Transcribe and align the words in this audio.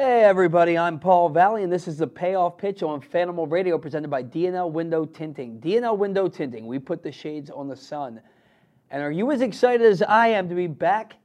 Hey 0.00 0.22
everybody, 0.22 0.78
I'm 0.78 1.00
Paul 1.00 1.28
Valley, 1.28 1.64
and 1.64 1.72
this 1.72 1.88
is 1.88 1.98
the 1.98 2.06
payoff 2.06 2.56
pitch 2.56 2.84
on 2.84 3.00
Fanimal 3.00 3.50
Radio 3.50 3.76
presented 3.76 4.08
by 4.08 4.22
D&L 4.22 4.70
Window 4.70 5.04
Tinting. 5.04 5.58
D&L 5.58 5.96
Window 5.96 6.28
Tinting, 6.28 6.68
we 6.68 6.78
put 6.78 7.02
the 7.02 7.10
shades 7.10 7.50
on 7.50 7.66
the 7.66 7.74
sun. 7.74 8.20
And 8.92 9.02
are 9.02 9.10
you 9.10 9.32
as 9.32 9.40
excited 9.40 9.84
as 9.84 10.00
I 10.02 10.28
am 10.28 10.48
to 10.50 10.54
be 10.54 10.68
back 10.68 11.16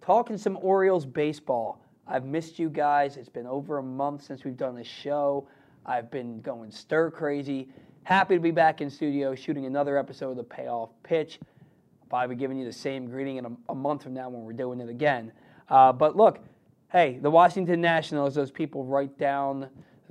talking 0.00 0.38
some 0.38 0.56
Orioles 0.62 1.04
baseball? 1.04 1.84
I've 2.06 2.24
missed 2.24 2.56
you 2.60 2.70
guys. 2.70 3.16
It's 3.16 3.28
been 3.28 3.48
over 3.48 3.78
a 3.78 3.82
month 3.82 4.22
since 4.22 4.44
we've 4.44 4.56
done 4.56 4.76
this 4.76 4.86
show. 4.86 5.48
I've 5.84 6.08
been 6.12 6.40
going 6.40 6.70
stir 6.70 7.10
crazy. 7.10 7.68
Happy 8.04 8.36
to 8.36 8.40
be 8.40 8.52
back 8.52 8.80
in 8.80 8.90
studio 8.90 9.34
shooting 9.34 9.66
another 9.66 9.98
episode 9.98 10.30
of 10.30 10.36
the 10.36 10.44
payoff 10.44 10.90
pitch. 11.02 11.40
I'll 12.12 12.28
be 12.28 12.36
giving 12.36 12.60
you 12.60 12.64
the 12.64 12.72
same 12.72 13.06
greeting 13.06 13.38
in 13.38 13.46
a, 13.46 13.50
a 13.70 13.74
month 13.74 14.04
from 14.04 14.14
now 14.14 14.28
when 14.28 14.44
we're 14.44 14.52
doing 14.52 14.78
it 14.78 14.88
again. 14.88 15.32
Uh, 15.68 15.92
but 15.92 16.16
look, 16.16 16.38
hey, 16.92 17.18
the 17.22 17.30
Washington 17.30 17.80
Nationals, 17.80 18.34
those 18.34 18.50
people 18.50 18.84
right 18.84 19.16
down 19.16 19.68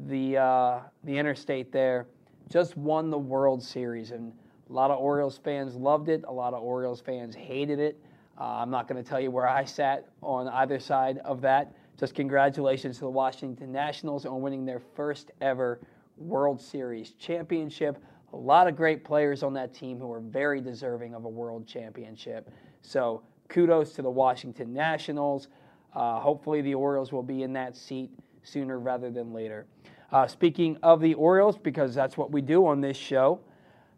the 0.08 0.38
uh, 0.38 0.80
the 1.04 1.18
interstate 1.18 1.72
there, 1.72 2.08
just 2.50 2.78
won 2.78 3.10
the 3.10 3.18
World 3.18 3.62
Series, 3.62 4.12
and 4.12 4.32
a 4.70 4.74
lot 4.74 4.90
of 4.90 5.00
Orioles 5.00 5.38
fans 5.38 5.76
loved 5.76 6.08
it. 6.08 6.24
A 6.28 6.32
lot 6.32 6.54
of 6.54 6.64
Orioles 6.64 7.02
fans 7.02 7.36
hated 7.36 7.80
it. 7.80 8.02
Uh, 8.40 8.44
I'm 8.44 8.70
not 8.70 8.88
going 8.88 9.02
to 9.02 9.08
tell 9.08 9.20
you 9.20 9.30
where 9.30 9.48
I 9.48 9.66
sat 9.66 10.08
on 10.22 10.48
either 10.48 10.80
side 10.80 11.18
of 11.20 11.42
that. 11.42 11.74
Just 12.00 12.16
congratulations 12.16 12.96
to 13.00 13.02
the 13.02 13.10
Washington 13.10 13.74
Nationals 13.74 14.26
on 14.26 14.42
winning 14.42 14.66
their 14.66 14.80
first 14.80 15.32
ever 15.42 15.82
World 16.16 16.62
Series 16.62 17.12
championship. 17.12 17.98
A 18.32 18.38
lot 18.38 18.68
of 18.68 18.78
great 18.78 19.04
players 19.04 19.44
on 19.44 19.54
that 19.54 19.74
team 19.74 20.00
who 20.00 20.10
are 20.14 20.22
very 20.22 20.62
deserving 20.62 21.14
of 21.14 21.26
a 21.26 21.30
world 21.30 21.68
championship. 21.68 22.50
So 22.82 23.24
kudos 23.50 23.92
to 23.94 24.02
the 24.02 24.10
Washington 24.10 24.74
Nationals. 24.74 25.50
Uh, 25.94 26.20
hopefully, 26.20 26.62
the 26.62 26.76
Orioles 26.76 27.12
will 27.12 27.24
be 27.24 27.44
in 27.44 27.54
that 27.54 27.76
seat 27.76 28.12
sooner 28.44 28.80
rather 28.80 29.10
than 29.10 29.34
later. 29.34 29.66
Uh, 30.12 30.28
speaking 30.28 30.78
of 30.82 31.02
the 31.02 31.14
Orioles, 31.14 31.58
because 31.58 31.94
that's 31.94 32.18
what 32.18 32.32
we 32.32 32.42
do 32.42 32.66
on 32.66 32.82
this 32.82 32.98
show, 32.98 33.40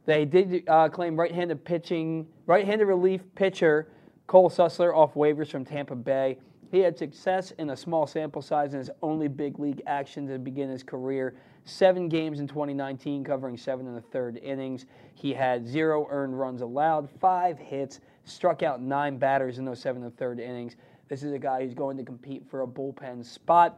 they 0.06 0.26
did 0.26 0.64
uh, 0.68 0.90
claim 0.90 1.18
right-handed 1.18 1.64
pitching, 1.64 2.28
right-handed 2.48 2.86
relief 2.86 3.22
pitcher 3.36 3.88
Cole 4.28 4.50
Sulser 4.50 4.96
off 4.96 5.14
waivers 5.14 5.50
from 5.50 5.66
Tampa 5.66 5.96
Bay. 5.96 6.38
He 6.72 6.80
had 6.80 6.98
success 6.98 7.52
in 7.60 7.72
a 7.72 7.76
small 7.76 8.08
sample 8.08 8.42
size 8.42 8.72
in 8.74 8.80
his 8.80 8.90
only 9.02 9.28
big 9.28 9.60
league 9.60 9.82
action 9.88 10.26
to 10.28 10.40
begin 10.40 10.70
his 10.70 10.84
career. 10.84 11.36
Seven 11.66 12.08
games 12.08 12.40
in 12.40 12.48
2019, 12.48 13.26
covering 13.26 13.58
seven 13.58 13.88
and 13.88 13.98
a 13.98 14.02
third 14.02 14.38
innings. 14.38 14.86
He 15.16 15.34
had 15.34 15.68
zero 15.68 16.08
earned 16.10 16.40
runs 16.40 16.62
allowed, 16.62 17.10
five 17.20 17.60
hits, 17.60 18.00
struck 18.24 18.64
out 18.64 18.82
nine 18.82 19.18
batters 19.18 19.58
in 19.58 19.66
those 19.66 19.82
seven 19.82 20.02
and 20.02 20.14
a 20.14 20.16
third 20.16 20.40
innings. 20.40 20.78
This 21.12 21.24
is 21.24 21.34
a 21.34 21.40
guy 21.40 21.62
who's 21.62 21.74
going 21.74 21.98
to 21.98 22.06
compete 22.06 22.42
for 22.50 22.62
a 22.62 22.66
bullpen 22.66 23.26
spot 23.26 23.78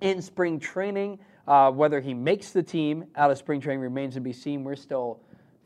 in 0.00 0.22
spring 0.22 0.60
training. 0.60 1.18
Uh, 1.48 1.72
whether 1.72 2.00
he 2.00 2.14
makes 2.14 2.52
the 2.52 2.62
team 2.62 3.04
out 3.16 3.32
of 3.32 3.38
spring 3.38 3.60
training 3.60 3.80
remains 3.80 4.14
to 4.14 4.20
be 4.20 4.32
seen. 4.32 4.62
We're 4.62 4.76
still 4.76 5.18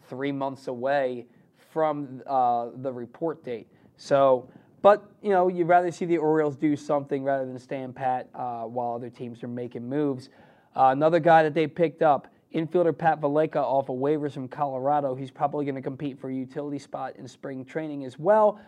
three 0.09 0.33
months 0.33 0.69
away 0.69 1.27
from 1.71 2.23
uh, 2.27 2.69
the 2.77 2.91
report 2.91 3.45
date. 3.45 3.69
So, 3.99 4.49
but 4.81 5.11
you 5.21 5.29
know, 5.29 5.49
you'd 5.49 5.69
rather 5.69 5.91
see 5.91 6.07
the 6.07 6.17
Orioles 6.17 6.57
do 6.57 6.75
something 6.75 7.23
rather 7.23 7.45
than 7.45 7.59
stand 7.59 7.95
pat 7.95 8.31
uh, 8.35 8.63
while 8.63 8.95
other 8.95 9.11
teams 9.11 9.43
are 9.43 9.49
making 9.49 9.87
moves. 9.87 10.31
Uh, 10.75 10.93
another 10.93 11.21
guy 11.21 11.43
that 11.43 11.53
they 11.53 11.67
picked 11.67 12.01
up, 12.01 12.29
infielder 12.55 12.97
Pat 12.97 13.21
Valaika 13.21 13.57
off 13.57 13.91
of 13.91 13.97
waivers 13.97 14.33
from 14.33 14.49
Colorado. 14.49 15.15
He's 15.15 15.31
probably 15.31 15.67
going 15.67 15.75
to 15.75 15.83
compete 15.83 16.19
for 16.19 16.31
a 16.31 16.35
utility 16.35 16.79
spot 16.79 17.17
in 17.17 17.29
spring 17.29 17.67
training 17.67 18.07
as 18.07 18.19
well. 18.19 18.59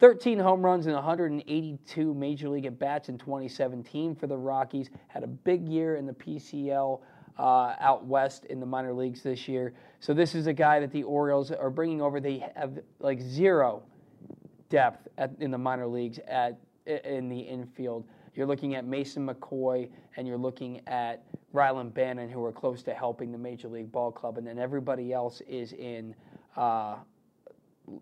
13 0.00 0.38
home 0.38 0.64
runs 0.64 0.86
and 0.86 0.94
182 0.94 2.14
major 2.14 2.48
league 2.48 2.66
at 2.66 2.78
bats 2.78 3.08
in 3.08 3.18
2017 3.18 4.14
for 4.14 4.26
the 4.26 4.36
Rockies. 4.36 4.90
Had 5.08 5.22
a 5.22 5.28
big 5.28 5.68
year 5.68 5.96
in 5.96 6.06
the 6.06 6.12
PCL 6.12 7.00
uh, 7.38 7.74
out 7.78 8.04
west 8.04 8.44
in 8.46 8.60
the 8.60 8.66
minor 8.66 8.92
leagues 8.92 9.22
this 9.22 9.48
year. 9.48 9.74
So 10.00 10.14
this 10.14 10.34
is 10.34 10.46
a 10.46 10.52
guy 10.52 10.80
that 10.80 10.90
the 10.90 11.02
Orioles 11.02 11.50
are 11.50 11.70
bringing 11.70 12.00
over. 12.00 12.20
They 12.20 12.44
have 12.56 12.78
like 12.98 13.20
zero 13.20 13.82
depth 14.68 15.08
at, 15.18 15.32
in 15.40 15.50
the 15.50 15.58
minor 15.58 15.86
leagues 15.86 16.18
at 16.28 16.58
in 16.86 17.28
the 17.28 17.38
infield. 17.38 18.04
You're 18.34 18.46
looking 18.46 18.74
at 18.74 18.84
Mason 18.84 19.26
McCoy 19.26 19.88
and 20.16 20.26
you're 20.26 20.36
looking 20.36 20.80
at 20.86 21.24
Rylan 21.54 21.94
Bannon, 21.94 22.28
who 22.28 22.44
are 22.44 22.52
close 22.52 22.82
to 22.82 22.94
helping 22.94 23.30
the 23.30 23.38
Major 23.38 23.68
League 23.68 23.92
Ball 23.92 24.10
Club, 24.10 24.38
and 24.38 24.46
then 24.46 24.58
everybody 24.58 25.12
else 25.12 25.40
is 25.48 25.72
in. 25.72 26.14
Uh, 26.56 26.96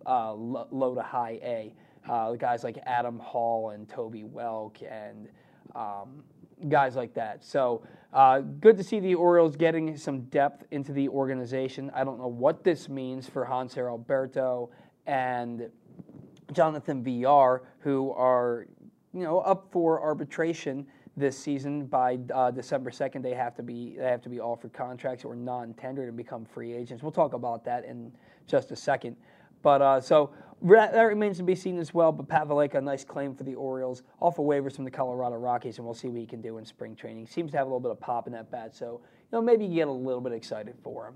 uh, 0.07 0.33
low 0.33 0.95
to 0.95 1.03
high 1.03 1.39
A. 1.43 1.75
Uh, 2.09 2.33
guys 2.33 2.65
like 2.65 2.79
Adam 2.85 3.19
Hall 3.19 3.71
and 3.71 3.89
Toby 3.89 4.25
Welk 4.25 4.83
and 4.91 5.29
um, 5.77 6.25
guys 6.69 6.97
like 6.97 7.15
that. 7.15 7.45
So 7.45 7.83
uh, 8.13 8.41
good 8.41 8.77
to 8.77 8.85
see 8.85 9.01
the 9.01 9.15
Orioles 9.15 9.57
getting 9.57 9.97
some 9.97 10.23
depth 10.23 10.67
into 10.71 10.93
the 10.93 11.09
organization. 11.09 11.91
I 11.95 12.05
don't 12.05 12.19
know 12.19 12.29
what 12.29 12.65
this 12.65 12.89
means 12.89 13.29
for 13.29 13.47
Hanser 13.47 13.89
Alberto 13.89 14.71
and 15.07 15.71
Jonathan 16.53 17.03
Villar, 17.03 17.63
who 17.81 18.11
are 18.13 18.67
you 19.15 19.23
know 19.23 19.41
up 19.41 19.69
for 19.71 20.01
arbitration 20.01 20.87
this 21.17 21.39
season 21.39 21.87
by 21.87 22.19
uh, 22.35 22.51
December 22.51 22.91
2nd. 22.91 23.23
They 23.23 23.35
have 23.35 23.55
to 23.57 23.63
be 23.63 23.97
they 23.99 24.05
have 24.05 24.23
to 24.23 24.29
be 24.29 24.41
offered 24.41 24.73
contracts 24.73 25.25
or 25.25 25.35
non-tendered 25.35 26.09
and 26.09 26.17
become 26.17 26.45
free 26.45 26.73
agents. 26.73 27.03
We'll 27.03 27.13
talk 27.13 27.35
about 27.35 27.65
that 27.65 27.85
in 27.85 28.13
just 28.47 28.71
a 28.73 28.77
second. 28.77 29.17
But 29.63 29.83
uh, 29.83 30.01
so 30.01 30.31
that 30.63 31.03
remains 31.03 31.39
to 31.39 31.43
be 31.43 31.55
seen 31.55 31.79
as 31.79 31.93
well. 31.95 32.13
But 32.13 32.29
Pat 32.29 32.47
Valaika, 32.47 32.77
a 32.77 32.81
nice 32.81 33.05
claim 33.05 33.35
for 33.35 33.45
the 33.45 33.55
Orioles, 33.55 34.03
off 34.21 34.39
of 34.39 34.45
waivers 34.45 34.77
from 34.77 34.85
the 34.85 34.91
Colorado 34.91 35.37
Rockies, 35.37 35.79
and 35.79 35.85
we'll 35.85 35.95
see 35.95 36.09
what 36.09 36.21
he 36.21 36.27
can 36.27 36.41
do 36.41 36.59
in 36.59 36.65
spring 36.65 36.95
training. 36.95 37.27
Seems 37.27 37.53
to 37.53 37.59
have 37.59 37.67
a 37.67 37.71
little 37.71 37.81
bit 37.81 37.91
of 37.91 38.01
pop 38.01 38.27
in 38.27 38.33
that 38.33 38.51
bat, 38.51 38.75
so 38.75 39.01
you 39.03 39.29
know 39.33 39.43
maybe 39.43 39.65
you 39.65 39.75
get 39.75 39.89
a 39.89 39.93
little 39.93 40.21
bit 40.21 40.33
excited 40.33 40.75
for 40.83 41.09
him. 41.09 41.15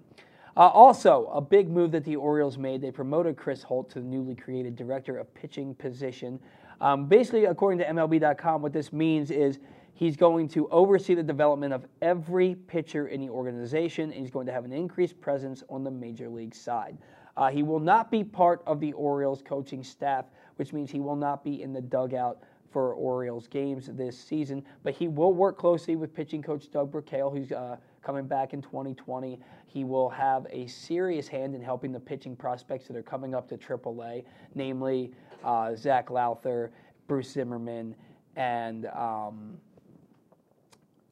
Uh, 0.56 0.68
also, 0.68 1.26
a 1.34 1.40
big 1.40 1.68
move 1.68 1.92
that 1.92 2.02
the 2.04 2.16
Orioles 2.16 2.56
made, 2.56 2.80
they 2.80 2.90
promoted 2.90 3.36
Chris 3.36 3.62
Holt 3.62 3.90
to 3.90 4.00
the 4.00 4.06
newly 4.06 4.34
created 4.34 4.74
director 4.74 5.18
of 5.18 5.32
pitching 5.34 5.74
position. 5.74 6.40
Um, 6.80 7.06
basically, 7.06 7.44
according 7.44 7.78
to 7.80 7.84
MLB.com, 7.84 8.62
what 8.62 8.72
this 8.72 8.90
means 8.90 9.30
is 9.30 9.58
he's 9.92 10.16
going 10.16 10.48
to 10.48 10.66
oversee 10.70 11.14
the 11.14 11.22
development 11.22 11.74
of 11.74 11.84
every 12.00 12.54
pitcher 12.54 13.08
in 13.08 13.20
the 13.20 13.28
organization, 13.28 14.04
and 14.12 14.20
he's 14.20 14.30
going 14.30 14.46
to 14.46 14.52
have 14.52 14.64
an 14.64 14.72
increased 14.72 15.20
presence 15.20 15.62
on 15.68 15.84
the 15.84 15.90
major 15.90 16.28
league 16.30 16.54
side. 16.54 16.96
Uh, 17.36 17.50
he 17.50 17.62
will 17.62 17.80
not 17.80 18.10
be 18.10 18.24
part 18.24 18.62
of 18.66 18.80
the 18.80 18.92
Orioles 18.94 19.42
coaching 19.42 19.82
staff, 19.82 20.24
which 20.56 20.72
means 20.72 20.90
he 20.90 21.00
will 21.00 21.16
not 21.16 21.44
be 21.44 21.62
in 21.62 21.72
the 21.72 21.80
dugout 21.80 22.38
for 22.72 22.94
Orioles 22.94 23.46
games 23.46 23.88
this 23.92 24.18
season. 24.18 24.64
But 24.82 24.94
he 24.94 25.08
will 25.08 25.32
work 25.32 25.58
closely 25.58 25.96
with 25.96 26.14
pitching 26.14 26.42
coach 26.42 26.70
Doug 26.70 26.92
Brocail, 26.92 27.30
who's 27.30 27.52
uh, 27.52 27.76
coming 28.02 28.26
back 28.26 28.54
in 28.54 28.62
2020. 28.62 29.38
He 29.66 29.84
will 29.84 30.08
have 30.08 30.46
a 30.50 30.66
serious 30.66 31.28
hand 31.28 31.54
in 31.54 31.60
helping 31.60 31.92
the 31.92 32.00
pitching 32.00 32.36
prospects 32.36 32.86
that 32.86 32.96
are 32.96 33.02
coming 33.02 33.34
up 33.34 33.48
to 33.48 33.56
AAA, 33.58 34.24
namely 34.54 35.12
uh, 35.44 35.74
Zach 35.74 36.10
Lowther, 36.10 36.70
Bruce 37.06 37.30
Zimmerman, 37.30 37.94
and 38.36 38.86
um, 38.86 39.58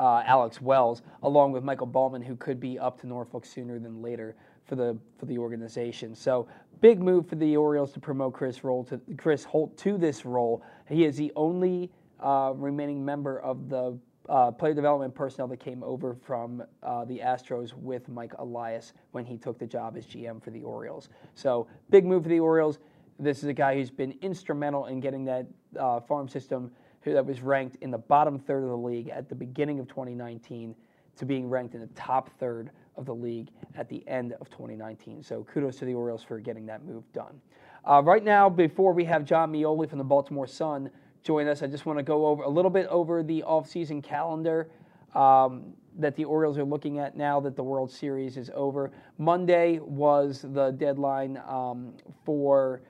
uh, 0.00 0.22
Alex 0.26 0.60
Wells, 0.60 1.02
along 1.22 1.52
with 1.52 1.62
Michael 1.64 1.86
Baumann, 1.86 2.22
who 2.22 2.36
could 2.36 2.60
be 2.60 2.78
up 2.78 3.00
to 3.00 3.06
Norfolk 3.06 3.44
sooner 3.44 3.78
than 3.78 4.02
later 4.02 4.34
for 4.66 4.76
the 4.76 4.96
for 5.18 5.26
the 5.26 5.38
organization. 5.38 6.14
So 6.14 6.48
big 6.80 7.00
move 7.00 7.28
for 7.28 7.36
the 7.36 7.56
Orioles 7.56 7.92
to 7.92 8.00
promote 8.00 8.34
Chris 8.34 8.58
to 8.58 9.00
Chris 9.16 9.44
Holt 9.44 9.76
to 9.78 9.96
this 9.98 10.24
role. 10.24 10.62
He 10.88 11.04
is 11.04 11.16
the 11.16 11.32
only 11.36 11.90
uh, 12.20 12.52
remaining 12.56 13.04
member 13.04 13.40
of 13.40 13.68
the 13.68 13.98
uh, 14.28 14.50
player 14.50 14.74
development 14.74 15.14
personnel 15.14 15.46
that 15.48 15.58
came 15.58 15.82
over 15.82 16.14
from 16.14 16.62
uh, 16.82 17.04
the 17.04 17.18
Astros 17.18 17.74
with 17.74 18.08
Mike 18.08 18.32
Elias 18.38 18.94
when 19.12 19.24
he 19.24 19.36
took 19.36 19.58
the 19.58 19.66
job 19.66 19.96
as 19.96 20.06
GM 20.06 20.42
for 20.42 20.50
the 20.50 20.62
Orioles. 20.62 21.08
So 21.34 21.66
big 21.90 22.06
move 22.06 22.22
for 22.22 22.30
the 22.30 22.40
Orioles. 22.40 22.78
This 23.18 23.38
is 23.38 23.44
a 23.44 23.52
guy 23.52 23.74
who's 23.74 23.90
been 23.90 24.16
instrumental 24.22 24.86
in 24.86 25.00
getting 25.00 25.24
that 25.26 25.46
uh, 25.78 26.00
farm 26.00 26.28
system 26.28 26.70
that 27.04 27.24
was 27.24 27.42
ranked 27.42 27.76
in 27.82 27.90
the 27.90 27.98
bottom 27.98 28.38
third 28.38 28.62
of 28.62 28.70
the 28.70 28.76
league 28.76 29.08
at 29.10 29.28
the 29.28 29.34
beginning 29.34 29.78
of 29.78 29.86
2019 29.88 30.74
to 31.16 31.26
being 31.26 31.48
ranked 31.48 31.74
in 31.74 31.80
the 31.80 31.86
top 31.88 32.30
third 32.38 32.70
of 32.96 33.06
the 33.06 33.14
league 33.14 33.48
at 33.76 33.88
the 33.88 34.06
end 34.08 34.32
of 34.40 34.50
2019. 34.50 35.22
So 35.22 35.44
kudos 35.44 35.76
to 35.76 35.84
the 35.84 35.94
Orioles 35.94 36.22
for 36.22 36.38
getting 36.38 36.66
that 36.66 36.84
move 36.84 37.04
done. 37.12 37.40
Uh, 37.84 38.02
right 38.02 38.24
now, 38.24 38.48
before 38.48 38.92
we 38.92 39.04
have 39.04 39.24
Jon 39.24 39.52
Meoli 39.52 39.88
from 39.88 39.98
the 39.98 40.04
Baltimore 40.04 40.46
Sun 40.46 40.90
join 41.22 41.48
us, 41.48 41.62
I 41.62 41.66
just 41.66 41.86
want 41.86 41.98
to 41.98 42.02
go 42.02 42.26
over 42.26 42.42
a 42.42 42.48
little 42.48 42.70
bit 42.70 42.86
over 42.88 43.22
the 43.22 43.44
offseason 43.46 44.02
calendar 44.02 44.70
um, 45.14 45.74
that 45.98 46.16
the 46.16 46.24
Orioles 46.24 46.58
are 46.58 46.64
looking 46.64 46.98
at 46.98 47.16
now 47.16 47.40
that 47.40 47.56
the 47.56 47.62
World 47.62 47.90
Series 47.90 48.36
is 48.36 48.50
over. 48.54 48.90
Monday 49.18 49.78
was 49.80 50.44
the 50.52 50.70
deadline 50.72 51.40
um, 51.46 51.92
for 52.24 52.82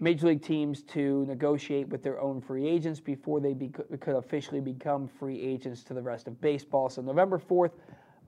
major 0.00 0.26
league 0.26 0.42
teams 0.42 0.82
to 0.82 1.24
negotiate 1.26 1.88
with 1.88 2.02
their 2.02 2.20
own 2.20 2.40
free 2.40 2.66
agents 2.66 2.98
before 2.98 3.40
they 3.40 3.54
be, 3.54 3.68
could 3.68 4.16
officially 4.16 4.60
become 4.60 5.06
free 5.06 5.40
agents 5.40 5.84
to 5.84 5.94
the 5.94 6.02
rest 6.02 6.26
of 6.26 6.40
baseball. 6.40 6.88
So 6.88 7.00
November 7.00 7.38
4th, 7.38 7.70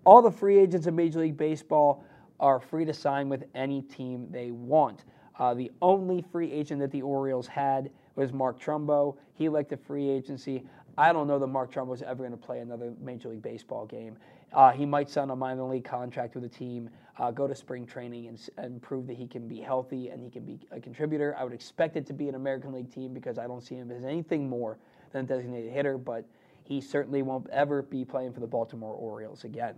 all 0.05 0.23
the 0.23 0.31
free 0.31 0.59
agents 0.59 0.87
in 0.87 0.95
Major 0.95 1.21
League 1.21 1.37
Baseball 1.37 2.05
are 2.41 2.61
free 2.61 2.85
to 2.85 2.93
sign 2.93 3.29
with 3.29 3.45
any 3.55 3.83
team 3.83 4.29
they 4.31 4.51
want. 4.51 5.05
Uh, 5.39 5.55
the 5.55 5.71
only 5.83 6.23
free 6.33 6.51
agent 6.53 6.81
that 6.81 6.91
the 6.91 7.03
Orioles 7.03 7.47
had 7.47 7.91
was 8.15 8.33
Mark 8.33 8.61
Trumbo. 8.61 9.17
He 9.35 9.47
elected 9.47 9.81
free 9.81 10.09
agency. 10.09 10.63
I 10.97 11.13
don't 11.13 11.27
know 11.27 11.39
that 11.39 11.47
Mark 11.49 11.73
Trumbo 11.73 11.95
is 11.95 12.03
ever 12.03 12.19
going 12.23 12.31
to 12.31 12.37
play 12.37 12.61
another 12.61 12.93
Major 13.01 13.31
League 13.31 13.43
Baseball 13.43 13.87
game. 13.87 14.17
Uh, 14.53 14.71
he 14.71 14.87
might 14.87 15.11
sign 15.11 15.31
a 15.31 15.37
minor 15.37 15.65
league 15.65 15.85
contract 15.85 16.37
with 16.37 16.45
a 16.45 16.49
team, 16.49 16.89
uh, 17.19 17.33
go 17.33 17.49
to 17.49 17.55
spring 17.55 17.85
training, 17.85 18.29
and, 18.29 18.49
and, 18.57 18.81
prove 18.81 19.07
that 19.09 19.17
he 19.17 19.27
can 19.27 19.49
be 19.49 19.61
healthy 19.61 20.11
and 20.11 20.23
he 20.23 20.31
can 20.31 20.45
be 20.45 20.61
a 20.71 20.79
contributor. 20.79 21.35
I 21.37 21.43
would 21.43 21.53
expect 21.53 21.97
it 21.97 22.07
to 22.07 22.13
be 22.13 22.29
an 22.29 22.37
American 22.37 22.73
League 22.73 22.93
team 22.93 23.13
because 23.13 23.37
I 23.37 23.49
don't 23.49 23.63
see 23.63 23.75
him 23.75 23.91
as 23.91 24.05
anything 24.05 24.49
more 24.49 24.79
than 25.11 25.25
a 25.25 25.29
designated 25.29 25.73
hitter, 25.73 25.99
but 25.99 26.25
he 26.63 26.81
certainly 26.81 27.23
won't 27.23 27.49
ever 27.51 27.83
be 27.83 28.05
playing 28.05 28.33
for 28.33 28.41
the 28.41 28.47
Baltimore 28.47 28.95
Orioles 28.95 29.43
again. 29.43 29.75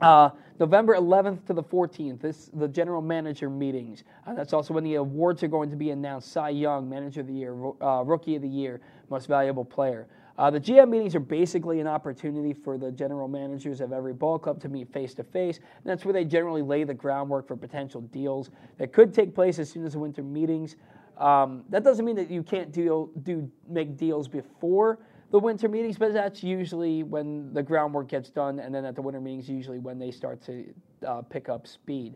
Uh, 0.00 0.30
November 0.58 0.94
11th 0.94 1.44
to 1.46 1.52
the 1.52 1.62
14th, 1.62 2.20
this 2.20 2.50
the 2.54 2.68
general 2.68 3.02
manager 3.02 3.50
meetings. 3.50 4.04
Uh, 4.26 4.34
that's 4.34 4.52
also 4.52 4.72
when 4.72 4.84
the 4.84 4.94
awards 4.94 5.42
are 5.42 5.48
going 5.48 5.70
to 5.70 5.76
be 5.76 5.90
announced: 5.90 6.32
Cy 6.32 6.50
Young, 6.50 6.88
Manager 6.88 7.20
of 7.20 7.26
the 7.26 7.32
Year, 7.32 7.54
uh, 7.80 8.02
Rookie 8.04 8.36
of 8.36 8.42
the 8.42 8.48
Year, 8.48 8.80
Most 9.10 9.26
Valuable 9.26 9.64
Player. 9.64 10.06
Uh, 10.38 10.50
the 10.50 10.60
GM 10.60 10.90
meetings 10.90 11.14
are 11.14 11.20
basically 11.20 11.80
an 11.80 11.86
opportunity 11.86 12.52
for 12.52 12.76
the 12.76 12.92
general 12.92 13.26
managers 13.26 13.80
of 13.80 13.92
every 13.92 14.12
ball 14.12 14.38
club 14.38 14.60
to 14.60 14.68
meet 14.68 14.92
face 14.92 15.14
to 15.14 15.24
face. 15.24 15.56
And 15.56 15.84
that's 15.84 16.04
where 16.04 16.12
they 16.12 16.26
generally 16.26 16.60
lay 16.60 16.84
the 16.84 16.92
groundwork 16.92 17.48
for 17.48 17.56
potential 17.56 18.02
deals 18.02 18.50
that 18.76 18.92
could 18.92 19.14
take 19.14 19.34
place 19.34 19.58
as 19.58 19.70
soon 19.70 19.86
as 19.86 19.94
the 19.94 19.98
winter 19.98 20.22
meetings. 20.22 20.76
Um, 21.16 21.64
that 21.70 21.84
doesn't 21.84 22.04
mean 22.04 22.16
that 22.16 22.30
you 22.30 22.42
can't 22.42 22.70
deal, 22.70 23.06
do 23.22 23.50
make 23.66 23.96
deals 23.96 24.28
before 24.28 24.98
the 25.30 25.38
winter 25.38 25.68
meetings, 25.68 25.98
but 25.98 26.12
that's 26.12 26.42
usually 26.42 27.02
when 27.02 27.52
the 27.52 27.62
groundwork 27.62 28.08
gets 28.08 28.30
done, 28.30 28.60
and 28.60 28.74
then 28.74 28.84
at 28.84 28.94
the 28.94 29.02
winter 29.02 29.20
meetings, 29.20 29.48
usually 29.48 29.78
when 29.78 29.98
they 29.98 30.10
start 30.10 30.40
to 30.46 30.72
uh, 31.06 31.22
pick 31.22 31.48
up 31.48 31.66
speed. 31.66 32.14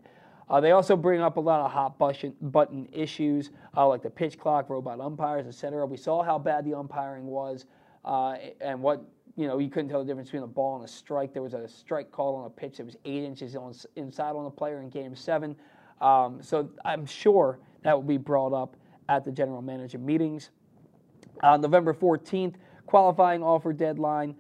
Uh, 0.49 0.61
they 0.61 0.73
also 0.73 0.97
bring 0.97 1.21
up 1.21 1.37
a 1.37 1.41
lot 1.41 1.61
of 1.61 1.71
hot 1.71 1.97
button, 1.99 2.89
issues, 2.93 3.51
uh, 3.77 3.87
like 3.87 4.03
the 4.03 4.11
pitch 4.11 4.37
clock, 4.39 4.69
robot 4.69 5.01
umpires, 5.01 5.47
etc. 5.47 5.87
We 5.87 5.97
saw 5.97 6.25
how 6.25 6.39
bad 6.39 6.65
the 6.65 6.75
umpiring 6.75 7.27
was 7.27 7.67
uh, 8.05 8.37
and 8.61 8.83
what 8.83 9.05
you 9.37 9.47
know, 9.47 9.59
you 9.59 9.71
couldn't 9.71 9.89
tell 9.89 10.01
the 10.01 10.05
difference 10.05 10.29
between 10.29 10.43
a 10.43 10.49
ball 10.49 10.77
and 10.77 10.85
a 10.85 10.89
strike. 10.89 11.33
There 11.33 11.43
was 11.43 11.55
a 11.55 11.69
strike 11.69 12.11
call 12.11 12.35
on 12.37 12.47
a 12.47 12.51
pitch 12.51 12.79
that 12.79 12.85
was 12.85 12.97
eight 13.05 13.25
inches 13.25 13.56
on, 13.56 13.73
inside 13.97 14.33
on 14.37 14.45
the 14.45 14.51
player 14.51 14.83
in 14.83 14.91
Game 14.91 15.15
Seven. 15.15 15.56
Um, 16.01 16.43
so 16.43 16.69
I'm 16.85 17.06
sure 17.06 17.59
that 17.83 17.95
will 17.95 18.03
be 18.03 18.17
brought 18.17 18.53
up 18.53 18.77
at 19.09 19.25
the 19.25 19.31
general 19.31 19.63
manager 19.63 19.99
meetings. 19.99 20.51
Uh, 21.43 21.56
November 21.56 21.95
14th, 21.95 22.55
qualifying 22.91 23.41
offer 23.41 23.73
deadline. 23.73 24.35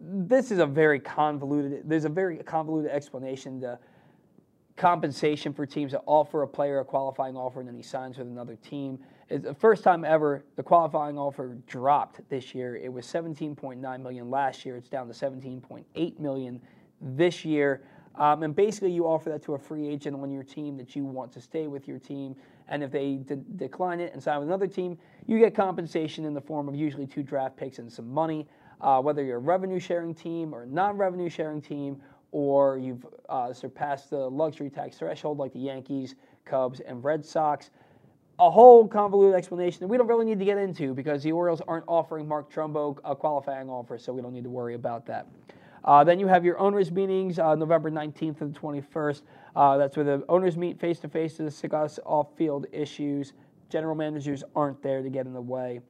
This 0.00 0.50
is 0.50 0.58
a 0.58 0.66
very 0.66 0.98
convoluted. 0.98 1.82
There's 1.84 2.04
a 2.04 2.08
very 2.08 2.38
convoluted 2.38 2.90
explanation 2.90 3.60
to 3.60 3.78
compensation 4.74 5.52
for 5.52 5.64
teams 5.64 5.92
that 5.92 6.02
offer 6.04 6.42
a 6.42 6.48
player 6.48 6.80
a 6.80 6.84
qualifying 6.84 7.36
offer 7.36 7.60
and 7.60 7.68
then 7.68 7.76
he 7.76 7.82
signs 7.82 8.18
with 8.18 8.26
another 8.26 8.56
team. 8.56 8.98
It's 9.28 9.44
the 9.44 9.54
first 9.54 9.84
time 9.84 10.04
ever 10.04 10.44
the 10.56 10.62
qualifying 10.62 11.16
offer 11.16 11.56
dropped 11.68 12.28
this 12.28 12.52
year. 12.52 12.74
It 12.76 12.92
was 12.92 13.06
17.9 13.06 14.02
million 14.02 14.28
last 14.28 14.66
year. 14.66 14.76
It's 14.76 14.88
down 14.88 15.06
to 15.06 15.14
17.8 15.14 16.18
million 16.18 16.60
this 17.00 17.44
year. 17.44 17.82
Um, 18.16 18.42
and 18.42 18.56
basically, 18.56 18.90
you 18.90 19.06
offer 19.06 19.30
that 19.30 19.44
to 19.44 19.54
a 19.54 19.58
free 19.58 19.86
agent 19.86 20.20
on 20.20 20.32
your 20.32 20.42
team 20.42 20.76
that 20.78 20.96
you 20.96 21.04
want 21.04 21.32
to 21.32 21.40
stay 21.40 21.68
with 21.68 21.86
your 21.86 22.00
team. 22.00 22.34
And 22.68 22.82
if 22.82 22.90
they 22.90 23.16
de- 23.16 23.36
decline 23.36 24.00
it 24.00 24.12
and 24.12 24.22
sign 24.22 24.38
with 24.40 24.48
another 24.48 24.66
team, 24.66 24.98
you 25.26 25.38
get 25.38 25.54
compensation 25.54 26.24
in 26.24 26.34
the 26.34 26.40
form 26.40 26.68
of 26.68 26.74
usually 26.74 27.06
two 27.06 27.22
draft 27.22 27.56
picks 27.56 27.78
and 27.78 27.90
some 27.90 28.08
money. 28.12 28.46
Uh, 28.80 29.00
whether 29.00 29.24
you're 29.24 29.38
a 29.38 29.40
revenue 29.40 29.80
sharing 29.80 30.14
team 30.14 30.54
or 30.54 30.62
a 30.62 30.66
non 30.66 30.96
revenue 30.96 31.28
sharing 31.28 31.60
team, 31.60 32.00
or 32.30 32.78
you've 32.78 33.06
uh, 33.28 33.52
surpassed 33.52 34.10
the 34.10 34.18
luxury 34.30 34.70
tax 34.70 34.98
threshold 34.98 35.38
like 35.38 35.52
the 35.52 35.58
Yankees, 35.58 36.14
Cubs, 36.44 36.80
and 36.80 37.02
Red 37.02 37.24
Sox 37.24 37.70
a 38.38 38.50
whole 38.50 38.86
convoluted 38.86 39.36
explanation 39.36 39.80
that 39.80 39.88
we 39.88 39.96
don't 39.96 40.06
really 40.06 40.24
need 40.24 40.38
to 40.38 40.44
get 40.44 40.58
into 40.58 40.94
because 40.94 41.22
the 41.22 41.32
Orioles 41.32 41.60
aren't 41.66 41.84
offering 41.88 42.26
Mark 42.26 42.52
Trumbo 42.52 42.96
a 43.04 43.16
qualifying 43.16 43.68
offer, 43.68 43.98
so 43.98 44.12
we 44.12 44.22
don't 44.22 44.32
need 44.32 44.44
to 44.44 44.50
worry 44.50 44.74
about 44.74 45.06
that. 45.06 45.26
Uh, 45.88 46.04
then 46.04 46.20
you 46.20 46.26
have 46.26 46.44
your 46.44 46.58
owners' 46.58 46.92
meetings 46.92 47.38
uh, 47.38 47.54
November 47.54 47.90
19th 47.90 48.42
and 48.42 48.54
21st. 48.54 49.22
Uh, 49.56 49.78
that's 49.78 49.96
where 49.96 50.04
the 50.04 50.22
owners 50.28 50.54
meet 50.54 50.78
face 50.78 51.00
to 51.00 51.08
face 51.08 51.38
to 51.38 51.42
discuss 51.42 51.98
off 52.04 52.26
field 52.36 52.66
issues. 52.72 53.32
General 53.70 53.94
managers 53.94 54.44
aren't 54.54 54.82
there 54.82 55.02
to 55.02 55.08
get 55.08 55.24
in 55.24 55.32
the 55.32 55.40
way. 55.40 55.80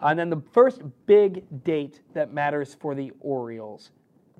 and 0.00 0.18
then 0.18 0.30
the 0.30 0.42
first 0.50 0.82
big 1.06 1.44
date 1.62 2.00
that 2.12 2.32
matters 2.32 2.74
for 2.74 2.96
the 2.96 3.12
Orioles, 3.20 3.92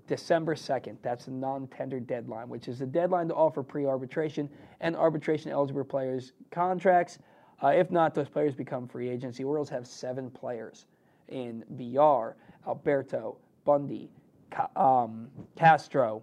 December 0.08 0.56
2nd. 0.56 0.96
That's 1.02 1.26
the 1.26 1.30
non 1.30 1.68
tender 1.68 2.00
deadline, 2.00 2.48
which 2.48 2.66
is 2.66 2.80
the 2.80 2.86
deadline 2.86 3.28
to 3.28 3.34
offer 3.36 3.62
pre 3.62 3.86
arbitration 3.86 4.50
and 4.80 4.96
arbitration 4.96 5.52
eligible 5.52 5.84
players 5.84 6.32
contracts. 6.50 7.20
Uh, 7.62 7.68
if 7.68 7.92
not, 7.92 8.12
those 8.12 8.28
players 8.28 8.56
become 8.56 8.88
free 8.88 9.08
agents. 9.08 9.38
The 9.38 9.44
Orioles 9.44 9.68
have 9.68 9.86
seven 9.86 10.32
players 10.32 10.86
in 11.28 11.62
Villar, 11.70 12.34
Alberto, 12.66 13.36
Bundy, 13.64 14.10
um, 14.76 15.28
Castro, 15.56 16.22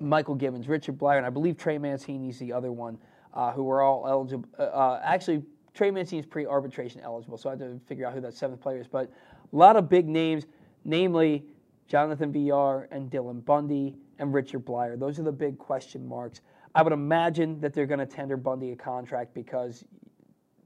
Michael 0.00 0.34
Givens, 0.34 0.68
Richard 0.68 0.98
Bleier, 0.98 1.18
and 1.18 1.26
I 1.26 1.30
believe 1.30 1.56
Trey 1.56 1.78
Mancini's 1.78 2.38
the 2.38 2.52
other 2.52 2.72
one, 2.72 2.98
uh, 3.34 3.52
who 3.52 3.64
were 3.64 3.82
all 3.82 4.06
eligible. 4.06 4.48
Uh, 4.58 4.62
uh 4.62 5.00
actually, 5.04 5.42
Trey 5.74 5.90
Mancini's 5.90 6.26
pre-arbitration 6.26 7.00
eligible, 7.02 7.38
so 7.38 7.48
I 7.48 7.52
had 7.52 7.60
to 7.60 7.80
figure 7.86 8.06
out 8.06 8.14
who 8.14 8.20
that 8.20 8.34
seventh 8.34 8.60
player 8.60 8.80
is. 8.80 8.88
But 8.88 9.10
a 9.52 9.56
lot 9.56 9.76
of 9.76 9.88
big 9.88 10.08
names, 10.08 10.46
namely 10.84 11.44
Jonathan 11.86 12.32
Villar 12.32 12.88
and 12.90 13.10
Dylan 13.10 13.44
Bundy 13.44 13.96
and 14.18 14.34
Richard 14.34 14.64
Bleier. 14.64 14.98
Those 14.98 15.18
are 15.18 15.22
the 15.22 15.32
big 15.32 15.58
question 15.58 16.06
marks. 16.06 16.40
I 16.74 16.82
would 16.82 16.92
imagine 16.92 17.60
that 17.60 17.72
they're 17.72 17.86
going 17.86 18.00
to 18.00 18.06
tender 18.06 18.36
Bundy 18.36 18.72
a 18.72 18.76
contract 18.76 19.34
because 19.34 19.84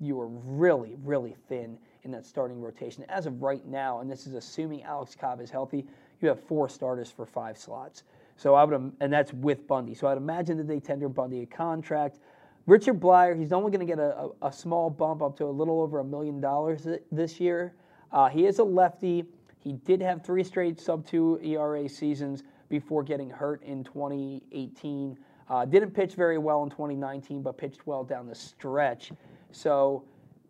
you 0.01 0.21
are 0.21 0.27
really, 0.27 0.97
really 1.05 1.37
thin 1.49 1.79
in 2.03 2.11
that 2.11 2.27
starting 2.27 2.61
rotation. 2.61 3.05
As 3.09 3.27
of 3.27 3.41
right 3.41 3.65
now, 3.67 4.01
and 4.01 4.11
this 4.11 4.27
is 4.27 4.35
assuming 4.35 4.83
Alex 4.83 5.15
Cobb 5.15 5.41
is 5.41 5.51
healthy, 5.51 5.87
you 6.23 6.29
have 6.29 6.41
four 6.41 6.69
starters 6.69 7.11
for 7.11 7.27
five 7.27 7.59
slots. 7.59 8.05
So 8.37 8.55
I 8.55 8.65
would, 8.65 8.93
and 9.01 9.13
that's 9.13 9.33
with 9.33 9.67
Bundy. 9.67 9.95
So 9.95 10.09
I'd 10.09 10.17
imagine 10.17 10.57
that 10.59 10.67
they 10.67 10.81
tender 10.81 11.09
Bundy 11.09 11.43
a 11.43 11.47
contract. 11.47 12.19
Richard 12.67 13.01
Bleier, 13.01 13.39
he's 13.39 13.53
only 13.53 13.71
going 13.71 13.87
to 13.87 13.87
get 13.87 13.99
a, 13.99 14.31
a, 14.43 14.49
a, 14.49 14.53
small 14.53 14.89
bump 14.89 15.21
up 15.21 15.37
to 15.39 15.45
a 15.47 15.51
little 15.51 15.81
over 15.81 15.99
a 15.99 16.05
million 16.05 16.41
dollars 16.41 16.87
this 17.11 17.41
year. 17.41 17.75
Uh, 18.13 18.29
he 18.29 18.47
is 18.47 18.61
a 18.61 18.65
lefty. 18.65 19.25
He 19.59 19.73
did 19.73 20.01
have 20.01 20.25
three 20.25 20.45
straight 20.45 20.81
sub 20.81 21.07
two 21.07 21.41
ERA 21.43 21.89
seasons 21.89 22.45
before 22.69 23.03
getting 23.03 23.29
hurt 23.29 23.63
in 23.65 23.85
2018. 23.85 25.19
Uh, 25.49 25.65
didn't 25.65 25.91
pitch 25.91 26.15
very 26.15 26.39
well 26.39 26.63
in 26.63 26.71
2019, 26.71 27.43
but 27.43 27.59
pitched 27.59 27.87
well 27.87 28.05
down 28.05 28.27
the 28.27 28.35
stretch. 28.35 29.13
So 29.51 30.05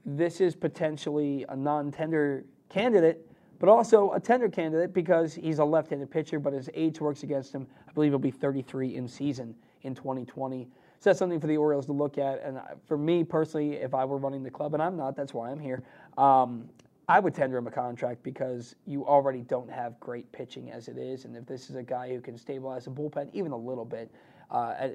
this 0.05 0.41
is 0.41 0.55
potentially 0.55 1.45
a 1.49 1.57
non-tender 1.57 2.45
candidate, 2.69 3.27
but 3.63 3.69
also 3.69 4.11
a 4.11 4.19
tender 4.19 4.49
candidate 4.49 4.93
because 4.93 5.37
he's 5.37 5.61
a 5.61 5.65
left-handed 5.65 6.11
pitcher, 6.11 6.41
but 6.41 6.53
his 6.53 6.69
age 6.75 7.01
works 7.01 7.23
against 7.23 7.55
him. 7.55 7.65
I 7.89 7.93
believe 7.93 8.11
he'll 8.11 8.19
be 8.19 8.33
33 8.33 8.97
in 8.97 9.07
season 9.07 9.55
in 9.83 9.95
2020. 9.95 10.69
So 10.99 11.11
that's 11.11 11.21
something 11.21 11.39
for 11.39 11.47
the 11.47 11.57
Orioles 11.57 11.87
to 11.87 11.93
look 11.93 12.19
at. 12.19 12.43
And 12.43 12.59
for 12.89 12.99
me 12.99 13.23
personally, 13.23 13.75
if 13.75 13.95
I 13.95 14.05
were 14.05 14.19
running 14.19 14.43
the 14.43 14.51
club, 14.51 14.75
and 14.75 14.83
I'm 14.83 14.97
not, 14.97 15.15
that's 15.15 15.33
why 15.33 15.49
I'm 15.49 15.61
here. 15.61 15.85
Um, 16.19 16.69
I 17.09 17.21
would 17.21 17.37
tender 17.37 17.57
him 17.57 17.69
a 17.69 17.71
contract 17.71 18.25
because 18.25 18.75
you 18.85 19.07
already 19.07 19.43
don't 19.43 19.71
have 19.71 20.01
great 20.01 20.33
pitching 20.33 20.73
as 20.73 20.89
it 20.89 20.99
is, 20.99 21.25
and 21.25 21.37
if 21.37 21.47
this 21.47 21.71
is 21.71 21.77
a 21.77 21.85
guy 21.85 22.09
who 22.09 22.21
can 22.21 22.37
stabilize 22.37 22.87
the 22.87 22.91
bullpen 22.91 23.31
even 23.33 23.53
a 23.53 23.57
little 23.57 23.85
bit, 23.85 24.11
uh, 24.51 24.89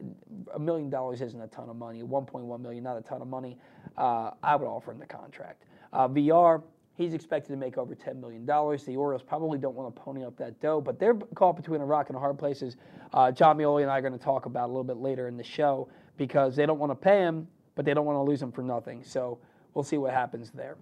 a 0.54 0.60
million 0.60 0.90
dollars 0.90 1.22
isn't 1.22 1.40
a 1.40 1.48
ton 1.48 1.70
of 1.70 1.78
money. 1.78 2.04
1.1 2.04 2.60
million, 2.60 2.84
not 2.84 2.98
a 2.98 3.02
ton 3.02 3.22
of 3.22 3.30
money. 3.30 3.58
Uh, 3.98 4.32
I 4.44 4.58
would 4.58 4.68
offer 4.68 4.92
him 4.92 5.00
the 5.00 5.06
contract. 5.06 5.64
Uh, 5.94 6.10
Villar, 6.10 6.62
he's 6.98 7.14
expected 7.14 7.52
to 7.52 7.58
make 7.58 7.78
over 7.78 7.96
10 7.96 8.20
million 8.20 8.46
dollars. 8.46 8.84
The 8.84 8.96
Orioles 8.98 9.22
probably 9.22 9.60
don't 9.60 9.76
want 9.76 9.96
to 9.96 10.02
pony 10.02 10.26
up 10.26 10.36
that 10.38 10.60
dough, 10.60 10.82
but 10.82 11.00
they're 11.00 11.14
caught 11.36 11.56
between 11.56 11.80
a 11.80 11.86
rock 11.86 12.10
and 12.10 12.18
a 12.18 12.20
hard 12.20 12.38
place. 12.38 12.62
As 12.64 12.76
uh, 13.14 13.32
Jon 13.32 13.58
Meoli 13.58 13.84
and 13.84 13.92
I 13.92 14.00
are 14.00 14.02
going 14.02 14.14
to 14.14 14.20
talk 14.20 14.48
about 14.48 14.66
a 14.66 14.72
little 14.72 14.84
bit 14.84 14.98
later 14.98 15.28
in 15.28 15.38
the 15.38 15.44
show 15.44 15.88
because 16.18 16.56
they 16.56 16.66
don't 16.66 16.80
want 16.80 16.92
to 16.92 16.96
pay 16.96 17.20
him, 17.20 17.48
but 17.76 17.86
they 17.86 17.94
don't 17.94 18.06
want 18.06 18.18
to 18.18 18.24
lose 18.24 18.42
him 18.42 18.52
for 18.52 18.64
nothing. 18.64 19.04
So 19.04 19.38
we'll 19.74 19.84
see 19.84 19.98
what 19.98 20.12
happens 20.12 20.52
there. 20.52 20.78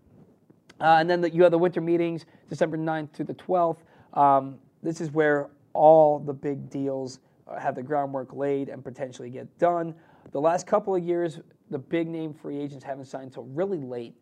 Uh, 0.79 0.97
and 0.99 1.09
then 1.09 1.21
the, 1.21 1.29
you 1.29 1.43
have 1.43 1.51
the 1.51 1.57
winter 1.57 1.81
meetings, 1.81 2.25
December 2.49 2.77
9th 2.77 3.11
to 3.13 3.23
the 3.23 3.33
12th. 3.33 3.77
Um, 4.13 4.57
this 4.81 5.01
is 5.01 5.11
where 5.11 5.49
all 5.73 6.19
the 6.19 6.33
big 6.33 6.69
deals 6.69 7.19
have 7.59 7.75
the 7.75 7.83
groundwork 7.83 8.33
laid 8.33 8.69
and 8.69 8.83
potentially 8.83 9.29
get 9.29 9.57
done. 9.59 9.93
The 10.31 10.41
last 10.41 10.65
couple 10.65 10.95
of 10.95 11.03
years, 11.03 11.39
the 11.69 11.77
big 11.77 12.07
name 12.07 12.33
free 12.33 12.57
agents 12.57 12.83
haven't 12.83 13.05
signed 13.05 13.25
until 13.25 13.43
really 13.45 13.77
late 13.77 14.15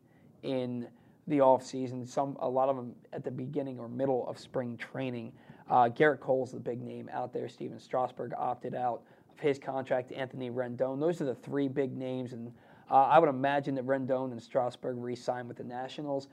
in 0.43 0.87
the 1.27 1.37
offseason. 1.37 2.07
Some, 2.07 2.37
a 2.39 2.49
lot 2.49 2.69
of 2.69 2.75
them 2.75 2.93
at 3.11 3.23
the 3.23 3.31
beginning 3.31 3.79
or 3.79 3.87
middle 3.87 4.27
of 4.27 4.37
spring 4.37 4.77
training. 4.77 5.31
Uh, 5.69 5.89
Gerrit 5.89 6.19
Cole's 6.19 6.51
the 6.51 6.59
big 6.59 6.81
name 6.81 7.09
out 7.11 7.33
there. 7.33 7.47
Stephen 7.47 7.79
Strasburg 7.79 8.33
opted 8.37 8.75
out 8.75 9.03
of 9.31 9.39
his 9.39 9.57
contract. 9.57 10.11
Anthony 10.11 10.49
Rendon. 10.49 10.99
Those 10.99 11.21
are 11.21 11.25
the 11.25 11.35
three 11.35 11.67
big 11.67 11.95
names, 11.95 12.33
and 12.33 12.51
uh, 12.91 12.95
I 12.95 13.19
would 13.19 13.29
imagine 13.29 13.75
that 13.75 13.85
Rendon 13.85 14.31
and 14.31 14.41
Strasburg 14.41 14.97
re-sign 14.97 15.47
with 15.47 15.57
the 15.57 15.63
Nationals, 15.63 16.27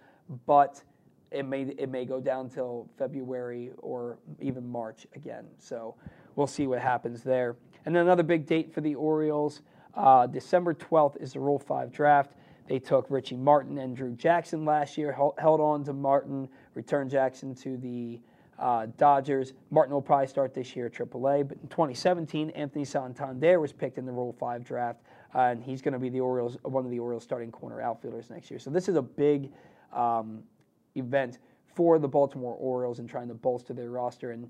but 0.46 0.82
it 1.30 1.44
may 1.44 1.62
it 1.62 1.88
may 1.88 2.04
go 2.04 2.20
down 2.20 2.48
till 2.48 2.88
February 2.98 3.70
or 3.78 4.18
even 4.40 4.66
March 4.66 5.06
again. 5.14 5.46
So 5.58 5.94
we'll 6.34 6.48
see 6.48 6.66
what 6.66 6.80
happens 6.80 7.22
there. 7.22 7.56
And 7.86 7.94
then 7.94 8.02
another 8.02 8.24
big 8.24 8.46
date 8.46 8.74
for 8.74 8.80
the 8.80 8.94
Orioles, 8.94 9.62
uh, 9.94 10.26
December 10.26 10.74
12th 10.74 11.20
is 11.22 11.32
the 11.32 11.40
Rule 11.40 11.58
5 11.58 11.92
draft. 11.92 12.32
They 12.70 12.78
took 12.78 13.06
Richie 13.10 13.36
Martin 13.36 13.78
and 13.78 13.96
Drew 13.96 14.14
Jackson 14.14 14.64
last 14.64 14.96
year, 14.96 15.10
held 15.12 15.60
on 15.60 15.82
to 15.82 15.92
Martin, 15.92 16.48
returned 16.74 17.10
Jackson 17.10 17.52
to 17.56 17.76
the 17.76 18.20
uh, 18.60 18.86
Dodgers. 18.96 19.54
Martin 19.72 19.92
will 19.92 20.00
probably 20.00 20.28
start 20.28 20.54
this 20.54 20.76
year 20.76 20.86
at 20.86 20.92
AAA, 20.92 21.48
but 21.48 21.58
in 21.60 21.66
2017, 21.66 22.50
Anthony 22.50 22.84
Santander 22.84 23.58
was 23.58 23.72
picked 23.72 23.98
in 23.98 24.06
the 24.06 24.12
Rule 24.12 24.32
5 24.38 24.62
draft, 24.62 25.00
uh, 25.34 25.40
and 25.40 25.60
he's 25.60 25.82
going 25.82 25.94
to 25.94 25.98
be 25.98 26.10
the 26.10 26.20
Orioles, 26.20 26.58
one 26.62 26.84
of 26.84 26.92
the 26.92 27.00
Orioles 27.00 27.24
starting 27.24 27.50
corner 27.50 27.82
outfielders 27.82 28.30
next 28.30 28.52
year. 28.52 28.60
So 28.60 28.70
this 28.70 28.88
is 28.88 28.94
a 28.94 29.02
big 29.02 29.50
um, 29.92 30.44
event 30.94 31.38
for 31.74 31.98
the 31.98 32.06
Baltimore 32.06 32.54
Orioles 32.54 33.00
in 33.00 33.08
trying 33.08 33.26
to 33.26 33.34
bolster 33.34 33.74
their 33.74 33.90
roster 33.90 34.30
and 34.30 34.48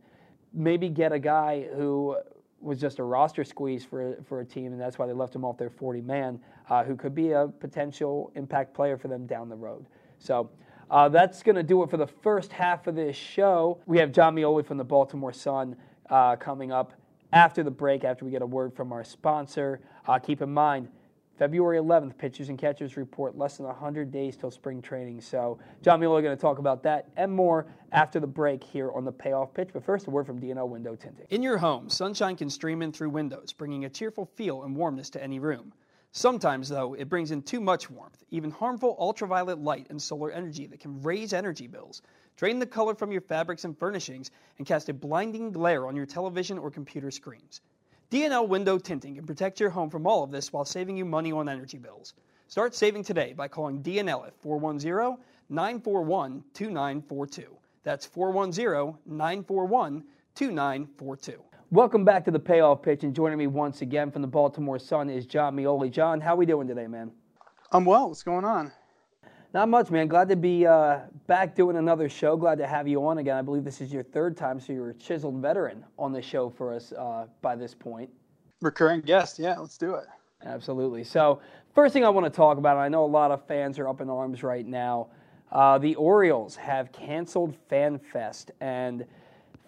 maybe 0.52 0.90
get 0.90 1.10
a 1.10 1.18
guy 1.18 1.68
who 1.74 2.18
was 2.60 2.80
just 2.80 2.98
a 2.98 3.02
roster 3.02 3.44
squeeze 3.44 3.84
for 3.84 4.16
for 4.28 4.40
a 4.40 4.44
team, 4.44 4.72
and 4.72 4.80
that's 4.80 4.98
why 4.98 5.06
they 5.06 5.12
left 5.12 5.34
him 5.34 5.44
off 5.44 5.56
their 5.56 5.70
40 5.70 6.00
man, 6.02 6.40
uh, 6.68 6.84
who 6.84 6.96
could 6.96 7.14
be 7.14 7.32
a 7.32 7.48
potential 7.48 8.30
impact 8.34 8.74
player 8.74 8.96
for 8.96 9.08
them 9.08 9.26
down 9.26 9.48
the 9.48 9.56
road. 9.56 9.86
So. 10.18 10.50
Uh, 10.90 11.08
that's 11.08 11.44
going 11.44 11.54
to 11.54 11.62
do 11.62 11.84
it 11.84 11.88
for 11.88 11.98
the 11.98 12.06
first 12.08 12.50
half 12.50 12.88
of 12.88 12.96
this 12.96 13.14
show. 13.14 13.78
We 13.86 13.98
have 13.98 14.10
Jon 14.10 14.34
Meoli 14.34 14.66
from 14.66 14.76
the 14.76 14.82
Baltimore 14.82 15.32
Sun 15.32 15.76
uh, 16.08 16.34
coming 16.34 16.72
up 16.72 16.94
after 17.32 17.62
the 17.62 17.70
break, 17.70 18.04
after 18.04 18.24
we 18.24 18.30
get 18.30 18.42
a 18.42 18.46
word 18.46 18.74
from 18.74 18.92
our 18.92 19.04
sponsor. 19.04 19.80
Uh, 20.06 20.18
keep 20.18 20.42
in 20.42 20.52
mind, 20.52 20.88
February 21.40 21.78
11th, 21.78 22.18
pitchers 22.18 22.50
and 22.50 22.58
catchers 22.58 22.98
report 22.98 23.34
less 23.34 23.56
than 23.56 23.64
100 23.64 24.12
days 24.12 24.36
till 24.36 24.50
spring 24.50 24.82
training. 24.82 25.22
So, 25.22 25.58
Jon 25.80 26.02
is 26.02 26.06
going 26.06 26.24
to 26.24 26.36
talk 26.36 26.58
about 26.58 26.82
that 26.82 27.08
and 27.16 27.32
more 27.32 27.66
after 27.92 28.20
the 28.20 28.26
break 28.26 28.62
here 28.62 28.92
on 28.92 29.06
the 29.06 29.12
payoff 29.12 29.54
pitch. 29.54 29.70
But 29.72 29.82
first, 29.82 30.06
a 30.06 30.10
word 30.10 30.26
from 30.26 30.38
D&L 30.38 30.68
Window 30.68 30.94
Tinting. 30.94 31.24
In 31.30 31.42
your 31.42 31.56
home, 31.56 31.88
sunshine 31.88 32.36
can 32.36 32.50
stream 32.50 32.82
in 32.82 32.92
through 32.92 33.08
windows, 33.08 33.54
bringing 33.54 33.86
a 33.86 33.88
cheerful 33.88 34.26
feel 34.26 34.64
and 34.64 34.76
warmness 34.76 35.08
to 35.10 35.22
any 35.22 35.38
room. 35.38 35.72
Sometimes, 36.12 36.68
though, 36.68 36.92
it 36.92 37.08
brings 37.08 37.30
in 37.30 37.40
too 37.40 37.62
much 37.62 37.88
warmth, 37.88 38.22
even 38.30 38.50
harmful 38.50 38.94
ultraviolet 39.00 39.60
light 39.60 39.86
and 39.88 40.02
solar 40.02 40.30
energy 40.30 40.66
that 40.66 40.80
can 40.80 41.00
raise 41.00 41.32
energy 41.32 41.68
bills, 41.68 42.02
drain 42.36 42.58
the 42.58 42.66
color 42.66 42.94
from 42.94 43.12
your 43.12 43.22
fabrics 43.22 43.64
and 43.64 43.78
furnishings, 43.78 44.30
and 44.58 44.66
cast 44.66 44.90
a 44.90 44.92
blinding 44.92 45.52
glare 45.52 45.86
on 45.86 45.96
your 45.96 46.04
television 46.04 46.58
or 46.58 46.70
computer 46.70 47.10
screens. 47.10 47.62
D&L 48.10 48.48
Window 48.48 48.76
Tinting 48.76 49.14
can 49.14 49.24
protect 49.24 49.60
your 49.60 49.70
home 49.70 49.88
from 49.88 50.04
all 50.04 50.24
of 50.24 50.32
this 50.32 50.52
while 50.52 50.64
saving 50.64 50.96
you 50.96 51.04
money 51.04 51.30
on 51.30 51.48
energy 51.48 51.78
bills. 51.78 52.14
Start 52.48 52.74
saving 52.74 53.04
today 53.04 53.32
by 53.32 53.46
calling 53.46 53.82
D&L 53.82 54.24
at 54.24 54.34
410 54.34 55.16
941 55.48 56.42
2942. 56.52 57.56
That's 57.84 58.04
410 58.04 58.98
941 59.06 60.02
2942. 60.34 61.40
Welcome 61.70 62.04
back 62.04 62.24
to 62.24 62.32
the 62.32 62.38
payoff 62.40 62.82
pitch, 62.82 63.04
and 63.04 63.14
joining 63.14 63.38
me 63.38 63.46
once 63.46 63.80
again 63.80 64.10
from 64.10 64.22
the 64.22 64.28
Baltimore 64.28 64.80
Sun 64.80 65.08
is 65.08 65.24
Jon 65.24 65.54
Meoli. 65.54 65.88
Jon, 65.88 66.20
how 66.20 66.34
we 66.34 66.46
doing 66.46 66.66
today, 66.66 66.88
man? 66.88 67.12
I'm 67.70 67.84
well. 67.84 68.08
What's 68.08 68.24
going 68.24 68.44
on? 68.44 68.72
Not 69.52 69.68
much, 69.68 69.90
man. 69.90 70.06
Glad 70.06 70.28
to 70.28 70.36
be 70.36 70.64
uh, 70.64 71.00
back 71.26 71.56
doing 71.56 71.76
another 71.76 72.08
show. 72.08 72.36
Glad 72.36 72.58
to 72.58 72.66
have 72.68 72.86
you 72.86 73.04
on 73.04 73.18
again. 73.18 73.36
I 73.36 73.42
believe 73.42 73.64
this 73.64 73.80
is 73.80 73.92
your 73.92 74.04
third 74.04 74.36
time, 74.36 74.60
so 74.60 74.72
you're 74.72 74.90
a 74.90 74.94
chiseled 74.94 75.42
veteran 75.42 75.84
on 75.98 76.12
the 76.12 76.22
show 76.22 76.48
for 76.48 76.72
us 76.72 76.92
uh, 76.92 77.26
by 77.42 77.56
this 77.56 77.74
point. 77.74 78.08
Recurring 78.60 79.00
guest, 79.00 79.40
yeah. 79.40 79.58
Let's 79.58 79.76
do 79.76 79.94
it. 79.94 80.06
Absolutely. 80.44 81.02
So, 81.02 81.40
first 81.74 81.92
thing 81.92 82.04
I 82.04 82.08
want 82.10 82.26
to 82.26 82.30
talk 82.30 82.58
about, 82.58 82.76
I 82.76 82.88
know 82.88 83.04
a 83.04 83.06
lot 83.06 83.32
of 83.32 83.44
fans 83.46 83.78
are 83.80 83.88
up 83.88 84.00
in 84.00 84.08
arms 84.08 84.44
right 84.44 84.66
now. 84.66 85.08
Uh, 85.50 85.78
the 85.78 85.96
Orioles 85.96 86.54
have 86.54 86.92
canceled 86.92 87.56
FanFest, 87.68 88.50
and 88.60 89.04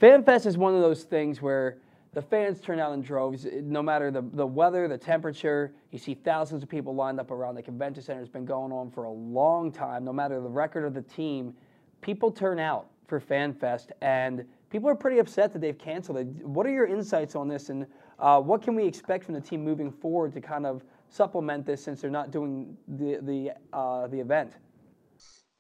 FanFest 0.00 0.46
is 0.46 0.56
one 0.56 0.76
of 0.76 0.80
those 0.80 1.02
things 1.02 1.42
where 1.42 1.78
the 2.14 2.22
fans 2.22 2.60
turn 2.60 2.78
out 2.78 2.92
in 2.92 3.00
droves. 3.00 3.46
No 3.62 3.82
matter 3.82 4.10
the, 4.10 4.22
the 4.32 4.46
weather, 4.46 4.86
the 4.86 4.98
temperature, 4.98 5.72
you 5.90 5.98
see 5.98 6.14
thousands 6.14 6.62
of 6.62 6.68
people 6.68 6.94
lined 6.94 7.18
up 7.18 7.30
around 7.30 7.54
the 7.54 7.62
convention 7.62 8.02
center. 8.02 8.20
It's 8.20 8.28
been 8.28 8.44
going 8.44 8.70
on 8.70 8.90
for 8.90 9.04
a 9.04 9.10
long 9.10 9.72
time. 9.72 10.04
No 10.04 10.12
matter 10.12 10.40
the 10.40 10.48
record 10.48 10.84
of 10.84 10.92
the 10.92 11.02
team, 11.02 11.54
people 12.02 12.30
turn 12.30 12.58
out 12.58 12.88
for 13.06 13.20
FanFest, 13.20 13.90
and 14.00 14.44
people 14.70 14.88
are 14.88 14.94
pretty 14.94 15.18
upset 15.18 15.52
that 15.52 15.60
they've 15.60 15.78
canceled 15.78 16.18
it. 16.18 16.26
What 16.46 16.66
are 16.66 16.70
your 16.70 16.86
insights 16.86 17.34
on 17.34 17.48
this, 17.48 17.68
and 17.68 17.86
uh, 18.18 18.40
what 18.40 18.62
can 18.62 18.74
we 18.74 18.86
expect 18.86 19.24
from 19.24 19.34
the 19.34 19.40
team 19.40 19.64
moving 19.64 19.90
forward 19.90 20.32
to 20.34 20.40
kind 20.40 20.66
of 20.66 20.82
supplement 21.08 21.66
this 21.66 21.82
since 21.82 22.00
they're 22.00 22.10
not 22.10 22.30
doing 22.30 22.76
the 22.88 23.18
the 23.22 23.52
uh, 23.72 24.06
the 24.06 24.18
event? 24.18 24.52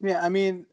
Yeah, 0.00 0.22
I 0.22 0.28
mean, 0.28 0.66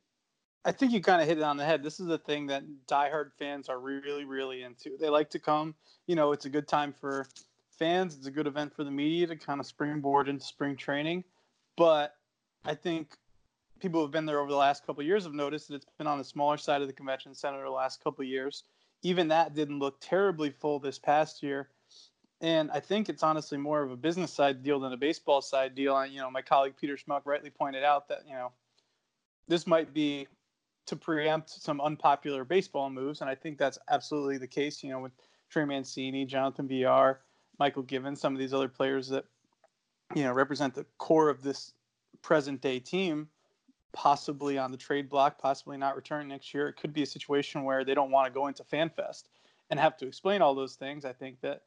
I 0.65 0.71
think 0.71 0.91
you 0.91 1.01
kind 1.01 1.21
of 1.21 1.27
hit 1.27 1.37
it 1.37 1.43
on 1.43 1.57
the 1.57 1.65
head. 1.65 1.83
This 1.83 1.99
is 1.99 2.07
a 2.09 2.17
thing 2.17 2.47
that 2.47 2.63
diehard 2.87 3.31
fans 3.39 3.69
are 3.69 3.79
really, 3.79 4.25
really 4.25 4.63
into. 4.63 4.97
They 4.99 5.09
like 5.09 5.29
to 5.31 5.39
come. 5.39 5.73
You 6.05 6.15
know, 6.15 6.31
it's 6.33 6.45
a 6.45 6.49
good 6.49 6.67
time 6.67 6.93
for 6.93 7.25
fans. 7.77 8.15
It's 8.15 8.27
a 8.27 8.31
good 8.31 8.47
event 8.47 8.75
for 8.75 8.83
the 8.83 8.91
media 8.91 9.27
to 9.27 9.35
kind 9.37 9.59
of 9.59 9.65
springboard 9.65 10.27
into 10.27 10.43
spring 10.43 10.75
training. 10.75 11.23
But 11.77 12.15
I 12.65 12.75
think 12.75 13.15
people 13.79 14.01
who 14.01 14.05
have 14.05 14.11
been 14.11 14.25
there 14.25 14.39
over 14.39 14.51
the 14.51 14.57
last 14.57 14.85
couple 14.85 15.01
years 15.01 15.23
have 15.23 15.33
noticed 15.33 15.69
that 15.69 15.75
it's 15.75 15.85
been 15.97 16.07
on 16.07 16.17
the 16.17 16.23
smaller 16.25 16.57
side 16.57 16.81
of 16.81 16.87
the 16.87 16.93
convention 16.93 17.33
center 17.33 17.63
the 17.63 17.69
last 17.69 18.03
couple 18.03 18.25
years. 18.25 18.63
Even 19.01 19.29
that 19.29 19.55
didn't 19.55 19.79
look 19.79 19.95
terribly 20.01 20.49
full 20.49 20.77
this 20.77 20.99
past 20.99 21.41
year. 21.41 21.69
And 22.41 22.69
I 22.71 22.81
think 22.81 23.07
it's 23.07 23.23
honestly 23.23 23.57
more 23.57 23.81
of 23.81 23.91
a 23.91 23.97
business 23.97 24.33
side 24.33 24.61
deal 24.61 24.79
than 24.79 24.91
a 24.91 24.97
baseball 24.97 25.41
side 25.41 25.73
deal. 25.73 25.97
And, 25.97 26.11
you 26.11 26.19
know, 26.19 26.29
my 26.29 26.41
colleague 26.41 26.75
Peter 26.79 26.97
Schmuck 26.97 27.21
rightly 27.23 27.49
pointed 27.49 27.85
out 27.85 28.09
that, 28.09 28.23
you 28.27 28.33
know, 28.33 28.51
this 29.47 29.65
might 29.65 29.93
be 29.93 30.27
to 30.89 30.95
preempt 30.95 31.49
some 31.49 31.79
unpopular 31.81 32.43
baseball 32.43 32.89
moves. 32.89 33.21
And 33.21 33.29
I 33.29 33.35
think 33.35 33.57
that's 33.57 33.79
absolutely 33.89 34.37
the 34.37 34.47
case, 34.47 34.83
you 34.83 34.89
know, 34.89 34.99
with 34.99 35.13
Trey 35.49 35.65
Mancini, 35.65 36.25
Jonathan 36.25 36.67
Villar, 36.67 37.21
Michael 37.59 37.83
Givens, 37.83 38.19
some 38.19 38.33
of 38.33 38.39
these 38.39 38.53
other 38.53 38.67
players 38.67 39.07
that, 39.09 39.25
you 40.15 40.23
know, 40.23 40.33
represent 40.33 40.73
the 40.73 40.85
core 40.97 41.29
of 41.29 41.41
this 41.43 41.73
present 42.21 42.61
day 42.61 42.79
team 42.79 43.27
possibly 43.91 44.57
on 44.57 44.71
the 44.71 44.77
trade 44.77 45.09
block, 45.09 45.39
possibly 45.39 45.77
not 45.77 45.95
return 45.95 46.27
next 46.27 46.53
year. 46.53 46.67
It 46.67 46.77
could 46.77 46.93
be 46.93 47.03
a 47.03 47.07
situation 47.07 47.63
where 47.63 47.83
they 47.83 47.95
don't 47.95 48.11
want 48.11 48.27
to 48.27 48.33
go 48.33 48.47
into 48.47 48.63
FanFest 48.63 49.23
and 49.69 49.79
have 49.79 49.97
to 49.97 50.07
explain 50.07 50.41
all 50.41 50.53
those 50.53 50.75
things. 50.75 51.05
I 51.05 51.13
think 51.13 51.41
that 51.41 51.63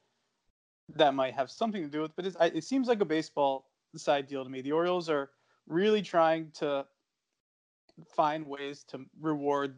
that 0.94 1.14
might 1.14 1.34
have 1.34 1.50
something 1.50 1.82
to 1.82 1.88
do 1.88 2.00
with, 2.00 2.14
but 2.14 2.26
it 2.54 2.64
seems 2.64 2.88
like 2.88 3.00
a 3.00 3.04
baseball 3.04 3.70
side 3.96 4.26
deal 4.26 4.44
to 4.44 4.50
me. 4.50 4.60
The 4.60 4.72
Orioles 4.72 5.08
are 5.08 5.30
really 5.66 6.02
trying 6.02 6.50
to 6.58 6.86
find 8.14 8.46
ways 8.46 8.84
to 8.88 9.00
reward 9.20 9.76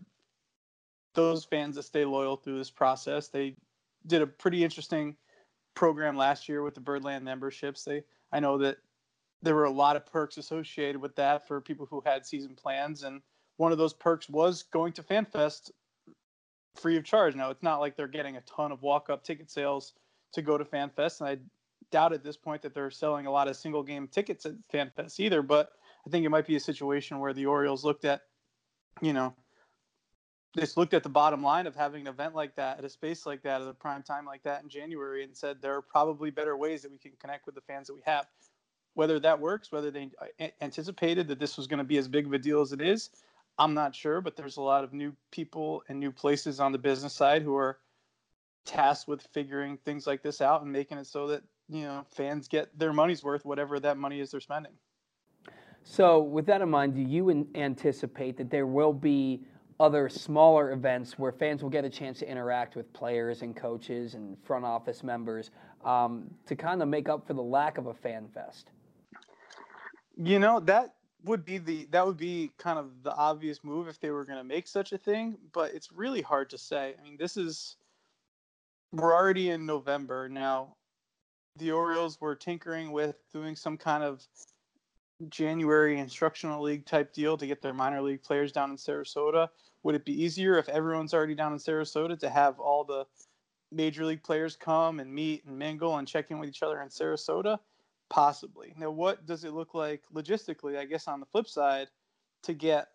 those 1.15 1.45
fans 1.45 1.77
that 1.77 1.85
stay 1.85 2.05
loyal 2.05 2.37
through 2.37 2.59
this 2.59 2.71
process. 2.71 3.29
They 3.29 3.57
did 4.07 4.23
a 4.23 4.27
pretty 4.27 4.65
interesting 4.65 5.17
program 5.75 6.17
last 6.17 6.49
year 6.49 6.63
with 6.63 6.75
the 6.75 6.81
Birdland 6.81 7.25
memberships. 7.25 7.85
They 7.85 8.03
I 8.33 8.41
know 8.41 8.59
that 8.59 8.79
there 9.43 9.55
were 9.55 9.65
a 9.65 9.71
lot 9.71 9.97
of 9.97 10.07
perks 10.07 10.39
associated 10.39 11.01
with 11.01 11.15
that 11.17 11.47
for 11.47 11.61
people 11.61 11.87
who 11.87 12.03
had 12.05 12.27
season 12.27 12.55
plans 12.55 13.05
and 13.05 13.21
one 13.57 13.73
of 13.73 13.79
those 13.79 13.93
perks 13.93 14.29
was 14.29 14.65
going 14.65 14.93
to 14.95 15.03
FanFest 15.03 15.71
free 16.75 16.97
of 16.97 17.05
charge. 17.05 17.35
Now 17.35 17.51
it's 17.51 17.63
not 17.63 17.81
like 17.81 17.97
they're 17.97 18.09
getting 18.09 18.37
a 18.37 18.41
ton 18.43 18.73
of 18.73 18.83
walk-up 18.83 19.23
ticket 19.23 19.51
sales 19.51 19.93
to 20.33 20.43
go 20.43 20.59
to 20.59 20.65
FanFest, 20.65 21.21
and 21.21 21.29
I 21.29 21.39
doubt 21.93 22.13
at 22.13 22.25
this 22.25 22.37
point 22.37 22.63
that 22.63 22.75
they're 22.75 22.91
selling 22.91 23.27
a 23.27 23.31
lot 23.31 23.47
of 23.47 23.57
single 23.57 23.83
game 23.83 24.09
tickets 24.09 24.47
at 24.47 24.55
FanFest 24.73 25.21
either. 25.21 25.43
But 25.43 25.71
I 26.07 26.11
think 26.11 26.27
it 26.27 26.31
might 26.31 26.47
be 26.47 26.57
a 26.57 26.61
situation 26.61 27.19
where 27.19 27.33
the 27.33 27.47
Orioles 27.47 27.85
looked 27.85 28.05
at, 28.05 28.23
you 29.01 29.13
know, 29.13 29.35
just 30.57 30.77
looked 30.77 30.95
at 30.95 31.03
the 31.03 31.09
bottom 31.09 31.43
line 31.43 31.67
of 31.67 31.75
having 31.75 32.03
an 32.03 32.07
event 32.07 32.35
like 32.35 32.55
that 32.57 32.79
at 32.79 32.85
a 32.85 32.89
space 32.89 33.27
like 33.27 33.43
that 33.43 33.61
at 33.61 33.69
a 33.69 33.75
prime 33.75 34.03
time 34.03 34.25
like 34.25 34.43
that 34.45 34.63
in 34.63 34.69
January 34.69 35.25
and 35.25 35.37
said 35.37 35.61
there 35.61 35.75
are 35.75 35.83
probably 35.83 36.31
better 36.31 36.57
ways 36.57 36.83
that 36.83 36.93
we 36.93 36.99
can 36.99 37.13
connect 37.19 37.47
with 37.47 37.55
the 37.55 37.61
fans 37.63 37.89
that 37.89 37.95
we 37.95 38.03
have. 38.05 38.27
Whether 38.95 39.19
that 39.21 39.41
works, 39.41 39.73
whether 39.73 39.91
they 39.91 40.11
uh, 40.41 40.47
anticipated 40.61 41.27
that 41.29 41.41
this 41.41 41.57
was 41.57 41.67
going 41.67 41.79
to 41.79 41.85
be 41.85 41.99
as 41.99 42.07
big 42.07 42.27
of 42.27 42.33
a 42.33 42.39
deal 42.39 42.61
as 42.61 42.73
it 42.73 42.81
is, 42.81 43.11
I'm 43.59 43.75
not 43.75 43.95
sure. 43.95 44.21
But 44.21 44.37
there's 44.37 44.57
a 44.57 44.63
lot 44.63 44.85
of 44.85 44.93
new 44.93 45.13
people 45.33 45.83
and 45.89 45.99
new 45.99 46.13
places 46.13 46.61
on 46.61 46.71
the 46.71 46.79
business 46.79 47.13
side 47.13 47.43
who 47.43 47.57
are 47.57 47.79
tasked 48.65 49.09
with 49.09 49.23
figuring 49.33 49.79
things 49.79 50.07
like 50.07 50.23
this 50.23 50.41
out 50.41 50.63
and 50.63 50.71
making 50.71 50.99
it 50.99 51.07
so 51.07 51.27
that 51.29 51.43
you 51.69 51.83
know 51.83 52.07
fans 52.15 52.47
get 52.47 52.79
their 52.79 52.93
money's 52.93 53.25
worth, 53.25 53.45
whatever 53.45 53.81
that 53.81 53.99
money 53.99 54.21
is 54.21 54.31
they're 54.31 54.41
spending. 54.41 54.73
So, 55.85 56.21
with 56.21 56.47
that 56.47 56.63
in 56.63 56.71
mind, 56.71 56.95
do 56.95 57.03
you 57.03 57.47
anticipate 57.55 58.39
that 58.39 58.51
there 58.51 58.67
will 58.67 58.93
be 58.93 59.43
other 59.79 60.09
smaller 60.09 60.73
events 60.73 61.19
where 61.19 61.31
fans 61.31 61.63
will 61.63 61.71
get 61.71 61.85
a 61.85 61.91
chance 61.91 62.21
to 62.21 62.31
interact 62.31 62.75
with 62.75 62.91
players 62.93 63.43
and 63.43 63.55
coaches 63.55 64.15
and 64.15 64.37
front 64.45 64.65
office 64.65 65.03
members 65.03 65.51
um, 65.85 66.31
to 66.47 66.57
kind 66.57 66.81
of 66.81 66.89
make 66.89 67.09
up 67.09 67.27
for 67.27 67.35
the 67.35 67.43
lack 67.43 67.77
of 67.77 67.87
a 67.87 67.95
fan 67.95 68.29
fest? 68.33 68.71
You 70.17 70.39
know 70.39 70.61
that 70.61 70.95
would 71.25 71.45
be 71.45 71.59
the 71.59 71.87
that 71.91 72.07
would 72.07 72.17
be 72.17 72.51
kind 72.59 72.79
of 72.79 73.03
the 73.03 73.13
obvious 73.15 73.63
move 73.63 73.89
if 73.89 74.01
they 74.01 74.11
were 74.11 74.25
going 74.25 74.39
to 74.39 74.45
make 74.45 74.67
such 74.67 74.93
a 74.93 74.99
thing, 74.99 75.37
but 75.53 75.75
it's 75.75 75.93
really 75.93 76.23
hard 76.23 76.51
to 76.51 76.59
say. 76.59 76.95
I 76.99 77.03
mean, 77.03 77.17
this 77.19 77.37
is 77.37 77.77
we're 78.93 79.15
already 79.15 79.51
in 79.51 79.67
November 79.67 80.29
now. 80.29 80.77
The 81.57 81.73
Orioles 81.73 82.21
were 82.21 82.35
tinkering 82.35 82.91
with 82.93 83.17
doing 83.33 83.55
some 83.55 83.77
kind 83.77 84.03
of 84.03 84.27
January 85.31 85.99
instructional 85.99 86.63
league 86.63 86.87
type 86.87 87.13
deal 87.13 87.37
to 87.37 87.47
get 87.47 87.63
their 87.63 87.73
minor 87.73 88.03
league 88.03 88.23
players 88.23 88.53
down 88.53 88.71
in 88.71 88.77
Sarasota? 88.77 89.49
Would 89.83 89.95
it 89.95 90.05
be 90.05 90.23
easier 90.23 90.59
if 90.59 90.69
everyone's 90.69 91.15
already 91.15 91.35
down 91.35 91.53
in 91.53 91.59
Sarasota 91.59 92.19
to 92.19 92.31
have 92.31 92.59
all 92.59 92.85
the 92.85 93.07
major 93.71 94.05
league 94.05 94.23
players 94.23 94.57
come 94.57 95.01
and 95.01 95.13
meet 95.13 95.45
and 95.45 95.59
mingle 95.59 95.99
and 95.99 96.09
check 96.09 96.31
in 96.31 96.39
with 96.39 96.49
each 96.49 96.63
other 96.63 96.81
in 96.81 96.89
Sarasota? 96.89 97.59
Possibly. 98.09 98.75
Now, 98.77 98.91
what 98.91 99.27
does 99.27 99.45
it 99.45 99.53
look 99.53 99.75
like 99.75 100.03
logistically? 100.13 100.79
I 100.79 100.85
guess 100.85 101.09
on 101.09 101.21
the 101.21 101.27
flip 101.27 101.49
side, 101.49 101.89
to 102.45 102.53
get 102.53 102.89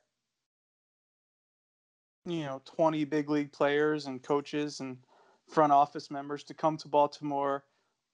you 2.26 2.44
know 2.44 2.62
20 2.66 3.06
big 3.06 3.30
league 3.30 3.52
players 3.52 4.06
and 4.06 4.22
coaches 4.22 4.80
and 4.80 4.98
front 5.48 5.72
office 5.72 6.12
members 6.12 6.44
to 6.44 6.54
come 6.54 6.78
to 6.78 6.88
Baltimore 6.88 7.64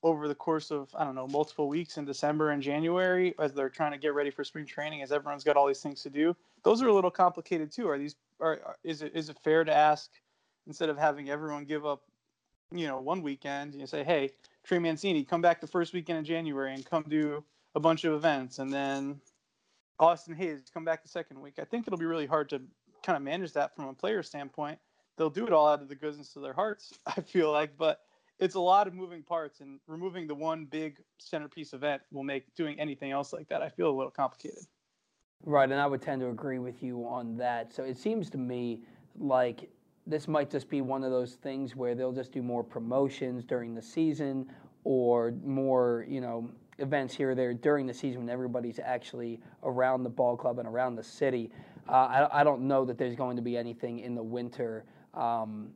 over 0.05 0.27
the 0.27 0.35
course 0.35 0.69
of 0.69 0.88
I 0.95 1.03
don't 1.03 1.15
know 1.15 1.27
multiple 1.27 1.67
weeks 1.67 1.97
in 1.97 2.05
December 2.05 2.51
and 2.51 2.62
January 2.62 3.33
as 3.39 3.53
they're 3.53 3.69
trying 3.69 3.91
to 3.91 3.97
get 3.97 4.13
ready 4.13 4.29
for 4.29 4.43
spring 4.43 4.67
training 4.67 5.01
as 5.01 5.12
everyone's 5.12 5.43
got 5.43 5.57
all 5.57 5.65
these 5.65 5.81
things 5.81 6.03
to 6.03 6.12
do. 6.12 6.35
Those 6.63 6.83
are 6.83 6.88
a 6.88 6.93
little 6.93 7.09
complicated 7.09 7.71
too. 7.71 7.89
Are 7.89 7.97
these 7.97 8.15
are 8.39 8.75
is 8.83 9.01
it 9.01 9.13
is 9.15 9.29
it 9.29 9.38
fair 9.43 9.63
to 9.63 9.75
ask 9.75 10.12
instead 10.67 10.89
of 10.89 10.97
having 10.97 11.31
everyone 11.31 11.65
give 11.65 11.88
up 11.88 12.03
you 12.71 12.88
know 12.88 13.01
one 13.01 13.24
weekend 13.24 13.71
and 13.71 13.81
you 13.81 13.88
say 13.88 14.03
hey 14.03 14.29
Trey 14.63 14.77
Mancini 14.77 15.24
come 15.24 15.41
back 15.41 15.59
the 15.59 15.67
first 15.67 15.91
weekend 15.91 16.19
in 16.19 16.25
January 16.25 16.75
and 16.75 16.85
come 16.85 17.03
do 17.07 17.43
a 17.74 17.79
bunch 17.79 18.03
of 18.03 18.13
events 18.13 18.59
and 18.59 18.71
then 18.71 19.19
Austin 20.00 20.35
Hays 20.35 20.62
come 20.71 20.85
back 20.85 21.01
the 21.01 21.09
second 21.09 21.41
week. 21.41 21.55
I 21.59 21.63
think 21.63 21.88
it'll 21.88 21.97
be 21.97 22.05
really 22.05 22.27
hard 22.27 22.50
to 22.50 22.62
kind 23.01 23.17
of 23.17 23.24
manage 23.24 23.53
that 23.53 23.75
from 23.75 23.85
a 23.85 23.93
player 23.93 24.21
standpoint. 24.21 24.77
They'll 25.17 25.29
do 25.31 25.47
it 25.47 25.53
all 25.53 25.67
out 25.67 25.81
of 25.81 25.89
the 25.89 25.95
goodness 25.95 26.35
of 26.35 26.43
their 26.43 26.53
hearts, 26.53 26.93
I 27.07 27.21
feel 27.21 27.51
like, 27.51 27.75
but 27.75 28.01
it's 28.39 28.56
a 28.56 28.60
lot 28.60 28.88
of 28.88 28.94
moving 28.94 29.24
parts, 29.24 29.62
and 29.62 29.80
removing 29.88 30.27
the 30.27 30.36
one 30.36 30.65
big 30.65 30.98
centerpiece 31.20 31.74
event 31.74 32.01
will 32.12 32.24
make 32.24 32.54
doing 32.56 32.80
anything 32.80 33.12
else 33.12 33.34
like 33.34 33.48
that. 33.50 33.62
I 33.62 33.70
feel 33.70 33.89
a 33.89 33.96
little 33.96 34.12
complicated. 34.12 34.63
Right, 35.44 35.70
and 35.70 35.80
I 35.80 35.88
would 35.88 36.01
tend 36.01 36.22
to 36.22 36.30
agree 36.30 36.60
with 36.60 36.82
you 36.82 37.06
on 37.08 37.38
that. 37.38 37.74
So 37.74 37.84
it 37.84 37.98
seems 37.98 38.30
to 38.32 38.38
me 38.38 38.82
like 39.18 39.70
this 40.08 40.27
might 40.27 40.50
just 40.50 40.70
be 40.70 40.82
one 40.82 41.04
of 41.04 41.12
those 41.12 41.36
things 41.36 41.75
where 41.75 41.96
they'll 41.96 42.12
just 42.12 42.32
do 42.32 42.42
more 42.42 42.63
promotions 42.63 43.44
during 43.44 43.74
the 43.74 43.82
season 43.82 44.48
or 44.84 45.34
more, 45.44 46.06
you 46.08 46.22
know, 46.22 46.50
events 46.80 47.15
here 47.15 47.32
or 47.32 47.36
there 47.36 47.54
during 47.54 47.86
the 47.86 47.94
season 47.94 48.22
when 48.22 48.30
everybody's 48.30 48.80
actually 48.80 49.39
around 49.63 50.04
the 50.04 50.10
ball 50.10 50.36
club 50.36 50.60
and 50.60 50.68
around 50.68 50.96
the 50.96 51.04
city. 51.04 51.51
Uh, 51.88 52.27
I, 52.32 52.42
I, 52.42 52.44
don't 52.44 52.62
know 52.62 52.84
that 52.86 52.98
there's 52.98 53.15
going 53.15 53.36
to 53.36 53.42
be 53.42 53.56
anything 53.56 54.00
in 54.00 54.15
the 54.15 54.24
winter 54.24 54.86
um, 55.13 55.70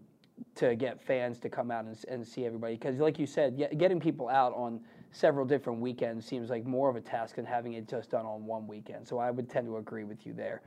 to 0.55 0.75
get 0.75 1.01
fans 1.01 1.39
to 1.39 1.49
come 1.49 1.71
out 1.71 1.85
and, 1.85 1.97
and 2.07 2.27
see 2.27 2.45
everybody. 2.45 2.75
Because, 2.75 2.99
like 2.99 3.19
you 3.19 3.25
said, 3.25 3.57
getting 3.77 3.99
people 3.99 4.29
out 4.29 4.53
on 4.55 4.81
several 5.11 5.45
different 5.45 5.79
weekends 5.79 6.25
seems 6.25 6.49
like 6.49 6.65
more 6.65 6.89
of 6.89 6.95
a 6.95 7.01
task 7.01 7.35
than 7.35 7.45
having 7.45 7.73
it 7.73 7.87
just 7.87 8.11
done 8.11 8.25
on 8.25 8.45
one 8.45 8.67
weekend. 8.67 9.07
So 9.07 9.17
I 9.17 9.31
would 9.31 9.49
tend 9.49 9.67
to 9.67 9.77
agree 9.77 10.03
with 10.03 10.25
you 10.25 10.33
there. 10.33 10.61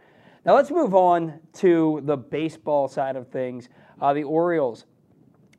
Now 0.44 0.56
let's 0.56 0.70
move 0.70 0.94
on 0.94 1.38
to 1.54 2.00
the 2.04 2.16
baseball 2.16 2.88
side 2.88 3.14
of 3.14 3.28
things. 3.28 3.68
Uh, 4.00 4.12
the 4.12 4.24
Orioles, 4.24 4.86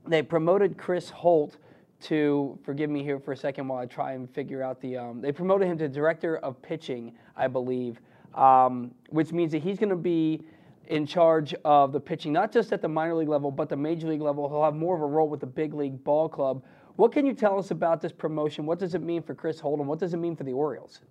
they 0.05 0.21
promoted 0.21 0.77
Chris 0.77 1.09
Holt 1.09 1.57
to, 2.01 2.59
forgive 2.63 2.89
me 2.89 3.01
here 3.01 3.17
for 3.19 3.31
a 3.31 3.37
second 3.37 3.69
while 3.69 3.79
I 3.79 3.85
try 3.85 4.11
and 4.11 4.29
figure 4.29 4.61
out 4.61 4.81
the, 4.81 4.97
um, 4.97 5.21
they 5.21 5.31
promoted 5.31 5.69
him 5.69 5.77
to 5.77 5.87
director 5.87 6.37
of 6.37 6.61
pitching, 6.61 7.13
I 7.37 7.47
believe, 7.47 8.01
um, 8.35 8.91
which 9.09 9.31
means 9.31 9.53
that 9.53 9.63
he's 9.63 9.79
going 9.79 9.89
to 9.89 9.95
be 9.95 10.43
in 10.87 11.05
charge 11.05 11.53
of 11.65 11.91
the 11.91 11.99
pitching, 11.99 12.33
not 12.33 12.51
just 12.51 12.73
at 12.73 12.81
the 12.81 12.87
minor 12.87 13.15
league 13.15 13.29
level, 13.29 13.51
but 13.51 13.69
the 13.69 13.77
major 13.77 14.07
league 14.07 14.21
level. 14.21 14.49
He'll 14.49 14.63
have 14.63 14.75
more 14.75 14.95
of 14.95 15.01
a 15.01 15.05
role 15.05 15.29
with 15.29 15.39
the 15.39 15.47
big 15.47 15.73
league 15.73 16.03
ball 16.03 16.27
club. 16.27 16.63
What 16.95 17.11
can 17.11 17.25
you 17.25 17.33
tell 17.33 17.57
us 17.57 17.71
about 17.71 18.01
this 18.01 18.11
promotion? 18.11 18.65
What 18.65 18.79
does 18.79 18.93
it 18.93 19.01
mean 19.01 19.23
for 19.23 19.33
Chris 19.33 19.59
Holden? 19.59 19.87
What 19.87 19.99
does 19.99 20.13
it 20.13 20.17
mean 20.17 20.35
for 20.35 20.43
the 20.43 20.51
Orioles? 20.51 21.01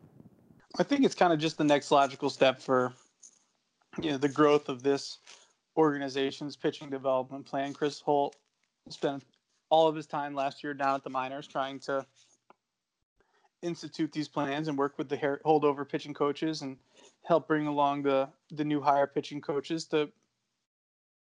I 0.78 0.82
think 0.82 1.04
it's 1.04 1.14
kind 1.14 1.32
of 1.32 1.38
just 1.38 1.58
the 1.58 1.64
next 1.64 1.90
logical 1.90 2.30
step 2.30 2.60
for 2.60 2.92
you 4.00 4.10
know 4.10 4.16
the 4.16 4.28
growth 4.28 4.68
of 4.68 4.82
this 4.82 5.18
organization's 5.76 6.56
pitching 6.56 6.88
development 6.88 7.44
plan. 7.44 7.72
Chris 7.72 8.00
Holt 8.00 8.36
spent 8.88 9.24
all 9.70 9.88
of 9.88 9.96
his 9.96 10.06
time 10.06 10.34
last 10.34 10.62
year 10.62 10.74
down 10.74 10.94
at 10.94 11.04
the 11.04 11.10
minors 11.10 11.46
trying 11.46 11.78
to 11.80 12.06
institute 13.62 14.12
these 14.12 14.28
plans 14.28 14.68
and 14.68 14.76
work 14.76 14.98
with 14.98 15.08
the 15.08 15.16
holdover 15.44 15.88
pitching 15.88 16.14
coaches 16.14 16.62
and 16.62 16.76
help 17.24 17.46
bring 17.46 17.66
along 17.66 18.02
the 18.02 18.28
the 18.50 18.64
new 18.64 18.80
hire 18.80 19.06
pitching 19.06 19.40
coaches 19.40 19.86
to 19.86 20.10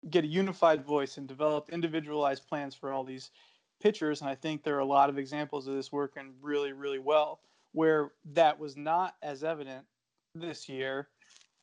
get 0.08 0.24
a 0.24 0.28
unified 0.28 0.84
voice 0.84 1.18
and 1.18 1.28
develop 1.28 1.68
individualized 1.70 2.46
plans 2.48 2.74
for 2.74 2.92
all 2.92 3.04
these 3.04 3.30
pitchers. 3.80 4.20
And 4.20 4.30
I 4.30 4.34
think 4.34 4.62
there 4.62 4.76
are 4.76 4.80
a 4.80 4.84
lot 4.84 5.10
of 5.10 5.18
examples 5.18 5.66
of 5.66 5.74
this 5.74 5.92
working 5.92 6.32
really, 6.40 6.72
really 6.72 6.98
well. 6.98 7.40
Where 7.72 8.12
that 8.32 8.58
was 8.58 8.76
not 8.76 9.14
as 9.22 9.44
evident 9.44 9.84
this 10.34 10.68
year 10.68 11.08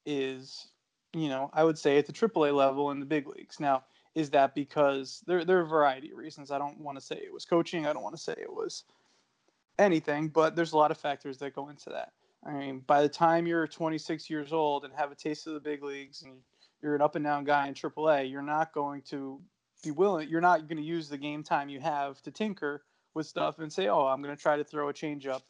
is, 0.05 0.67
you 1.13 1.27
know, 1.27 1.49
I 1.53 1.63
would 1.63 1.77
say 1.77 1.97
at 1.97 2.05
the 2.05 2.13
AAA 2.13 2.55
level 2.55 2.91
in 2.91 2.99
the 2.99 3.05
big 3.05 3.27
leagues. 3.27 3.59
Now, 3.59 3.83
is 4.15 4.29
that 4.29 4.55
because 4.55 5.21
there, 5.27 5.43
there 5.43 5.57
are 5.57 5.63
a 5.63 5.67
variety 5.67 6.11
of 6.11 6.17
reasons? 6.17 6.49
I 6.49 6.59
don't 6.59 6.79
want 6.79 6.97
to 6.97 7.03
say 7.03 7.17
it 7.17 7.33
was 7.33 7.45
coaching. 7.45 7.85
I 7.85 7.93
don't 7.93 8.03
want 8.03 8.15
to 8.15 8.21
say 8.21 8.33
it 8.37 8.51
was 8.51 8.83
anything, 9.79 10.29
but 10.29 10.55
there's 10.55 10.73
a 10.73 10.77
lot 10.77 10.91
of 10.91 10.97
factors 10.97 11.37
that 11.37 11.55
go 11.55 11.69
into 11.69 11.89
that. 11.89 12.13
I 12.45 12.51
mean, 12.51 12.79
by 12.85 13.01
the 13.01 13.09
time 13.09 13.47
you're 13.47 13.67
26 13.67 14.29
years 14.29 14.53
old 14.53 14.85
and 14.85 14.93
have 14.93 15.11
a 15.11 15.15
taste 15.15 15.47
of 15.47 15.53
the 15.53 15.59
big 15.59 15.83
leagues 15.83 16.21
and 16.21 16.37
you're 16.81 16.95
an 16.95 17.01
up 17.01 17.15
and 17.15 17.25
down 17.25 17.43
guy 17.43 17.67
in 17.67 17.73
AAA, 17.73 18.31
you're 18.31 18.41
not 18.41 18.73
going 18.73 19.01
to 19.09 19.41
be 19.83 19.91
willing, 19.91 20.29
you're 20.29 20.41
not 20.41 20.67
going 20.67 20.77
to 20.77 20.83
use 20.83 21.09
the 21.09 21.17
game 21.17 21.43
time 21.43 21.69
you 21.69 21.79
have 21.79 22.21
to 22.21 22.31
tinker 22.31 22.83
with 23.13 23.25
stuff 23.25 23.59
and 23.59 23.71
say, 23.71 23.87
oh, 23.87 24.05
I'm 24.05 24.21
going 24.21 24.35
to 24.35 24.41
try 24.41 24.57
to 24.57 24.63
throw 24.63 24.89
a 24.89 24.93
changeup 24.93 25.41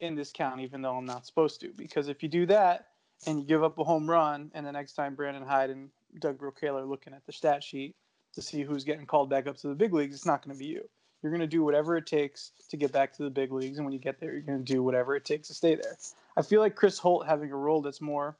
in 0.00 0.14
this 0.14 0.32
count, 0.32 0.60
even 0.60 0.82
though 0.82 0.96
I'm 0.96 1.06
not 1.06 1.26
supposed 1.26 1.60
to. 1.60 1.72
Because 1.76 2.08
if 2.08 2.22
you 2.22 2.28
do 2.28 2.46
that 2.46 2.88
and 3.26 3.40
you 3.40 3.46
give 3.46 3.64
up 3.64 3.78
a 3.78 3.84
home 3.84 4.08
run, 4.08 4.50
and 4.54 4.66
the 4.66 4.72
next 4.72 4.92
time 4.92 5.14
Brandon 5.14 5.42
Hyde 5.42 5.70
and 5.70 5.90
Doug 6.20 6.38
Brocail 6.38 6.78
are 6.78 6.86
looking 6.86 7.14
at 7.14 7.24
the 7.26 7.32
stat 7.32 7.64
sheet 7.64 7.96
to 8.34 8.42
see 8.42 8.62
who's 8.62 8.84
getting 8.84 9.06
called 9.06 9.30
back 9.30 9.46
up 9.46 9.56
to 9.58 9.68
the 9.68 9.74
big 9.74 9.94
leagues, 9.94 10.14
it's 10.14 10.26
not 10.26 10.44
going 10.44 10.54
to 10.54 10.58
be 10.58 10.66
you. 10.66 10.82
You're 11.22 11.32
going 11.32 11.40
to 11.40 11.46
do 11.46 11.64
whatever 11.64 11.96
it 11.96 12.06
takes 12.06 12.52
to 12.70 12.76
get 12.76 12.92
back 12.92 13.12
to 13.14 13.22
the 13.22 13.30
big 13.30 13.52
leagues, 13.52 13.78
and 13.78 13.84
when 13.84 13.92
you 13.92 13.98
get 13.98 14.20
there, 14.20 14.32
you're 14.32 14.42
going 14.42 14.64
to 14.64 14.72
do 14.72 14.82
whatever 14.82 15.16
it 15.16 15.24
takes 15.24 15.48
to 15.48 15.54
stay 15.54 15.74
there. 15.74 15.96
I 16.36 16.42
feel 16.42 16.60
like 16.60 16.76
Chris 16.76 16.98
Holt 16.98 17.26
having 17.26 17.50
a 17.50 17.56
role 17.56 17.82
that's 17.82 18.00
more 18.00 18.36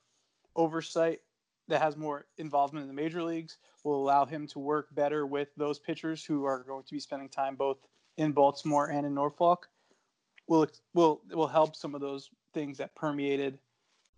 oversight, 0.55 1.21
that 1.69 1.83
has 1.83 1.97
more 1.97 2.27
involvement 2.39 2.83
in 2.83 2.89
the 2.89 2.95
major 2.95 3.23
leagues, 3.23 3.59
will 3.83 3.97
allow 3.97 4.25
him 4.25 4.47
to 4.49 4.59
work 4.59 4.89
better 4.95 5.27
with 5.27 5.49
those 5.57 5.79
pitchers 5.79 6.25
who 6.25 6.45
are 6.45 6.65
going 6.65 6.85
to 6.85 6.95
be 6.95 7.01
spending 7.01 7.29
time 7.29 7.57
both 7.57 7.79
in 8.17 8.33
Baltimore 8.33 8.91
and 8.91 9.07
in 9.07 9.15
Norfolk. 9.15 9.69
Will 10.49 10.67
will 10.95 11.23
will 11.33 11.49
help 11.49 11.75
some 11.75 11.95
of 11.95 12.01
those 12.01 12.31
things 12.55 12.79
that 12.79 12.95
permeated 12.95 13.59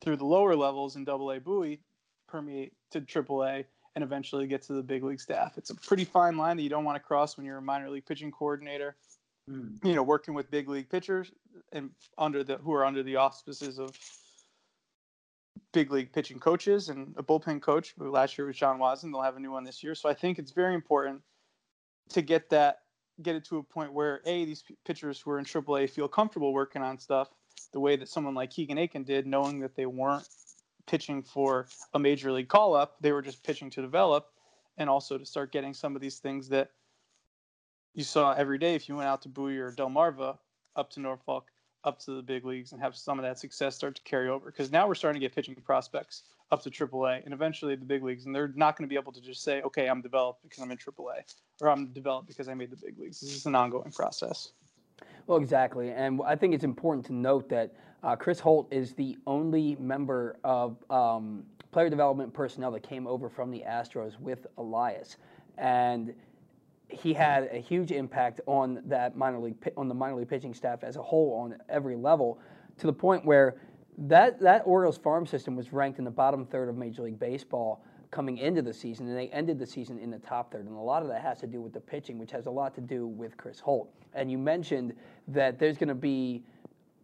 through 0.00 0.16
the 0.16 0.26
lower 0.26 0.54
levels 0.54 0.96
in 0.96 1.04
Double 1.04 1.30
A 1.32 1.40
Bowie 1.40 1.80
permeate 2.28 2.72
to 2.90 3.00
Triple 3.00 3.44
A 3.44 3.64
and 3.98 4.04
eventually 4.04 4.46
get 4.46 4.62
to 4.62 4.74
the 4.74 4.82
big 4.82 5.02
league 5.02 5.20
staff. 5.20 5.58
It's 5.58 5.70
a 5.70 5.74
pretty 5.74 6.04
fine 6.04 6.36
line 6.36 6.56
that 6.56 6.62
you 6.62 6.68
don't 6.68 6.84
want 6.84 6.94
to 6.94 7.00
cross 7.00 7.36
when 7.36 7.44
you're 7.44 7.58
a 7.58 7.62
minor 7.62 7.90
league 7.90 8.06
pitching 8.06 8.30
coordinator. 8.30 8.94
Mm. 9.50 9.84
You 9.84 9.96
know, 9.96 10.04
working 10.04 10.34
with 10.34 10.48
big 10.52 10.68
league 10.68 10.88
pitchers 10.88 11.32
and 11.72 11.90
under 12.16 12.44
the 12.44 12.58
who 12.58 12.72
are 12.72 12.84
under 12.84 13.02
the 13.02 13.16
auspices 13.16 13.80
of 13.80 13.90
big 15.72 15.90
league 15.90 16.12
pitching 16.12 16.38
coaches 16.38 16.90
and 16.90 17.12
a 17.16 17.24
bullpen 17.24 17.60
coach. 17.60 17.92
Last 17.98 18.38
year 18.38 18.46
was 18.46 18.56
John 18.56 18.78
Wasdin. 18.78 19.10
They'll 19.10 19.22
have 19.22 19.36
a 19.36 19.40
new 19.40 19.50
one 19.50 19.64
this 19.64 19.82
year. 19.82 19.96
So 19.96 20.08
I 20.08 20.14
think 20.14 20.38
it's 20.38 20.52
very 20.52 20.76
important 20.76 21.20
to 22.10 22.22
get 22.22 22.48
that 22.50 22.82
get 23.20 23.34
it 23.34 23.44
to 23.46 23.58
a 23.58 23.64
point 23.64 23.92
where 23.92 24.20
a 24.26 24.44
these 24.44 24.62
pitchers 24.86 25.20
who 25.20 25.32
are 25.32 25.40
in 25.40 25.44
AAA 25.44 25.90
feel 25.90 26.06
comfortable 26.06 26.52
working 26.52 26.82
on 26.82 27.00
stuff 27.00 27.30
the 27.72 27.80
way 27.80 27.96
that 27.96 28.08
someone 28.08 28.34
like 28.34 28.50
Keegan 28.50 28.78
Akin 28.78 29.02
did, 29.02 29.26
knowing 29.26 29.58
that 29.58 29.74
they 29.74 29.86
weren't 29.86 30.28
pitching 30.88 31.22
for 31.22 31.68
a 31.94 31.98
major 31.98 32.32
league 32.32 32.48
call 32.48 32.74
up. 32.74 32.96
They 33.00 33.12
were 33.12 33.22
just 33.22 33.44
pitching 33.44 33.70
to 33.70 33.82
develop 33.82 34.32
and 34.78 34.90
also 34.90 35.18
to 35.18 35.26
start 35.26 35.52
getting 35.52 35.74
some 35.74 35.94
of 35.94 36.02
these 36.02 36.18
things 36.18 36.48
that 36.48 36.70
you 37.94 38.02
saw 38.04 38.32
every 38.32 38.58
day 38.58 38.74
if 38.74 38.88
you 38.88 38.96
went 38.96 39.08
out 39.08 39.22
to 39.22 39.28
Bowie 39.28 39.58
or 39.58 39.72
Delmarva 39.72 40.38
up 40.76 40.90
to 40.90 41.00
Norfolk, 41.00 41.46
up 41.84 41.98
to 42.00 42.12
the 42.12 42.22
big 42.22 42.44
leagues 42.44 42.72
and 42.72 42.80
have 42.80 42.96
some 42.96 43.18
of 43.18 43.24
that 43.24 43.38
success 43.38 43.76
start 43.76 43.96
to 43.96 44.02
carry 44.02 44.28
over. 44.28 44.46
Because 44.46 44.70
now 44.70 44.86
we're 44.88 44.94
starting 44.94 45.20
to 45.20 45.24
get 45.24 45.34
pitching 45.34 45.54
prospects 45.56 46.24
up 46.50 46.62
to 46.62 46.70
AAA 46.70 47.24
and 47.24 47.34
eventually 47.34 47.74
the 47.74 47.84
big 47.84 48.02
leagues. 48.02 48.24
And 48.26 48.34
they're 48.34 48.52
not 48.54 48.76
going 48.76 48.88
to 48.88 48.92
be 48.92 48.98
able 48.98 49.12
to 49.12 49.20
just 49.20 49.42
say, 49.42 49.60
okay, 49.62 49.88
I'm 49.88 50.00
developed 50.00 50.42
because 50.42 50.62
I'm 50.62 50.70
in 50.70 50.78
AAA 50.78 51.34
or 51.60 51.68
I'm 51.68 51.88
developed 51.88 52.28
because 52.28 52.48
I 52.48 52.54
made 52.54 52.70
the 52.70 52.76
big 52.76 52.98
leagues. 52.98 53.20
This 53.20 53.34
is 53.34 53.46
an 53.46 53.54
ongoing 53.54 53.92
process. 53.92 54.52
Well, 55.26 55.38
exactly. 55.38 55.90
And 55.90 56.20
I 56.24 56.36
think 56.36 56.54
it's 56.54 56.64
important 56.64 57.04
to 57.06 57.12
note 57.12 57.48
that 57.50 57.74
uh, 58.02 58.16
Chris 58.16 58.40
Holt 58.40 58.68
is 58.72 58.92
the 58.92 59.18
only 59.26 59.76
member 59.76 60.36
of 60.44 60.76
um, 60.90 61.44
player 61.72 61.90
development 61.90 62.32
personnel 62.32 62.70
that 62.72 62.82
came 62.82 63.06
over 63.06 63.28
from 63.28 63.50
the 63.50 63.64
Astros 63.66 64.18
with 64.20 64.46
Elias. 64.56 65.16
And 65.56 66.14
he 66.88 67.12
had 67.12 67.48
a 67.52 67.58
huge 67.58 67.92
impact 67.92 68.40
on 68.46 68.82
that 68.86 69.16
minor 69.16 69.38
league 69.38 69.56
on 69.76 69.88
the 69.88 69.94
minor 69.94 70.16
league 70.16 70.28
pitching 70.28 70.54
staff 70.54 70.84
as 70.84 70.96
a 70.96 71.02
whole 71.02 71.34
on 71.34 71.56
every 71.68 71.96
level 71.96 72.40
to 72.78 72.86
the 72.86 72.92
point 72.92 73.24
where 73.24 73.56
that 73.98 74.40
that 74.40 74.62
Orioles 74.64 74.96
farm 74.96 75.26
system 75.26 75.54
was 75.56 75.72
ranked 75.72 75.98
in 75.98 76.04
the 76.04 76.10
bottom 76.10 76.46
third 76.46 76.68
of 76.68 76.76
Major 76.76 77.02
League 77.02 77.18
Baseball 77.18 77.84
coming 78.10 78.38
into 78.38 78.62
the 78.62 78.72
season, 78.72 79.06
and 79.08 79.16
they 79.16 79.28
ended 79.28 79.58
the 79.58 79.66
season 79.66 79.98
in 79.98 80.10
the 80.10 80.18
top 80.18 80.50
third. 80.50 80.66
And 80.66 80.74
a 80.74 80.80
lot 80.80 81.02
of 81.02 81.08
that 81.08 81.20
has 81.20 81.38
to 81.40 81.46
do 81.46 81.60
with 81.60 81.74
the 81.74 81.80
pitching, 81.80 82.18
which 82.18 82.30
has 82.30 82.46
a 82.46 82.50
lot 82.50 82.74
to 82.76 82.80
do 82.80 83.06
with 83.06 83.36
Chris 83.36 83.60
Holt. 83.60 83.92
And 84.14 84.30
you 84.30 84.38
mentioned 84.38 84.94
that 85.26 85.58
there's 85.58 85.76
going 85.76 85.88
to 85.88 85.94
be 85.94 86.42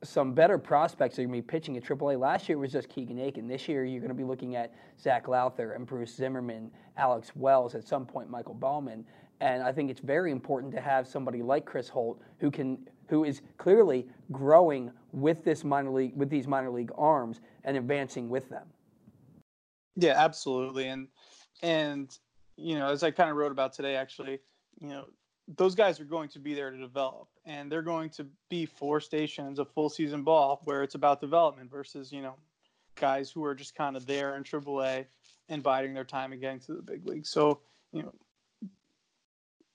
some 0.05 0.35
better 0.35 0.59
prospects 0.59 1.19
are 1.19 1.23
going 1.23 1.31
to 1.31 1.39
be 1.39 1.43
pitching 1.43 1.77
at 1.77 1.83
AAA. 1.83 2.19
Last 2.19 2.49
year 2.49 2.59
it 2.59 2.61
was 2.61 2.73
just 2.73 2.89
Keegan 2.89 3.19
Akin. 3.19 3.49
This 3.49 3.69
year 3.69 3.85
you're 3.85 4.01
going 4.01 4.09
to 4.09 4.15
be 4.15 4.25
looking 4.25 4.57
at 4.57 4.73
Zach 5.01 5.29
Lowther 5.29 5.73
and 5.73 5.87
Bruce 5.87 6.15
Zimmerman, 6.15 6.71
Alex 6.97 7.35
Wells, 7.35 7.75
at 7.75 7.87
some 7.87 8.07
point 8.07 8.31
Michael 8.31 8.55
Baumann. 8.55 9.05
And 9.41 9.63
I 9.63 9.73
think 9.73 9.91
it's 9.91 10.01
very 10.01 10.31
important 10.31 10.73
to 10.75 10.81
have 10.81 11.09
somebody 11.09 11.43
like 11.43 11.65
Chris 11.65 11.89
Holt 11.89 12.21
who 12.39 12.51
can 12.51 12.79
who 13.09 13.25
is 13.25 13.43
clearly 13.59 14.07
growing 14.33 14.91
with 15.13 15.45
this 15.45 15.65
minor 15.65 15.91
league 15.91 16.17
with 16.17 16.31
these 16.31 16.47
minor 16.47 16.71
league 16.71 16.93
arms 16.97 17.41
and 17.65 17.77
advancing 17.77 18.29
with 18.29 18.49
them. 18.49 18.67
Yeah, 19.97 20.15
absolutely. 20.17 20.89
And 20.89 21.09
and 21.63 22.17
you 22.57 22.79
know, 22.79 22.89
as 22.89 23.03
I 23.03 23.11
kind 23.11 23.31
of 23.31 23.37
wrote 23.37 23.53
about 23.53 23.73
today 23.73 23.97
actually, 23.97 24.39
you 24.81 24.89
know, 24.89 25.07
those 25.57 25.75
guys 25.75 26.01
are 26.01 26.05
going 26.05 26.29
to 26.31 26.39
be 26.39 26.55
there 26.55 26.71
to 26.71 26.79
develop 26.79 27.29
and 27.47 27.71
they're 27.71 27.83
going 27.83 28.11
to 28.11 28.27
be 28.49 28.67
four 28.67 29.01
stations 29.01 29.59
of 29.59 29.69
full 29.71 29.89
season 29.89 30.23
ball 30.23 30.63
where 30.65 30.83
it's 30.83 30.95
about 30.95 31.21
development 31.21 31.71
versus, 31.71 32.13
you 32.13 32.23
know, 32.23 32.35
guys 32.97 33.31
who 33.31 33.45
are 33.45 33.55
just 33.55 33.75
kind 33.75 33.97
of 33.97 34.07
there 34.07 34.37
in 34.37 34.45
AAA 34.45 35.05
and 35.49 35.63
biding 35.63 35.95
their 35.95 36.05
time 36.05 36.31
getting 36.39 36.61
to 36.61 36.75
the 36.75 36.83
big 36.83 37.07
league. 37.07 37.27
So, 37.27 37.61
you 37.93 38.03
know, 38.03 38.13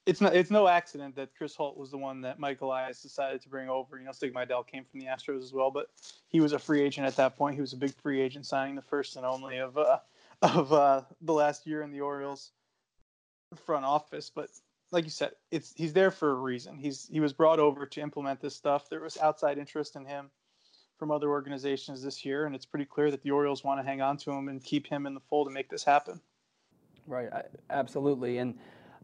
it's 0.05 0.21
not 0.21 0.35
it's 0.35 0.49
no 0.49 0.67
accident 0.67 1.15
that 1.15 1.29
Chris 1.37 1.55
Holt 1.55 1.77
was 1.77 1.91
the 1.91 1.97
one 1.97 2.21
that 2.21 2.39
Mike 2.39 2.61
Elias 2.61 3.01
decided 3.01 3.41
to 3.41 3.49
bring 3.49 3.69
over. 3.69 3.99
You 3.99 4.05
know, 4.05 4.11
Stig 4.11 4.33
Mejdal 4.33 4.65
came 4.65 4.83
from 4.83 4.99
the 4.99 5.05
Astros 5.05 5.43
as 5.43 5.53
well, 5.53 5.69
but 5.69 5.89
he 6.27 6.39
was 6.39 6.53
a 6.53 6.59
free 6.59 6.81
agent 6.81 7.05
at 7.05 7.15
that 7.17 7.37
point. 7.37 7.53
He 7.53 7.61
was 7.61 7.73
a 7.73 7.77
big 7.77 7.93
free 7.93 8.19
agent, 8.19 8.47
signing 8.47 8.75
the 8.75 8.81
first 8.81 9.15
and 9.17 9.25
only 9.25 9.57
of 9.57 9.77
uh, 9.77 9.99
of 10.41 10.73
uh, 10.73 11.01
the 11.21 11.33
last 11.33 11.67
year 11.67 11.83
in 11.83 11.91
the 11.91 12.01
Orioles 12.01 12.51
front 13.65 13.85
office. 13.85 14.31
But 14.33 14.49
like 14.91 15.03
you 15.03 15.09
said, 15.09 15.31
it's 15.51 15.73
he's 15.75 15.93
there 15.93 16.11
for 16.11 16.31
a 16.31 16.35
reason. 16.35 16.77
He's 16.77 17.07
he 17.11 17.19
was 17.19 17.33
brought 17.33 17.59
over 17.59 17.85
to 17.85 18.01
implement 18.01 18.41
this 18.41 18.55
stuff. 18.55 18.89
There 18.89 19.01
was 19.01 19.17
outside 19.17 19.57
interest 19.57 19.95
in 19.95 20.05
him 20.05 20.29
from 20.97 21.11
other 21.11 21.29
organizations 21.29 22.03
this 22.03 22.25
year, 22.25 22.45
and 22.45 22.55
it's 22.55 22.65
pretty 22.65 22.85
clear 22.85 23.11
that 23.11 23.21
the 23.23 23.31
Orioles 23.31 23.63
want 23.63 23.79
to 23.79 23.85
hang 23.85 24.01
on 24.01 24.17
to 24.17 24.31
him 24.31 24.49
and 24.49 24.63
keep 24.63 24.87
him 24.87 25.05
in 25.05 25.13
the 25.13 25.21
fold 25.21 25.47
and 25.47 25.53
make 25.53 25.69
this 25.69 25.83
happen. 25.83 26.19
Right, 27.07 27.29
absolutely, 27.69 28.37
and 28.39 28.55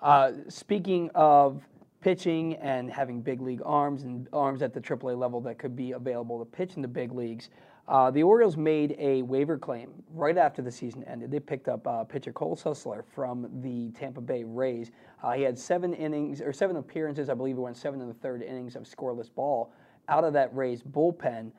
uh, 0.01 0.31
speaking 0.49 1.09
of 1.15 1.63
pitching 2.01 2.55
and 2.57 2.91
having 2.91 3.21
big 3.21 3.41
league 3.41 3.61
arms 3.65 4.03
and 4.03 4.27
arms 4.31 4.61
at 4.61 4.73
the 4.73 4.81
AAA 4.81 5.17
level 5.17 5.41
that 5.41 5.57
could 5.57 5.75
be 5.75 5.93
available 5.93 6.37
to 6.37 6.45
pitch 6.45 6.75
in 6.75 6.83
the 6.83 6.87
big 6.87 7.11
leagues, 7.11 7.49
uh, 7.87 8.09
the 8.09 8.23
Orioles 8.23 8.57
made 8.57 8.95
a 8.97 9.21
waiver 9.21 9.57
claim 9.57 9.91
right 10.11 10.37
after 10.37 10.61
the 10.61 10.71
season 10.71 11.03
ended. 11.03 11.29
They 11.29 11.39
picked 11.39 11.67
up 11.67 11.85
uh, 11.85 12.03
pitcher 12.03 12.31
Cole 12.31 12.55
Sulser 12.55 13.03
from 13.13 13.47
the 13.61 13.91
Tampa 13.91 14.21
Bay 14.21 14.43
Rays. 14.43 14.91
Uh, 15.21 15.33
he 15.33 15.43
had 15.43 15.57
seven 15.57 15.93
innings 15.93 16.41
or 16.41 16.51
seven 16.51 16.77
appearances, 16.77 17.29
I 17.29 17.35
believe 17.35 17.55
he 17.55 17.61
went 17.61 17.77
seven 17.77 18.01
in 18.01 18.07
the 18.07 18.13
third 18.13 18.41
innings 18.41 18.75
of 18.75 18.83
scoreless 18.83 19.29
ball 19.33 19.71
out 20.07 20.23
of 20.23 20.33
that 20.33 20.55
Rays 20.55 20.81
bullpen. 20.81 21.51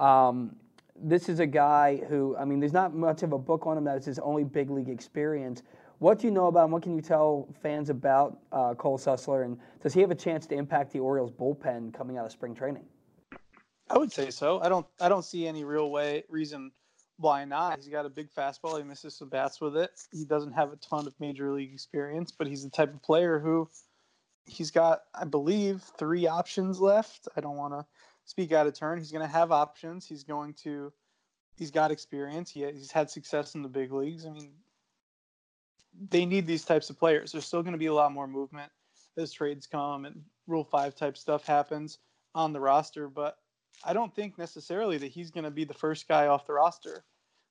Um, 0.00 0.56
this 0.96 1.28
is 1.28 1.40
a 1.40 1.46
guy 1.46 2.00
who, 2.08 2.36
I 2.36 2.44
mean, 2.44 2.60
there's 2.60 2.72
not 2.72 2.94
much 2.94 3.22
of 3.22 3.32
a 3.32 3.38
book 3.38 3.66
on 3.66 3.76
him. 3.76 3.84
That's 3.84 4.06
his 4.06 4.18
only 4.18 4.44
big 4.44 4.70
league 4.70 4.88
experience. 4.88 5.62
What 5.98 6.18
do 6.18 6.26
you 6.26 6.30
know 6.30 6.46
about 6.46 6.66
him? 6.66 6.70
What 6.70 6.82
can 6.82 6.94
you 6.94 7.02
tell 7.02 7.48
fans 7.62 7.90
about 7.90 8.38
uh, 8.52 8.74
Cole 8.74 8.98
Sulser? 8.98 9.44
And 9.44 9.58
does 9.82 9.92
he 9.92 10.00
have 10.00 10.10
a 10.10 10.14
chance 10.14 10.46
to 10.46 10.54
impact 10.54 10.92
the 10.92 11.00
Orioles 11.00 11.30
bullpen 11.30 11.92
coming 11.92 12.16
out 12.16 12.26
of 12.26 12.32
spring 12.32 12.54
training? 12.54 12.84
I 13.90 13.98
would 13.98 14.12
say 14.12 14.30
so. 14.30 14.60
I 14.60 14.68
don't. 14.68 14.86
I 15.00 15.08
don't 15.08 15.24
see 15.24 15.46
any 15.46 15.64
real 15.64 15.90
way 15.90 16.24
reason 16.28 16.72
why 17.18 17.44
not. 17.44 17.76
He's 17.76 17.88
got 17.88 18.06
a 18.06 18.10
big 18.10 18.28
fastball. 18.32 18.78
He 18.78 18.84
misses 18.84 19.14
some 19.14 19.28
bats 19.28 19.60
with 19.60 19.76
it. 19.76 19.90
He 20.12 20.24
doesn't 20.24 20.52
have 20.52 20.72
a 20.72 20.76
ton 20.76 21.06
of 21.06 21.14
major 21.20 21.52
league 21.52 21.72
experience, 21.72 22.32
but 22.32 22.46
he's 22.46 22.64
the 22.64 22.70
type 22.70 22.92
of 22.92 23.02
player 23.02 23.38
who 23.38 23.68
he's 24.46 24.70
got, 24.70 25.02
I 25.14 25.24
believe, 25.24 25.82
three 25.98 26.26
options 26.26 26.80
left. 26.80 27.28
I 27.36 27.40
don't 27.40 27.56
want 27.56 27.74
to 27.74 27.84
speak 28.24 28.52
out 28.52 28.66
of 28.66 28.74
turn. 28.74 28.98
He's 28.98 29.12
going 29.12 29.26
to 29.26 29.32
have 29.32 29.52
options. 29.52 30.06
He's 30.06 30.24
going 30.24 30.54
to. 30.64 30.92
He's 31.56 31.70
got 31.70 31.92
experience. 31.92 32.50
He, 32.50 32.64
he's 32.72 32.90
had 32.90 33.10
success 33.10 33.54
in 33.54 33.62
the 33.62 33.68
big 33.68 33.92
leagues. 33.92 34.26
I 34.26 34.30
mean, 34.30 34.50
they 36.10 36.26
need 36.26 36.46
these 36.46 36.64
types 36.64 36.90
of 36.90 36.98
players. 36.98 37.30
There's 37.30 37.46
still 37.46 37.62
going 37.62 37.74
to 37.74 37.78
be 37.78 37.86
a 37.86 37.94
lot 37.94 38.12
more 38.12 38.26
movement 38.26 38.72
as 39.16 39.32
trades 39.32 39.66
come 39.68 40.04
and 40.04 40.22
Rule 40.48 40.64
Five 40.64 40.96
type 40.96 41.16
stuff 41.16 41.46
happens 41.46 41.98
on 42.34 42.52
the 42.52 42.58
roster, 42.58 43.08
but 43.08 43.36
I 43.82 43.92
don't 43.92 44.14
think 44.14 44.38
necessarily 44.38 44.98
that 44.98 45.08
he's 45.10 45.30
going 45.30 45.44
to 45.44 45.50
be 45.50 45.64
the 45.64 45.74
first 45.74 46.08
guy 46.08 46.26
off 46.26 46.46
the 46.46 46.54
roster 46.54 47.04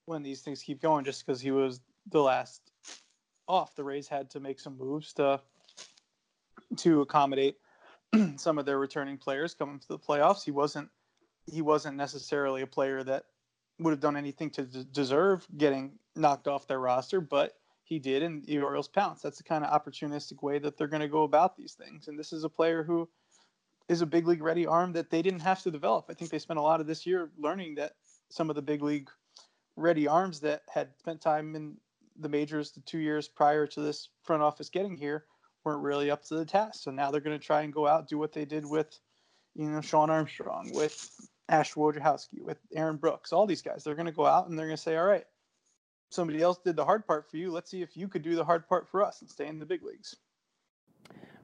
when 0.05 0.23
these 0.23 0.41
things 0.41 0.61
keep 0.61 0.81
going. 0.81 1.05
Just 1.05 1.25
because 1.25 1.41
he 1.41 1.51
was 1.51 1.81
the 2.09 2.21
last 2.21 2.71
off, 3.47 3.75
the 3.75 3.83
Rays 3.83 4.07
had 4.07 4.29
to 4.31 4.39
make 4.39 4.59
some 4.59 4.77
moves 4.77 5.13
to 5.13 5.41
to 6.77 7.01
accommodate 7.01 7.57
some 8.37 8.57
of 8.57 8.65
their 8.65 8.79
returning 8.79 9.17
players 9.17 9.53
coming 9.53 9.79
to 9.79 9.87
the 9.87 9.99
playoffs. 9.99 10.43
He 10.43 10.51
wasn't 10.51 10.89
he 11.51 11.61
wasn't 11.61 11.97
necessarily 11.97 12.61
a 12.61 12.67
player 12.67 13.03
that 13.03 13.25
would 13.79 13.91
have 13.91 13.99
done 13.99 14.17
anything 14.17 14.49
to 14.51 14.63
d- 14.63 14.85
deserve 14.91 15.45
getting 15.57 15.93
knocked 16.15 16.47
off 16.47 16.67
their 16.67 16.79
roster, 16.79 17.19
but 17.19 17.57
he 17.83 17.99
did, 17.99 18.23
and 18.23 18.45
the 18.45 18.59
Orioles 18.59 18.87
pounced. 18.87 19.23
That's 19.23 19.37
the 19.37 19.43
kind 19.43 19.65
of 19.65 19.69
opportunistic 19.71 20.41
way 20.41 20.57
that 20.59 20.77
they're 20.77 20.87
going 20.87 21.01
to 21.01 21.07
go 21.07 21.23
about 21.23 21.57
these 21.57 21.73
things. 21.73 22.07
And 22.07 22.17
this 22.17 22.31
is 22.31 22.43
a 22.43 22.49
player 22.49 22.83
who 22.83 23.09
is 23.89 24.01
a 24.01 24.05
big 24.05 24.27
league 24.27 24.41
ready 24.41 24.65
arm 24.65 24.93
that 24.93 25.09
they 25.09 25.21
didn't 25.21 25.41
have 25.41 25.61
to 25.63 25.71
develop. 25.71 26.05
I 26.09 26.13
think 26.13 26.31
they 26.31 26.39
spent 26.39 26.59
a 26.59 26.63
lot 26.63 26.79
of 26.79 26.87
this 26.87 27.05
year 27.05 27.31
learning 27.37 27.75
that 27.75 27.93
some 28.29 28.49
of 28.49 28.55
the 28.55 28.61
big 28.61 28.81
league 28.81 29.09
ready 29.75 30.07
arms 30.07 30.39
that 30.41 30.61
had 30.73 30.89
spent 30.99 31.21
time 31.21 31.55
in 31.55 31.75
the 32.19 32.29
majors 32.29 32.71
the 32.71 32.81
two 32.81 32.99
years 32.99 33.27
prior 33.27 33.65
to 33.67 33.81
this 33.81 34.09
front 34.23 34.41
office 34.41 34.69
getting 34.69 34.95
here 34.95 35.25
weren't 35.65 35.81
really 35.81 36.11
up 36.11 36.23
to 36.25 36.35
the 36.35 36.45
task. 36.45 36.83
So 36.83 36.91
now 36.91 37.11
they're 37.11 37.21
going 37.21 37.37
to 37.37 37.45
try 37.45 37.61
and 37.61 37.73
go 37.73 37.87
out 37.87 38.07
do 38.07 38.17
what 38.17 38.33
they 38.33 38.45
did 38.45 38.65
with, 38.65 38.99
you 39.55 39.69
know, 39.69 39.81
Shawn 39.81 40.09
Armstrong, 40.09 40.71
with 40.73 41.09
Ash 41.49 41.73
Wojciechowski, 41.73 42.41
with 42.41 42.59
Aaron 42.75 42.97
Brooks, 42.97 43.33
all 43.33 43.45
these 43.45 43.61
guys. 43.61 43.83
They're 43.83 43.95
going 43.95 44.05
to 44.05 44.11
go 44.11 44.25
out 44.25 44.47
and 44.47 44.57
they're 44.57 44.67
going 44.67 44.77
to 44.77 44.81
say, 44.81 44.97
all 44.97 45.05
right, 45.05 45.25
somebody 46.09 46.41
else 46.41 46.59
did 46.63 46.75
the 46.75 46.85
hard 46.85 47.07
part 47.07 47.29
for 47.29 47.37
you. 47.37 47.51
Let's 47.51 47.71
see 47.71 47.81
if 47.81 47.97
you 47.97 48.07
could 48.07 48.21
do 48.21 48.35
the 48.35 48.45
hard 48.45 48.67
part 48.67 48.87
for 48.89 49.03
us 49.03 49.21
and 49.21 49.29
stay 49.29 49.47
in 49.47 49.59
the 49.59 49.65
big 49.65 49.83
leagues. 49.83 50.15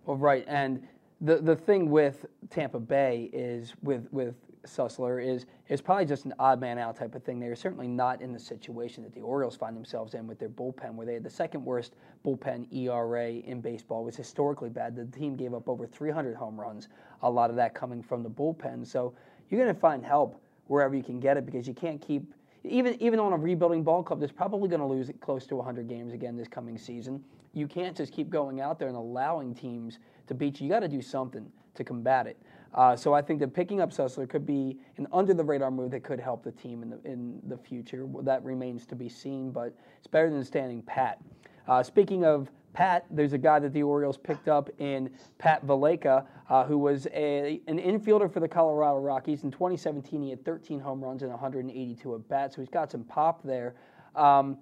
Well, 0.05 0.17
right, 0.17 0.45
and 0.47 0.87
the 1.21 1.37
the 1.37 1.55
thing 1.55 1.89
with 1.89 2.25
Tampa 2.49 2.79
Bay 2.79 3.29
is 3.33 3.73
with 3.81 4.07
with 4.11 4.35
Sulser 4.65 5.25
is 5.25 5.45
is 5.67 5.81
probably 5.81 6.05
just 6.05 6.25
an 6.25 6.33
odd 6.39 6.59
man 6.59 6.77
out 6.77 6.95
type 6.95 7.15
of 7.15 7.23
thing. 7.23 7.39
They're 7.39 7.55
certainly 7.55 7.87
not 7.87 8.21
in 8.21 8.31
the 8.31 8.39
situation 8.39 9.03
that 9.03 9.13
the 9.13 9.21
Orioles 9.21 9.55
find 9.55 9.75
themselves 9.75 10.13
in 10.13 10.27
with 10.27 10.39
their 10.39 10.49
bullpen, 10.49 10.95
where 10.95 11.05
they 11.05 11.13
had 11.13 11.23
the 11.23 11.29
second 11.29 11.63
worst 11.63 11.95
bullpen 12.25 12.71
ERA 12.73 13.29
in 13.29 13.61
baseball. 13.61 14.03
Was 14.03 14.15
historically 14.15 14.69
bad. 14.69 14.95
The 14.95 15.05
team 15.05 15.35
gave 15.35 15.53
up 15.53 15.67
over 15.69 15.87
300 15.87 16.35
home 16.35 16.59
runs. 16.59 16.89
A 17.21 17.29
lot 17.29 17.49
of 17.49 17.55
that 17.57 17.73
coming 17.73 18.01
from 18.01 18.23
the 18.23 18.29
bullpen. 18.29 18.85
So 18.85 19.13
you're 19.49 19.61
going 19.61 19.73
to 19.73 19.79
find 19.79 20.03
help 20.03 20.41
wherever 20.67 20.95
you 20.95 21.03
can 21.03 21.19
get 21.19 21.37
it 21.37 21.45
because 21.45 21.67
you 21.67 21.73
can't 21.73 22.01
keep 22.01 22.33
even 22.63 23.01
even 23.01 23.19
on 23.19 23.33
a 23.33 23.37
rebuilding 23.37 23.83
ball 23.83 24.03
club 24.03 24.19
that's 24.19 24.31
probably 24.31 24.67
going 24.67 24.81
to 24.81 24.87
lose 24.87 25.09
close 25.21 25.45
to 25.47 25.55
100 25.55 25.87
games 25.87 26.13
again 26.13 26.35
this 26.35 26.47
coming 26.47 26.77
season. 26.77 27.23
You 27.53 27.67
can't 27.67 27.95
just 27.95 28.13
keep 28.13 28.29
going 28.29 28.61
out 28.61 28.77
there 28.77 28.89
and 28.89 28.97
allowing 28.97 29.55
teams 29.55 29.99
to 30.29 30.33
beat 30.33 30.59
you. 30.59 30.67
You 30.67 30.73
got 30.73 30.79
to 30.79 30.87
do 30.87 31.01
something 31.01 31.51
to 31.75 31.83
combat 31.83 32.25
it. 32.27 32.41
Uh, 32.73 32.95
so 32.95 33.13
I 33.13 33.21
think 33.21 33.39
that 33.39 33.53
picking 33.53 33.81
up 33.81 33.91
Sulser 33.91 34.29
could 34.29 34.45
be 34.45 34.77
an 34.97 35.07
under 35.11 35.33
the 35.33 35.43
radar 35.43 35.71
move 35.71 35.91
that 35.91 36.03
could 36.03 36.19
help 36.19 36.43
the 36.43 36.51
team 36.51 36.83
in 36.83 36.89
the 36.91 36.99
in 37.03 37.41
the 37.47 37.57
future. 37.57 38.05
Well, 38.05 38.23
that 38.23 38.43
remains 38.43 38.85
to 38.87 38.95
be 38.95 39.09
seen, 39.09 39.51
but 39.51 39.75
it's 39.97 40.07
better 40.07 40.29
than 40.29 40.43
standing 40.43 40.81
pat. 40.83 41.19
Uh, 41.67 41.83
speaking 41.83 42.25
of 42.25 42.49
Pat, 42.73 43.05
there's 43.09 43.33
a 43.33 43.37
guy 43.37 43.59
that 43.59 43.73
the 43.73 43.83
Orioles 43.83 44.17
picked 44.17 44.47
up 44.47 44.69
in 44.79 45.09
Pat 45.37 45.65
Valaika, 45.65 46.25
uh, 46.49 46.63
who 46.65 46.77
was 46.77 47.07
a, 47.07 47.59
an 47.67 47.79
infielder 47.79 48.31
for 48.31 48.39
the 48.39 48.47
Colorado 48.47 48.99
Rockies. 48.99 49.43
In 49.43 49.51
2017, 49.51 50.21
he 50.21 50.29
had 50.29 50.45
13 50.45 50.79
home 50.79 51.03
runs 51.03 51.23
and 51.23 51.31
182 51.31 52.15
at 52.15 52.29
bats, 52.29 52.55
so 52.55 52.61
he's 52.61 52.69
got 52.69 52.91
some 52.91 53.03
pop 53.03 53.41
there. 53.43 53.75
Um, 54.15 54.57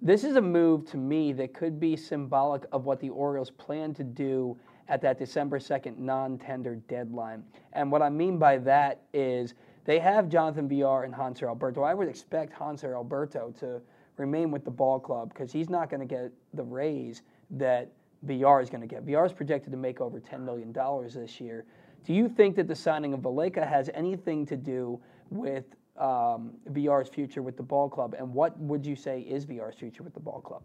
this 0.00 0.24
is 0.24 0.36
a 0.36 0.40
move 0.40 0.90
to 0.90 0.96
me 0.96 1.32
that 1.34 1.54
could 1.54 1.78
be 1.78 1.96
symbolic 1.96 2.64
of 2.72 2.84
what 2.84 3.00
the 3.00 3.10
Orioles 3.10 3.50
plan 3.50 3.94
to 3.94 4.02
do 4.02 4.58
at 4.88 5.00
that 5.02 5.18
December 5.18 5.58
2nd 5.58 5.98
non 5.98 6.38
tender 6.38 6.76
deadline. 6.88 7.44
And 7.72 7.90
what 7.90 8.02
I 8.02 8.08
mean 8.08 8.38
by 8.38 8.58
that 8.58 9.02
is 9.12 9.54
they 9.84 9.98
have 9.98 10.28
Jonathan 10.28 10.68
Villar 10.68 11.04
and 11.04 11.14
Hanser 11.14 11.48
Alberto. 11.48 11.82
I 11.82 11.94
would 11.94 12.08
expect 12.08 12.52
Hanser 12.58 12.94
Alberto 12.94 13.52
to 13.60 13.80
remain 14.16 14.50
with 14.50 14.64
the 14.64 14.70
ball 14.70 15.00
club 15.00 15.32
because 15.32 15.52
he's 15.52 15.68
not 15.68 15.90
going 15.90 16.00
to 16.00 16.06
get 16.06 16.32
the 16.54 16.62
raise 16.62 17.22
that 17.50 17.90
Villar 18.22 18.60
is 18.60 18.70
going 18.70 18.80
to 18.80 18.86
get. 18.86 19.02
Villar 19.02 19.26
is 19.26 19.32
projected 19.32 19.72
to 19.72 19.78
make 19.78 20.00
over 20.00 20.20
$10 20.20 20.40
million 20.40 20.72
this 21.14 21.40
year. 21.40 21.64
Do 22.04 22.12
you 22.14 22.28
think 22.28 22.56
that 22.56 22.68
the 22.68 22.74
signing 22.74 23.12
of 23.12 23.20
Valaika 23.20 23.66
has 23.66 23.90
anything 23.94 24.46
to 24.46 24.56
do 24.56 25.00
with 25.30 25.64
um, 25.96 26.52
Villar's 26.68 27.08
future 27.08 27.42
with 27.42 27.56
the 27.56 27.62
ball 27.62 27.88
club? 27.88 28.14
And 28.18 28.32
what 28.32 28.58
would 28.58 28.84
you 28.84 28.96
say 28.96 29.20
is 29.20 29.44
Villar's 29.44 29.76
future 29.76 30.02
with 30.02 30.14
the 30.14 30.20
ball 30.20 30.40
club? 30.40 30.62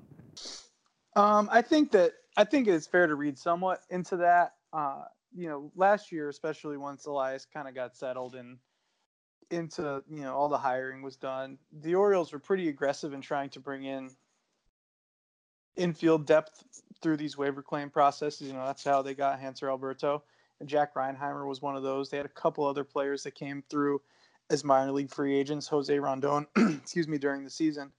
Um, 1.15 1.49
I 1.51 1.61
think 1.61 1.91
that 1.91 2.13
I 2.37 2.43
think 2.43 2.67
it's 2.67 2.85
fair 2.85 3.07
to 3.07 3.15
read 3.15 3.37
somewhat 3.37 3.81
into 3.89 4.17
that. 4.17 4.53
Uh, 4.71 5.05
you 5.35 5.49
know, 5.49 5.71
last 5.75 6.11
year, 6.11 6.29
especially 6.29 6.77
once 6.77 7.05
Elias 7.07 7.47
kind 7.51 7.67
of 7.67 7.73
got 7.73 7.97
settled 7.97 8.35
and 8.35 8.59
into 9.49 10.03
you 10.09 10.21
know 10.21 10.35
all 10.35 10.49
the 10.49 10.57
hiring 10.57 11.01
was 11.01 11.17
done, 11.17 11.57
the 11.71 11.95
Orioles 11.95 12.31
were 12.31 12.39
pretty 12.39 12.69
aggressive 12.69 13.13
in 13.13 13.21
trying 13.21 13.49
to 13.49 13.59
bring 13.59 13.83
in 13.83 14.11
infield 15.75 16.25
depth 16.27 16.63
through 17.01 17.17
these 17.17 17.37
waiver 17.37 17.63
claim 17.63 17.89
processes. 17.89 18.47
You 18.47 18.53
know, 18.53 18.65
that's 18.65 18.83
how 18.83 19.01
they 19.01 19.15
got 19.15 19.41
Hanser 19.41 19.69
Alberto. 19.69 20.23
And 20.59 20.69
Jack 20.69 20.95
Reinheimer 20.95 21.47
was 21.47 21.61
one 21.61 21.75
of 21.75 21.83
those. 21.83 22.09
They 22.09 22.17
had 22.17 22.25
a 22.25 22.29
couple 22.29 22.65
other 22.65 22.83
players 22.83 23.23
that 23.23 23.35
came 23.35 23.63
through 23.69 24.01
as 24.49 24.63
minor 24.63 24.91
league 24.91 25.11
free 25.11 25.37
agents, 25.37 25.67
Jose 25.67 25.97
Rondon, 25.97 26.47
excuse 26.57 27.07
me, 27.07 27.17
during 27.17 27.43
the 27.43 27.49
season. 27.49 27.91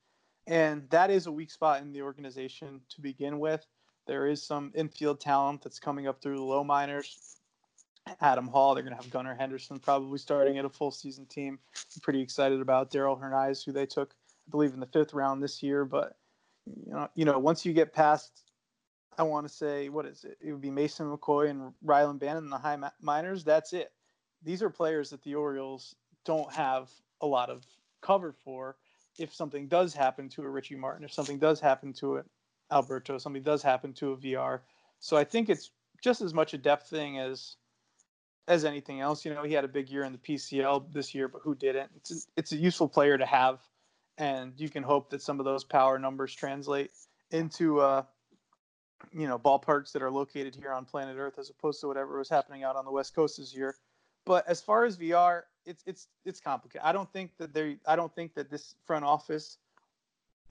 And 0.46 0.88
that 0.90 1.10
is 1.10 1.26
a 1.26 1.32
weak 1.32 1.50
spot 1.50 1.82
in 1.82 1.92
the 1.92 2.02
organization 2.02 2.80
to 2.90 3.00
begin 3.00 3.38
with. 3.38 3.64
There 4.08 4.26
is 4.26 4.42
some 4.42 4.72
infield 4.74 5.20
talent 5.20 5.62
that's 5.62 5.78
coming 5.78 6.08
up 6.08 6.20
through 6.20 6.36
the 6.36 6.42
low 6.42 6.64
minors. 6.64 7.36
Adam 8.22 8.48
Hall. 8.48 8.74
They're 8.74 8.82
going 8.82 8.96
to 8.96 9.02
have 9.02 9.10
Gunnar 9.10 9.34
Henderson 9.34 9.78
probably 9.78 10.18
starting 10.18 10.58
at 10.58 10.64
a 10.64 10.70
full 10.70 10.90
season 10.90 11.26
team. 11.26 11.58
I'm 11.76 12.00
pretty 12.00 12.22
excited 12.22 12.60
about 12.60 12.90
Darell 12.90 13.16
Hernaiz, 13.16 13.64
who 13.64 13.72
they 13.72 13.86
took, 13.86 14.14
I 14.48 14.50
believe, 14.50 14.72
in 14.72 14.80
the 14.80 14.86
fifth 14.86 15.12
round 15.12 15.42
this 15.42 15.62
year. 15.62 15.84
But 15.84 16.16
you 16.86 16.92
know, 16.92 17.08
you 17.14 17.24
know, 17.26 17.38
once 17.38 17.66
you 17.66 17.74
get 17.74 17.92
past, 17.92 18.42
I 19.18 19.24
want 19.24 19.46
to 19.46 19.52
say, 19.52 19.88
what 19.88 20.06
is 20.06 20.24
it? 20.24 20.38
It 20.40 20.52
would 20.52 20.60
be 20.60 20.70
Mason 20.70 21.06
McCoy 21.06 21.50
and 21.50 21.72
Rylan 21.84 22.18
Bannon 22.18 22.44
in 22.44 22.50
the 22.50 22.58
high 22.58 22.78
minors. 23.00 23.44
That's 23.44 23.72
it. 23.72 23.92
These 24.42 24.62
are 24.62 24.70
players 24.70 25.10
that 25.10 25.22
the 25.22 25.34
Orioles 25.34 25.94
don't 26.24 26.50
have 26.52 26.90
a 27.20 27.26
lot 27.26 27.50
of 27.50 27.66
cover 28.00 28.32
for. 28.32 28.76
If 29.18 29.34
something 29.34 29.66
does 29.66 29.94
happen 29.94 30.28
to 30.30 30.44
a 30.44 30.48
Richie 30.48 30.76
Martin, 30.76 31.04
if 31.04 31.12
something 31.12 31.38
does 31.38 31.58
happen 31.58 31.92
to 31.94 32.16
it, 32.16 32.26
Alberto, 32.70 33.18
something 33.18 33.42
does 33.42 33.62
happen 33.62 33.92
to 33.94 34.12
a 34.12 34.16
Villar. 34.16 34.62
So 35.00 35.16
I 35.16 35.24
think 35.24 35.48
it's 35.48 35.70
just 36.02 36.20
as 36.20 36.34
much 36.34 36.54
a 36.54 36.58
depth 36.58 36.88
thing 36.88 37.18
as 37.18 37.56
as 38.46 38.64
anything 38.64 39.00
else. 39.00 39.24
You 39.24 39.34
know, 39.34 39.42
he 39.42 39.52
had 39.52 39.64
a 39.64 39.68
big 39.68 39.88
year 39.88 40.04
in 40.04 40.12
the 40.12 40.18
PCL 40.18 40.92
this 40.92 41.14
year, 41.14 41.28
but 41.28 41.42
who 41.42 41.54
didn't? 41.54 41.90
It's 41.96 42.10
a, 42.10 42.16
it's 42.36 42.52
a 42.52 42.56
useful 42.56 42.88
player 42.88 43.18
to 43.18 43.26
have, 43.26 43.60
and 44.16 44.54
you 44.56 44.68
can 44.68 44.82
hope 44.82 45.10
that 45.10 45.22
some 45.22 45.38
of 45.38 45.44
those 45.44 45.64
power 45.64 45.98
numbers 45.98 46.34
translate 46.34 46.90
into 47.30 47.80
uh, 47.80 48.02
you 49.12 49.28
know 49.28 49.38
ballparks 49.38 49.92
that 49.92 50.02
are 50.02 50.10
located 50.10 50.54
here 50.54 50.72
on 50.72 50.84
planet 50.84 51.16
Earth 51.18 51.38
as 51.38 51.50
opposed 51.50 51.80
to 51.80 51.86
whatever 51.86 52.18
was 52.18 52.28
happening 52.28 52.64
out 52.64 52.76
on 52.76 52.84
the 52.84 52.90
West 52.90 53.14
Coast 53.14 53.38
this 53.38 53.54
year. 53.54 53.74
But 54.24 54.46
as 54.48 54.60
far 54.60 54.84
as 54.84 54.96
Villar, 54.96 55.46
it's 55.64 55.82
it's 55.86 56.08
it's 56.24 56.40
complicated. 56.40 56.82
I 56.84 56.92
don't 56.92 57.10
think 57.12 57.32
that 57.38 57.54
they 57.54 57.78
I 57.86 57.96
don't 57.96 58.14
think 58.14 58.34
that 58.34 58.50
this 58.50 58.74
front 58.86 59.04
office 59.04 59.58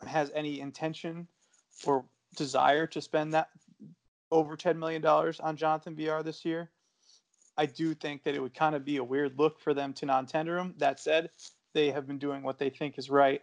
has 0.05 0.31
any 0.35 0.59
intention 0.59 1.27
or 1.85 2.05
desire 2.35 2.87
to 2.87 3.01
spend 3.01 3.33
that 3.33 3.49
over 4.31 4.55
ten 4.55 4.77
million 4.77 5.01
dollars 5.01 5.39
on 5.39 5.55
Jonathan 5.55 5.95
Villar 5.95 6.23
this 6.23 6.43
year. 6.43 6.69
I 7.57 7.65
do 7.65 7.93
think 7.93 8.23
that 8.23 8.35
it 8.35 8.41
would 8.41 8.53
kind 8.53 8.75
of 8.75 8.85
be 8.85 8.97
a 8.97 9.03
weird 9.03 9.39
look 9.39 9.59
for 9.59 9.73
them 9.73 9.93
to 9.93 10.05
non-tender 10.05 10.57
him. 10.57 10.75
That 10.77 10.99
said, 10.99 11.31
they 11.73 11.89
have 11.91 12.05
been 12.05 12.19
doing 12.19 12.43
what 12.43 12.59
they 12.59 12.69
think 12.69 12.97
is 12.97 13.09
right, 13.09 13.41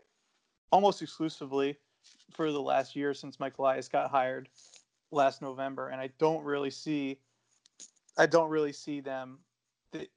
almost 0.71 1.03
exclusively 1.03 1.77
for 2.33 2.53
the 2.53 2.61
last 2.61 2.95
year 2.95 3.15
since 3.15 3.41
Mike 3.41 3.59
Elias 3.59 3.89
got 3.89 4.11
hired 4.11 4.49
last 5.11 5.43
November, 5.43 5.89
and 5.89 6.01
I 6.01 6.11
don't 6.19 6.45
really 6.45 6.71
see, 6.71 7.19
I 8.17 8.27
don't 8.27 8.51
really 8.51 8.73
see 8.73 9.01
them 9.01 9.39
th- 9.93 10.11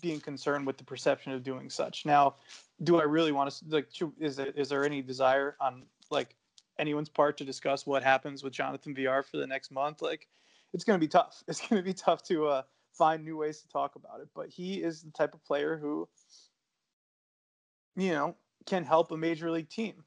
being 0.00 0.20
concerned 0.20 0.66
with 0.66 0.76
the 0.76 0.84
perception 0.84 1.32
of 1.32 1.42
doing 1.42 1.70
such. 1.70 2.04
Now, 2.04 2.34
do 2.82 3.00
I 3.00 3.04
really 3.04 3.32
want 3.32 3.50
to 3.50 3.64
like? 3.68 3.88
Is 4.18 4.36
there, 4.36 4.48
is 4.48 4.68
there 4.68 4.84
any 4.84 5.02
desire 5.02 5.56
on 5.60 5.84
like 6.10 6.36
anyone's 6.78 7.08
part 7.08 7.36
to 7.38 7.44
discuss 7.44 7.86
what 7.86 8.02
happens 8.02 8.42
with 8.42 8.52
Jonathan 8.52 8.94
Villar 8.94 9.22
for 9.22 9.36
the 9.36 9.46
next 9.46 9.70
month? 9.70 10.02
Like, 10.02 10.28
it's 10.72 10.84
going 10.84 10.98
to 10.98 11.04
be 11.04 11.08
tough. 11.08 11.42
It's 11.48 11.60
going 11.60 11.80
to 11.80 11.84
be 11.84 11.94
tough 11.94 12.22
to 12.24 12.46
uh, 12.46 12.62
find 12.92 13.24
new 13.24 13.36
ways 13.36 13.60
to 13.60 13.68
talk 13.68 13.96
about 13.96 14.20
it. 14.20 14.28
But 14.34 14.48
he 14.48 14.82
is 14.82 15.02
the 15.02 15.10
type 15.10 15.34
of 15.34 15.44
player 15.44 15.76
who, 15.76 16.08
you 17.96 18.12
know, 18.12 18.36
can 18.66 18.84
help 18.84 19.10
a 19.10 19.16
major 19.16 19.50
league 19.50 19.68
team. 19.68 20.04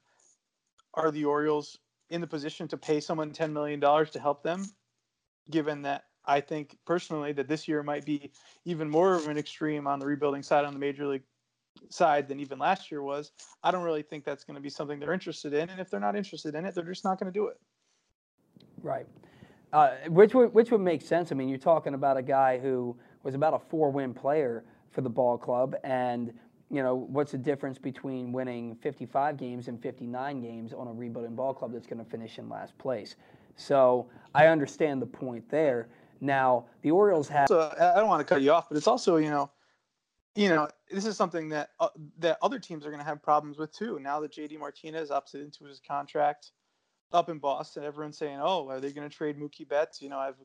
Are 0.94 1.10
the 1.10 1.24
Orioles 1.24 1.78
in 2.10 2.20
the 2.20 2.26
position 2.26 2.66
to 2.68 2.76
pay 2.76 3.00
someone 3.00 3.30
$10 3.30 3.52
million 3.52 3.80
to 3.80 4.20
help 4.20 4.42
them, 4.42 4.64
given 5.50 5.82
that 5.82 6.04
I 6.24 6.40
think 6.40 6.76
personally 6.84 7.32
that 7.32 7.48
this 7.48 7.68
year 7.68 7.82
might 7.82 8.04
be 8.04 8.32
even 8.64 8.90
more 8.90 9.14
of 9.14 9.28
an 9.28 9.38
extreme 9.38 9.86
on 9.86 9.98
the 9.98 10.06
rebuilding 10.06 10.42
side 10.42 10.64
on 10.64 10.74
the 10.74 10.78
major 10.78 11.06
league 11.06 11.22
side 11.88 12.28
than 12.28 12.40
even 12.40 12.58
last 12.58 12.90
year 12.90 13.02
was. 13.02 13.32
I 13.62 13.70
don't 13.70 13.82
really 13.82 14.02
think 14.02 14.24
that's 14.24 14.44
going 14.44 14.56
to 14.56 14.60
be 14.60 14.70
something 14.70 14.98
they're 14.98 15.12
interested 15.12 15.52
in, 15.54 15.70
and 15.70 15.80
if 15.80 15.90
they're 15.90 16.00
not 16.00 16.16
interested 16.16 16.54
in 16.54 16.64
it, 16.64 16.74
they're 16.74 16.84
just 16.84 17.04
not 17.04 17.18
going 17.18 17.32
to 17.32 17.38
do 17.38 17.48
it. 17.48 17.58
Right. 18.82 19.06
Uh, 19.72 19.90
which 20.08 20.34
would 20.34 20.52
which 20.52 20.70
would 20.70 20.80
make 20.80 21.00
sense. 21.00 21.30
I 21.30 21.34
mean, 21.34 21.48
you're 21.48 21.58
talking 21.58 21.94
about 21.94 22.16
a 22.16 22.22
guy 22.22 22.58
who 22.58 22.96
was 23.22 23.34
about 23.34 23.54
a 23.54 23.58
four-win 23.58 24.14
player 24.14 24.64
for 24.90 25.00
the 25.00 25.10
ball 25.10 25.38
club, 25.38 25.76
and 25.84 26.32
you 26.70 26.82
know 26.82 26.94
what's 26.96 27.32
the 27.32 27.38
difference 27.38 27.78
between 27.78 28.32
winning 28.32 28.76
55 28.82 29.36
games 29.36 29.68
and 29.68 29.80
59 29.80 30.40
games 30.40 30.72
on 30.72 30.88
a 30.88 30.92
rebuilding 30.92 31.36
ball 31.36 31.54
club 31.54 31.72
that's 31.72 31.86
going 31.86 32.04
to 32.04 32.10
finish 32.10 32.38
in 32.38 32.48
last 32.48 32.76
place. 32.78 33.14
So 33.56 34.08
I 34.34 34.46
understand 34.46 35.00
the 35.00 35.06
point 35.06 35.48
there. 35.50 35.88
Now 36.20 36.66
the 36.82 36.90
Orioles 36.90 37.28
have. 37.28 37.46
So 37.48 37.72
I 37.78 37.98
don't 37.98 38.08
want 38.08 38.26
to 38.26 38.34
cut 38.34 38.42
you 38.42 38.52
off, 38.52 38.68
but 38.68 38.76
it's 38.76 38.88
also 38.88 39.16
you 39.16 39.30
know, 39.30 39.50
you 40.34 40.48
know, 40.48 40.68
this 40.90 41.06
is 41.06 41.16
something 41.16 41.48
that 41.48 41.70
uh, 41.80 41.88
that 42.18 42.38
other 42.42 42.58
teams 42.58 42.86
are 42.86 42.90
going 42.90 43.00
to 43.00 43.06
have 43.06 43.22
problems 43.22 43.58
with 43.58 43.72
too. 43.72 43.98
Now 44.00 44.20
that 44.20 44.32
JD 44.32 44.58
Martinez 44.58 45.10
opted 45.10 45.42
into 45.42 45.64
his 45.64 45.80
contract 45.86 46.52
up 47.12 47.28
in 47.28 47.38
Boston, 47.38 47.84
everyone's 47.84 48.18
saying, 48.18 48.38
"Oh, 48.40 48.68
are 48.68 48.80
they 48.80 48.92
going 48.92 49.08
to 49.08 49.14
trade 49.14 49.38
Mookie 49.38 49.68
Betts?" 49.68 50.00
You 50.00 50.08
know, 50.08 50.18
I've, 50.18 50.36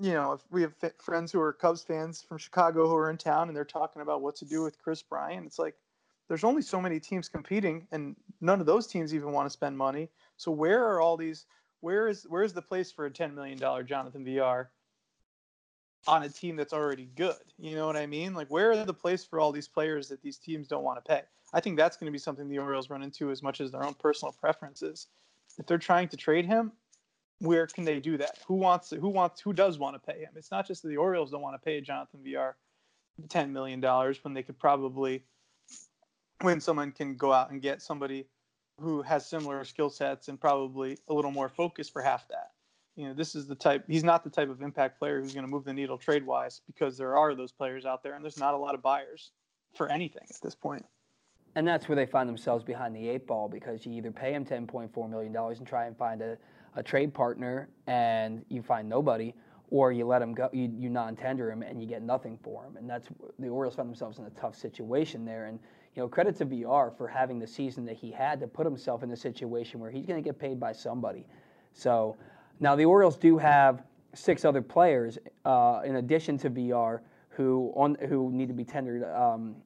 you 0.00 0.12
know, 0.12 0.38
we 0.50 0.62
have 0.62 0.74
friends 0.98 1.32
who 1.32 1.40
are 1.40 1.52
Cubs 1.52 1.82
fans 1.82 2.22
from 2.22 2.38
Chicago 2.38 2.86
who 2.86 2.94
are 2.94 3.10
in 3.10 3.16
town, 3.16 3.48
and 3.48 3.56
they're 3.56 3.64
talking 3.64 4.02
about 4.02 4.20
what 4.20 4.36
to 4.36 4.44
do 4.44 4.62
with 4.62 4.78
Kris 4.78 5.02
Bryant. 5.02 5.46
It's 5.46 5.58
like 5.58 5.76
there's 6.28 6.44
only 6.44 6.62
so 6.62 6.80
many 6.80 7.00
teams 7.00 7.30
competing, 7.30 7.86
and 7.90 8.16
none 8.42 8.60
of 8.60 8.66
those 8.66 8.86
teams 8.86 9.14
even 9.14 9.32
want 9.32 9.46
to 9.46 9.50
spend 9.50 9.78
money. 9.78 10.10
So 10.36 10.50
where 10.50 10.84
are 10.86 11.00
all 11.00 11.16
these? 11.16 11.46
Where 11.80 12.06
is 12.06 12.24
where 12.28 12.42
is 12.42 12.52
the 12.52 12.62
place 12.62 12.92
for 12.92 13.06
a 13.06 13.10
ten 13.10 13.34
million 13.34 13.58
dollar 13.58 13.82
Jonathan 13.82 14.26
Villar 14.26 14.70
on 16.06 16.22
a 16.24 16.28
team 16.28 16.56
that's 16.56 16.72
already 16.72 17.08
good? 17.16 17.34
You 17.58 17.76
know 17.76 17.86
what 17.86 17.96
I 17.96 18.06
mean? 18.06 18.34
Like 18.34 18.48
where 18.48 18.72
are 18.72 18.84
the 18.84 18.94
place 18.94 19.24
for 19.24 19.40
all 19.40 19.52
these 19.52 19.68
players 19.68 20.08
that 20.08 20.22
these 20.22 20.38
teams 20.38 20.68
don't 20.68 20.84
want 20.84 21.02
to 21.02 21.08
pay? 21.08 21.22
I 21.52 21.60
think 21.60 21.76
that's 21.76 21.96
going 21.96 22.06
to 22.06 22.12
be 22.12 22.18
something 22.18 22.48
the 22.48 22.58
Orioles 22.58 22.90
run 22.90 23.02
into 23.02 23.30
as 23.30 23.42
much 23.42 23.60
as 23.60 23.70
their 23.70 23.84
own 23.84 23.94
personal 23.94 24.32
preferences 24.32 25.08
if 25.58 25.66
they're 25.66 25.78
trying 25.78 26.08
to 26.08 26.16
trade 26.16 26.46
him, 26.46 26.72
where 27.38 27.66
can 27.66 27.84
they 27.84 28.00
do 28.00 28.16
that? 28.18 28.38
Who 28.46 28.54
wants 28.54 28.90
who 28.90 29.08
wants 29.08 29.40
who 29.40 29.52
does 29.52 29.78
want 29.78 29.94
to 29.94 30.12
pay 30.12 30.20
him? 30.20 30.30
It's 30.36 30.50
not 30.50 30.66
just 30.66 30.82
that 30.82 30.88
the 30.88 30.96
Orioles 30.96 31.30
don't 31.30 31.42
want 31.42 31.60
to 31.60 31.64
pay 31.64 31.80
Jonathan 31.80 32.20
Villar 32.22 32.56
ten 33.28 33.52
million 33.52 33.80
dollars 33.80 34.22
when 34.22 34.32
they 34.32 34.42
could 34.42 34.58
probably 34.58 35.24
when 36.40 36.60
someone 36.60 36.92
can 36.92 37.16
go 37.16 37.32
out 37.32 37.50
and 37.50 37.60
get 37.60 37.82
somebody 37.82 38.26
who 38.78 39.02
has 39.02 39.26
similar 39.26 39.64
skill 39.64 39.90
sets 39.90 40.28
and 40.28 40.40
probably 40.40 40.98
a 41.08 41.14
little 41.14 41.30
more 41.30 41.48
focus 41.48 41.88
for 41.88 42.00
half 42.00 42.26
that. 42.28 42.51
You 42.96 43.08
know, 43.08 43.14
this 43.14 43.34
is 43.34 43.46
the 43.46 43.54
type 43.54 43.84
he's 43.88 44.04
not 44.04 44.22
the 44.22 44.30
type 44.30 44.50
of 44.50 44.60
impact 44.60 44.98
player 44.98 45.20
who's 45.20 45.32
going 45.32 45.46
to 45.46 45.50
move 45.50 45.64
the 45.64 45.72
needle 45.72 45.96
trade 45.96 46.26
wise 46.26 46.60
because 46.66 46.98
there 46.98 47.16
are 47.16 47.34
those 47.34 47.52
players 47.52 47.86
out 47.86 48.02
there 48.02 48.14
and 48.14 48.22
there's 48.22 48.38
not 48.38 48.54
a 48.54 48.56
lot 48.58 48.74
of 48.74 48.82
buyers 48.82 49.32
for 49.74 49.90
anything 49.90 50.26
at 50.28 50.40
this 50.42 50.54
point. 50.54 50.84
and 51.54 51.66
that's 51.66 51.88
where 51.88 51.96
they 51.96 52.06
find 52.06 52.28
themselves 52.28 52.62
behind 52.64 52.94
the 52.94 53.08
eight 53.08 53.26
ball 53.26 53.48
because 53.48 53.86
you 53.86 53.92
either 53.92 54.10
pay 54.10 54.32
him 54.32 54.44
$10.4 54.44 55.10
million 55.10 55.34
and 55.34 55.66
try 55.66 55.86
and 55.86 55.96
find 55.96 56.20
a, 56.20 56.36
a 56.76 56.82
trade 56.82 57.12
partner 57.14 57.68
and 57.86 58.44
you 58.48 58.62
find 58.62 58.88
nobody, 58.88 59.34
or 59.70 59.90
you 59.90 60.06
let 60.06 60.20
him 60.20 60.34
go, 60.34 60.50
you, 60.52 60.70
you 60.78 60.90
non-tender 60.90 61.50
him 61.50 61.62
and 61.62 61.80
you 61.80 61.88
get 61.88 62.02
nothing 62.02 62.38
for 62.42 62.64
him. 62.64 62.76
And 62.76 62.88
that's 62.88 63.08
the 63.38 63.48
Orioles 63.48 63.74
found 63.74 63.88
themselves 63.88 64.18
in 64.18 64.26
a 64.26 64.30
tough 64.30 64.54
situation 64.54 65.24
there. 65.24 65.46
And 65.46 65.58
you 65.94 66.02
know, 66.02 66.08
credit 66.08 66.36
to 66.36 66.44
Villar 66.44 66.92
for 66.96 67.08
having 67.08 67.38
the 67.38 67.46
season 67.46 67.84
that 67.86 67.96
he 67.96 68.10
had 68.10 68.40
to 68.40 68.46
put 68.46 68.66
himself 68.66 69.02
in 69.02 69.10
a 69.10 69.16
situation 69.16 69.80
where 69.80 69.90
he's 69.90 70.06
going 70.06 70.22
to 70.22 70.26
get 70.26 70.38
paid 70.38 70.60
by 70.60 70.72
somebody. 70.72 71.26
So 71.72 72.16
now 72.62 72.74
the 72.74 72.84
Orioles 72.86 73.18
do 73.18 73.36
have 73.36 73.82
six 74.14 74.44
other 74.44 74.62
players 74.62 75.18
uh, 75.44 75.80
in 75.84 75.96
addition 75.96 76.38
to 76.38 76.48
Villar 76.48 77.02
who 77.28 77.72
on 77.76 77.96
who 78.08 78.30
need 78.30 78.48
to 78.48 78.54
be 78.54 78.64
tendered 78.64 79.04
um, 79.14 79.56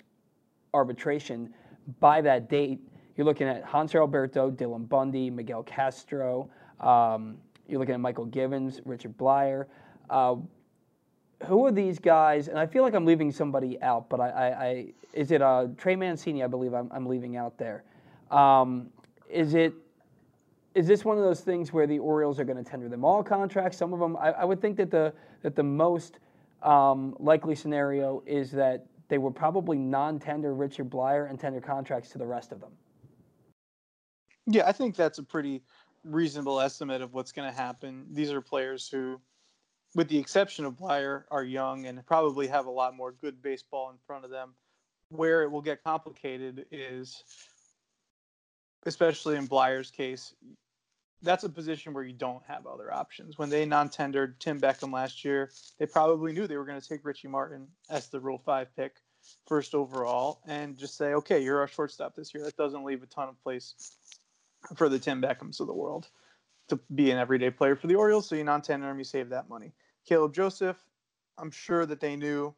arbitration 0.73 1.53
by 2.01 2.21
that 2.21 2.49
date, 2.49 2.81
you're 3.17 3.25
looking 3.25 3.49
at 3.49 3.65
Hanser 3.65 4.01
Alberto, 4.01 4.51
Dylan 4.51 4.89
Bundy, 4.89 5.31
Miguel 5.31 5.63
Castro. 5.63 6.51
Um, 6.81 7.39
you're 7.69 7.79
looking 7.79 7.95
at 7.95 8.01
Michael 8.01 8.27
Givens, 8.27 8.81
Richard 8.85 9.17
Bleier. 9.17 9.67
Uh, 10.11 10.37
who 11.47 11.65
are 11.67 11.73
these 11.73 11.99
guys? 11.99 12.49
And 12.49 12.59
I 12.59 12.67
feel 12.67 12.83
like 12.83 12.95
I'm 12.95 13.05
leaving 13.05 13.31
somebody 13.31 13.81
out, 13.83 14.09
but 14.09 14.21
I, 14.21 14.29
I, 14.29 14.47
I 14.47 14.87
is 15.13 15.31
it 15.31 15.43
uh, 15.43 15.69
Trey 15.77 15.97
Mancini? 15.97 16.43
I 16.43 16.47
believe 16.47 16.75
I'm, 16.75 16.91
I'm 16.93 17.07
leaving 17.07 17.37
out 17.37 17.59
there. 17.59 17.85
Um, 18.31 18.89
is 19.29 19.55
it? 19.55 19.75
Is 20.77 20.87
this 20.87 21.07
one 21.07 21.17
of 21.17 21.25
those 21.25 21.41
things 21.41 21.73
where 21.73 21.87
the 21.87 21.99
Orioles 21.99 22.39
are 22.39 22.45
going 22.45 22.63
to 22.63 22.71
tender 22.71 22.87
them 22.87 23.03
all 23.03 23.23
contracts? 23.23 23.79
Some 23.79 23.95
of 23.95 23.99
them, 23.99 24.15
I, 24.19 24.33
I 24.33 24.45
would 24.45 24.61
think 24.61 24.77
that 24.77 24.91
the 24.91 25.15
that 25.41 25.57
the 25.57 25.63
most 25.63 26.19
um, 26.63 27.17
likely 27.19 27.55
scenario 27.55 28.23
is 28.27 28.51
that 28.51 28.85
they 29.09 29.17
would 29.17 29.35
probably 29.35 29.79
non-tender 29.79 30.53
Richard 30.55 30.91
Bleier 30.91 31.31
and 31.31 31.41
tender 31.41 31.63
contracts 31.63 32.11
to 32.11 32.19
the 32.19 32.27
rest 32.27 32.53
of 32.53 32.61
them. 32.61 32.73
Yeah, 34.47 34.69
I 34.69 34.73
think 34.73 34.97
that's 34.97 35.19
a 35.19 35.23
pretty 35.23 35.63
reasonable 36.05 36.61
estimate 36.61 37.01
of 37.01 37.15
what's 37.15 37.33
going 37.33 37.51
to 37.51 37.57
happen. 37.57 38.05
These 38.13 38.31
are 38.31 38.43
players 38.43 38.87
who, 38.87 39.19
with 39.95 40.09
the 40.09 40.19
exception 40.19 40.67
of 40.67 40.75
Bleier, 40.75 41.25
are 41.31 41.45
young 41.45 41.87
and 41.87 42.05
probably 42.05 42.49
have 42.49 42.67
a 42.67 42.71
lot 42.71 42.95
more 42.95 43.13
good 43.13 43.41
baseball 43.41 43.89
in 43.89 43.97
front 44.07 44.27
of 44.27 44.31
them. 44.31 44.55
Where 45.09 45.43
it 45.43 45.51
will 45.51 45.63
get 45.63 45.83
complicated 45.83 46.67
is, 46.71 47.25
especially 48.85 49.37
in 49.37 49.49
Bleier's 49.49 49.91
case, 49.91 50.35
that's 51.23 51.45
a 51.45 51.49
position 51.49 51.93
where 51.93 52.05
you 52.05 52.13
don't 52.13 52.43
have 52.47 52.67
other 52.67 52.93
options. 52.93 53.39
When 53.39 53.49
they 53.49 53.65
non-tendered 53.65 54.39
Tim 54.41 54.61
Beckham 54.61 54.93
last 54.93 55.25
year, 55.25 55.51
they 55.79 55.87
probably 55.87 56.33
knew 56.33 56.47
they 56.47 56.57
were 56.57 56.67
going 56.67 56.81
to 56.81 56.89
take 56.89 57.05
Richie 57.05 57.29
Martin 57.29 57.69
as 57.89 58.09
the 58.09 58.21
Rule 58.21 58.39
Five 58.39 58.75
pick, 58.77 58.97
first 59.47 59.75
overall, 59.75 60.41
and 60.47 60.77
just 60.77 60.97
say, 60.97 61.15
"Okay, 61.15 61.43
you're 61.43 61.61
our 61.61 61.69
shortstop 61.69 62.15
this 62.15 62.35
year." 62.35 62.45
That 62.45 62.57
doesn't 62.57 62.85
leave 62.85 63.03
a 63.03 63.07
ton 63.07 63.29
of 63.29 63.43
place 63.43 63.97
for 64.75 64.89
the 64.89 64.99
Tim 64.99 65.23
Beckhams 65.23 65.61
of 65.61 65.67
the 65.67 65.75
world 65.75 66.09
to 66.69 66.79
be 66.95 67.11
an 67.11 67.19
everyday 67.19 67.51
player 67.51 67.77
for 67.77 67.87
the 67.87 67.95
Orioles. 67.95 68.29
So 68.29 68.35
you 68.35 68.45
non-tender 68.45 68.91
him, 68.91 68.99
you 68.99 69.05
save 69.05 69.29
that 69.31 69.49
money. 69.49 69.73
Caleb 70.05 70.35
Joseph, 70.35 70.83
I'm 71.39 71.51
sure 71.51 71.87
that 71.87 72.01
they 72.01 72.17
knew 72.17 72.55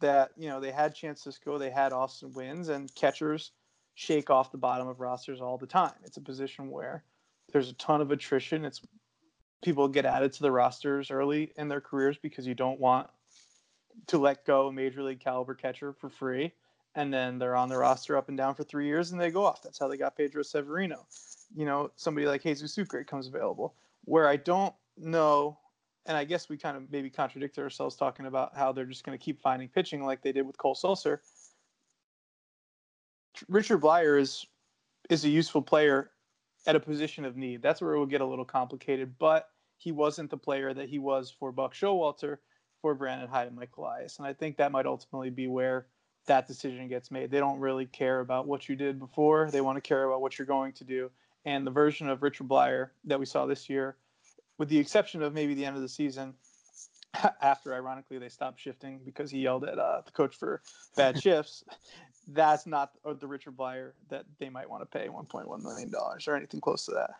that 0.00 0.30
you 0.36 0.48
know 0.48 0.60
they 0.60 0.70
had 0.70 0.94
Chance 0.94 1.24
Sisco, 1.24 1.58
they 1.58 1.70
had 1.70 1.92
Austin 1.92 2.32
Wynns, 2.32 2.68
and 2.68 2.94
catchers 2.94 3.52
shake 3.94 4.30
off 4.30 4.52
the 4.52 4.58
bottom 4.58 4.88
of 4.88 5.00
rosters 5.00 5.40
all 5.40 5.58
the 5.58 5.66
time. 5.66 5.92
It's 6.04 6.16
a 6.16 6.22
position 6.22 6.70
where 6.70 7.04
there's 7.52 7.70
a 7.70 7.74
ton 7.74 8.00
of 8.00 8.10
attrition. 8.10 8.64
It's 8.64 8.80
people 9.62 9.88
get 9.88 10.06
added 10.06 10.32
to 10.34 10.42
the 10.42 10.52
rosters 10.52 11.10
early 11.10 11.52
in 11.56 11.68
their 11.68 11.80
careers 11.80 12.16
because 12.16 12.46
you 12.46 12.54
don't 12.54 12.80
want 12.80 13.08
to 14.06 14.18
let 14.18 14.46
go 14.46 14.68
a 14.68 14.72
major 14.72 15.02
league 15.02 15.20
caliber 15.20 15.54
catcher 15.54 15.92
for 15.92 16.08
free 16.08 16.52
and 16.94 17.12
then 17.12 17.38
they're 17.38 17.56
on 17.56 17.68
the 17.68 17.76
roster 17.76 18.16
up 18.16 18.28
and 18.28 18.36
down 18.36 18.54
for 18.54 18.64
three 18.64 18.86
years 18.86 19.12
and 19.12 19.20
they 19.20 19.30
go 19.30 19.44
off. 19.44 19.62
That's 19.62 19.78
how 19.78 19.88
they 19.88 19.96
got 19.96 20.16
Pedro 20.16 20.42
Severino. 20.42 21.06
You 21.54 21.64
know, 21.64 21.90
somebody 21.96 22.26
like 22.26 22.42
Jesus 22.42 22.72
Sucre 22.72 23.04
comes 23.04 23.28
available. 23.28 23.74
Where 24.04 24.28
I 24.28 24.36
don't 24.36 24.74
know, 24.96 25.58
and 26.06 26.16
I 26.16 26.24
guess 26.24 26.48
we 26.48 26.56
kind 26.56 26.76
of 26.76 26.90
maybe 26.90 27.10
contradicted 27.10 27.62
ourselves 27.62 27.96
talking 27.96 28.26
about 28.26 28.56
how 28.56 28.72
they're 28.72 28.86
just 28.86 29.04
going 29.04 29.16
to 29.16 29.22
keep 29.22 29.40
finding 29.40 29.68
pitching 29.68 30.04
like 30.04 30.22
they 30.22 30.32
did 30.32 30.46
with 30.46 30.56
Cole 30.56 30.74
Sulser. 30.74 31.18
Richard 33.48 33.80
Bleier 33.80 34.18
is 34.18 34.46
is 35.08 35.24
a 35.24 35.28
useful 35.28 35.62
player 35.62 36.10
at 36.66 36.76
a 36.76 36.80
position 36.80 37.24
of 37.24 37.36
need. 37.36 37.62
That's 37.62 37.80
where 37.80 37.94
it 37.94 37.98
will 37.98 38.06
get 38.06 38.20
a 38.20 38.26
little 38.26 38.44
complicated, 38.44 39.14
but 39.18 39.48
he 39.78 39.92
wasn't 39.92 40.30
the 40.30 40.36
player 40.36 40.74
that 40.74 40.88
he 40.88 40.98
was 40.98 41.30
for 41.30 41.52
Buck 41.52 41.74
Showalter, 41.74 42.38
for 42.80 42.94
Brandon 42.94 43.28
Hyde 43.28 43.48
and 43.48 43.56
Michael 43.56 43.84
Elias. 43.84 44.18
And 44.18 44.26
I 44.26 44.32
think 44.32 44.56
that 44.56 44.72
might 44.72 44.86
ultimately 44.86 45.30
be 45.30 45.46
where 45.46 45.86
that 46.26 46.46
decision 46.46 46.88
gets 46.88 47.10
made. 47.10 47.30
They 47.30 47.38
don't 47.38 47.60
really 47.60 47.86
care 47.86 48.20
about 48.20 48.46
what 48.46 48.68
you 48.68 48.76
did 48.76 48.98
before. 48.98 49.50
They 49.50 49.60
want 49.60 49.76
to 49.76 49.80
care 49.80 50.04
about 50.04 50.20
what 50.20 50.38
you're 50.38 50.46
going 50.46 50.72
to 50.74 50.84
do. 50.84 51.10
And 51.44 51.66
the 51.66 51.70
version 51.70 52.08
of 52.08 52.22
Richard 52.22 52.48
Bleier 52.48 52.90
that 53.04 53.18
we 53.18 53.26
saw 53.26 53.46
this 53.46 53.68
year, 53.70 53.96
with 54.58 54.68
the 54.68 54.78
exception 54.78 55.22
of 55.22 55.32
maybe 55.32 55.54
the 55.54 55.64
end 55.64 55.76
of 55.76 55.82
the 55.82 55.88
season, 55.88 56.34
after 57.42 57.74
ironically 57.74 58.18
they 58.18 58.28
stopped 58.28 58.60
shifting 58.60 59.00
because 59.04 59.30
he 59.30 59.40
yelled 59.40 59.64
at 59.64 59.78
uh, 59.78 60.02
the 60.04 60.12
coach 60.12 60.36
for 60.36 60.62
bad 60.96 61.20
shifts, 61.20 61.64
that's 62.32 62.66
not 62.66 62.92
the 63.18 63.26
Richard 63.26 63.56
Bleier 63.56 63.92
that 64.08 64.24
they 64.38 64.48
might 64.48 64.68
want 64.68 64.82
to 64.82 64.98
pay 64.98 65.08
1.1 65.08 65.62
million 65.62 65.90
dollars 65.90 66.28
or 66.28 66.36
anything 66.36 66.60
close 66.60 66.84
to 66.86 66.92
that. 66.92 67.10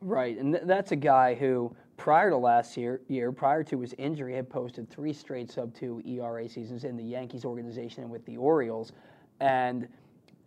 Right, 0.00 0.38
and 0.38 0.54
th- 0.54 0.64
that's 0.66 0.92
a 0.92 0.96
guy 0.96 1.34
who, 1.34 1.74
prior 1.96 2.30
to 2.30 2.36
last 2.36 2.76
year, 2.76 3.00
year, 3.08 3.32
prior 3.32 3.64
to 3.64 3.80
his 3.80 3.94
injury, 3.98 4.34
had 4.34 4.48
posted 4.48 4.90
three 4.90 5.12
straight 5.12 5.50
sub 5.50 5.74
two 5.74 6.02
ERA 6.06 6.48
seasons 6.48 6.84
in 6.84 6.96
the 6.96 7.02
Yankees 7.02 7.44
organization 7.44 8.02
and 8.02 8.10
with 8.10 8.24
the 8.26 8.36
Orioles, 8.36 8.92
and 9.40 9.88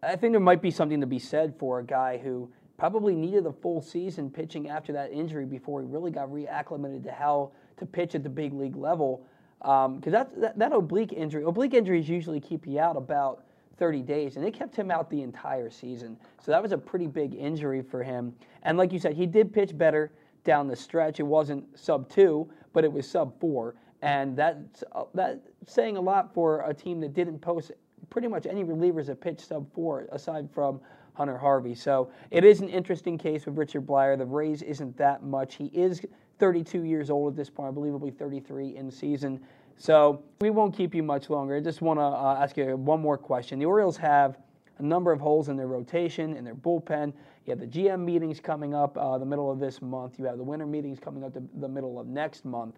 I 0.01 0.15
think 0.15 0.33
there 0.33 0.39
might 0.39 0.61
be 0.61 0.71
something 0.71 1.01
to 1.01 1.07
be 1.07 1.19
said 1.19 1.55
for 1.57 1.79
a 1.79 1.83
guy 1.83 2.17
who 2.17 2.49
probably 2.77 3.15
needed 3.15 3.45
a 3.45 3.51
full 3.51 3.81
season 3.81 4.29
pitching 4.29 4.69
after 4.69 4.93
that 4.93 5.11
injury 5.11 5.45
before 5.45 5.81
he 5.81 5.87
really 5.87 6.11
got 6.11 6.29
reacclimated 6.29 7.03
to 7.03 7.11
how 7.11 7.51
to 7.77 7.85
pitch 7.85 8.15
at 8.15 8.23
the 8.23 8.29
big 8.29 8.53
league 8.53 8.75
level. 8.75 9.25
Because 9.59 10.13
um, 10.13 10.31
that, 10.37 10.57
that 10.57 10.71
oblique 10.71 11.11
injury, 11.11 11.43
oblique 11.43 11.73
injuries 11.73 12.07
usually 12.07 12.39
keep 12.39 12.65
you 12.65 12.79
out 12.79 12.95
about 12.95 13.43
30 13.79 14.01
days, 14.01 14.35
and 14.35 14.45
it 14.45 14.53
kept 14.53 14.75
him 14.75 14.91
out 14.91 15.09
the 15.09 15.21
entire 15.21 15.69
season. 15.69 16.17
So 16.43 16.51
that 16.51 16.61
was 16.61 16.73
a 16.73 16.77
pretty 16.77 17.07
big 17.07 17.33
injury 17.33 17.81
for 17.81 18.03
him. 18.03 18.33
And 18.63 18.77
like 18.77 18.91
you 18.91 18.99
said, 18.99 19.13
he 19.13 19.25
did 19.25 19.51
pitch 19.51 19.75
better 19.77 20.11
down 20.43 20.67
the 20.67 20.75
stretch. 20.75 21.19
It 21.19 21.23
wasn't 21.23 21.65
sub 21.77 22.09
two, 22.09 22.49
but 22.73 22.83
it 22.83 22.91
was 22.91 23.09
sub 23.09 23.39
four, 23.39 23.75
and 24.01 24.37
that's 24.37 24.83
uh, 24.91 25.35
saying 25.65 25.97
a 25.97 26.01
lot 26.01 26.33
for 26.33 26.61
a 26.69 26.73
team 26.73 26.99
that 26.99 27.13
didn't 27.13 27.39
post 27.39 27.71
pretty 28.09 28.27
much 28.27 28.45
any 28.45 28.63
relievers 28.63 29.07
that 29.07 29.21
pitched 29.21 29.47
sub 29.47 29.71
four 29.73 30.07
aside 30.11 30.49
from 30.53 30.79
Hunter 31.13 31.37
Harvey. 31.37 31.75
So 31.75 32.11
it 32.31 32.43
is 32.43 32.61
an 32.61 32.69
interesting 32.69 33.17
case 33.17 33.45
with 33.45 33.57
Richard 33.57 33.85
Bleier. 33.85 34.17
The 34.17 34.25
raise 34.25 34.61
isn't 34.61 34.97
that 34.97 35.23
much. 35.23 35.55
He 35.55 35.65
is 35.65 36.01
32 36.39 36.83
years 36.83 37.09
old 37.09 37.33
at 37.33 37.37
this 37.37 37.49
point. 37.49 37.69
I 37.69 37.71
believe 37.71 37.91
he'll 37.91 37.99
be 37.99 38.09
33 38.09 38.77
in 38.77 38.89
season. 38.89 39.41
So 39.79 40.21
we 40.41 40.49
won't 40.49 40.75
keep 40.75 40.93
you 40.93 41.01
much 41.01 41.29
longer. 41.29 41.55
I 41.55 41.61
just 41.61 41.81
want 41.81 41.99
to 41.99 42.03
uh, 42.03 42.37
ask 42.41 42.57
you 42.57 42.75
one 42.75 42.99
more 42.99 43.17
question. 43.17 43.59
The 43.59 43.65
Orioles 43.65 43.95
have 43.95 44.37
a 44.77 44.83
number 44.83 45.13
of 45.13 45.21
holes 45.21 45.47
in 45.47 45.55
their 45.55 45.67
rotation, 45.67 46.35
in 46.35 46.43
their 46.43 46.53
bullpen. 46.53 47.13
You 47.45 47.51
have 47.51 47.59
the 47.59 47.65
GM 47.65 48.03
meetings 48.03 48.41
coming 48.41 48.73
up 48.73 48.97
uh, 48.97 49.17
the 49.17 49.25
middle 49.25 49.49
of 49.49 49.57
this 49.57 49.81
month. 49.81 50.19
You 50.19 50.25
have 50.25 50.37
the 50.37 50.43
winter 50.43 50.65
meetings 50.65 50.99
coming 50.99 51.23
up 51.23 51.33
the, 51.33 51.43
the 51.61 51.67
middle 51.67 51.97
of 51.97 52.07
next 52.07 52.43
month. 52.43 52.75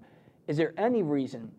Is 0.47 0.57
there 0.57 0.75
any 0.77 1.01
reason 1.01 1.51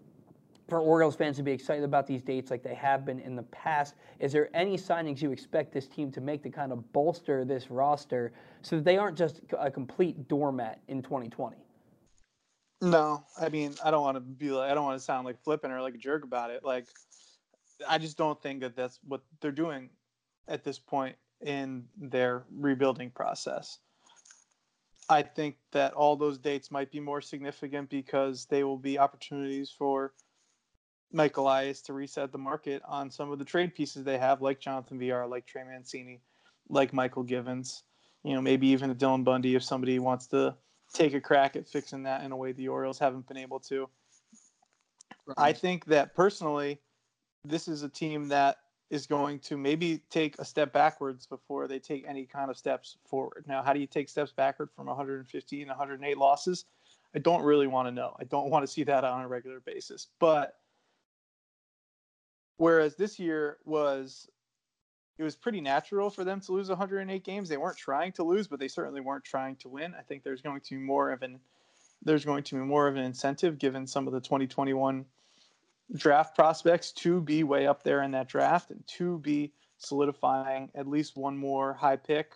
for 0.69 0.79
Orioles 0.79 1.17
fans 1.17 1.39
to 1.39 1.43
be 1.43 1.51
excited 1.51 1.83
about 1.83 2.07
these 2.07 2.23
dates 2.23 2.53
like 2.53 2.63
they 2.63 2.77
have 2.77 3.05
been 3.05 3.19
in 3.19 3.35
the 3.35 3.43
past? 3.45 3.97
Is 4.21 4.33
there 4.33 4.49
any 4.55 4.77
signings 4.77 5.23
you 5.23 5.33
expect 5.33 5.73
this 5.73 5.89
team 5.89 6.13
to 6.13 6.21
make 6.21 6.45
to 6.45 6.51
kind 6.51 6.71
of 6.71 6.93
bolster 6.93 7.45
this 7.45 7.69
roster 7.69 8.33
so 8.63 8.77
that 8.77 8.85
they 8.85 8.97
aren't 8.97 9.19
just 9.19 9.41
a 9.59 9.73
complete 9.73 10.29
doormat 10.29 10.81
in 10.87 11.03
2020? 11.03 11.57
No, 12.83 13.25
I 13.41 13.49
mean, 13.49 13.77
I 13.85 13.93
don't 13.93 14.03
want 14.03 14.17
to 14.17 14.21
be 14.21 14.51
like, 14.51 14.69
I 14.69 14.75
don't 14.75 14.85
want 14.85 14.99
to 14.99 15.05
sound 15.05 15.25
like 15.25 15.41
flippant 15.45 15.73
or 15.73 15.81
like 15.81 15.95
a 15.95 15.99
jerk 15.99 16.25
about 16.25 16.51
it. 16.51 16.65
Like, 16.65 16.89
I 17.89 17.97
just 17.97 18.19
don't 18.19 18.43
think 18.43 18.61
that 18.61 18.75
that's 18.75 18.99
what 19.07 19.21
they're 19.41 19.53
doing 19.53 19.89
at 20.49 20.65
this 20.65 20.81
point 20.81 21.15
in 21.41 21.85
their 21.97 22.43
rebuilding 22.53 23.11
process. 23.11 23.79
I 25.09 25.23
think 25.23 25.59
that 25.71 25.93
all 25.93 26.17
those 26.17 26.39
dates 26.39 26.73
might 26.73 26.91
be 26.91 26.99
more 26.99 27.21
significant 27.21 27.89
because 27.89 28.47
they 28.47 28.65
will 28.65 28.79
be 28.79 28.99
opportunities 28.99 29.71
for 29.71 30.13
Mike 31.13 31.37
Elias 31.37 31.83
to 31.83 31.93
reset 31.93 32.33
the 32.33 32.39
market 32.39 32.83
on 32.85 33.13
some 33.13 33.31
of 33.31 33.39
the 33.39 33.45
trade 33.45 33.77
pieces 33.77 34.03
they 34.03 34.19
have, 34.19 34.43
like 34.43 34.59
Jonathan 34.59 34.99
Villar, 34.99 35.29
like 35.29 35.47
Trey 35.47 35.63
Mancini, 35.63 36.21
like 36.69 36.93
Michael 36.93 37.23
Givens. 37.23 37.85
You 38.25 38.35
know, 38.35 38.41
maybe 38.41 38.67
even 38.69 38.91
a 38.91 38.95
Dylan 38.95 39.23
Bundy 39.23 39.55
if 39.55 39.63
somebody 39.63 40.01
wants 40.01 40.27
to 40.29 40.57
take 40.93 41.15
a 41.15 41.21
crack 41.21 41.57
at 41.57 41.67
fixing 41.67 42.03
that 42.05 42.23
in 42.23 42.33
a 42.33 42.37
way 42.37 42.53
the 42.53 42.69
Orioles 42.69 42.99
haven't 42.99 43.27
been 43.27 43.37
able 43.37 43.61
to. 43.61 43.89
Right. 45.27 45.35
I 45.39 45.53
think 45.53 45.85
that 45.87 46.15
personally, 46.15 46.81
this 47.45 47.69
is 47.69 47.83
a 47.83 47.89
team 47.89 48.29
that 48.29 48.59
is 48.91 49.07
going 49.07 49.39
to 49.39 49.57
maybe 49.57 50.03
take 50.11 50.39
a 50.39 50.45
step 50.45 50.73
backwards 50.73 51.27
before 51.27 51.67
they 51.67 51.79
take 51.79 52.05
any 52.07 52.27
kind 52.27 52.51
of 52.51 52.59
steps 52.59 52.99
forward. 53.09 53.45
Now, 53.49 53.63
how 53.63 53.73
do 53.73 53.81
you 53.81 53.87
take 53.87 54.09
steps 54.09 54.33
backward 54.33 54.69
from 54.77 54.87
115 54.87 55.69
108 55.69 56.19
losses? 56.19 56.67
I 57.15 57.19
don't 57.19 57.43
really 57.43 57.67
want 57.67 57.89
to 57.89 57.93
know. 57.93 58.15
I 58.21 58.25
don't 58.25 58.51
want 58.51 58.65
to 58.65 58.71
see 58.71 58.85
that 58.85 59.05
on 59.05 59.23
a 59.23 59.29
regular 59.29 59.61
basis. 59.61 60.09
But 60.19 60.57
whereas 62.59 62.95
this 62.97 63.19
year 63.19 63.59
was 63.65 64.29
it 65.19 65.23
was 65.23 65.37
pretty 65.37 65.61
natural 65.61 66.11
for 66.11 66.25
them 66.25 66.41
to 66.41 66.53
lose 66.53 66.69
108 66.69 67.25
games. 67.25 67.49
They 67.49 67.57
weren't 67.57 67.77
trying 67.77 68.13
to 68.13 68.25
lose, 68.25 68.49
but 68.49 68.59
they 68.59 68.69
certainly 68.69 69.01
weren't 69.01 69.25
trying 69.25 69.57
to 69.57 69.69
win. 69.69 69.95
I 69.99 70.03
think 70.03 70.23
there's 70.23 70.43
going 70.43 70.61
to 70.61 70.71
be 70.71 70.81
more 70.81 71.11
of 71.13 71.23
an 71.23 71.41
there's 72.05 72.25
going 72.25 72.43
to 72.43 72.57
be 72.57 72.61
more 72.61 72.89
of 72.89 72.97
an 72.97 73.05
incentive 73.05 73.59
given 73.59 73.87
some 73.87 74.09
of 74.09 74.13
the 74.13 74.21
2021 74.21 75.05
draft 75.95 76.35
prospects 76.35 76.91
to 76.93 77.21
be 77.21 77.45
way 77.45 77.67
up 77.67 77.85
there 77.85 78.03
in 78.03 78.11
that 78.13 78.29
draft 78.29 78.71
and 78.71 78.83
to 78.87 79.19
be 79.19 79.53
solidifying 79.79 80.71
at 80.75 80.89
least 80.89 81.17
one 81.17 81.37
more 81.37 81.75
high 81.75 81.97
pick 81.97 82.33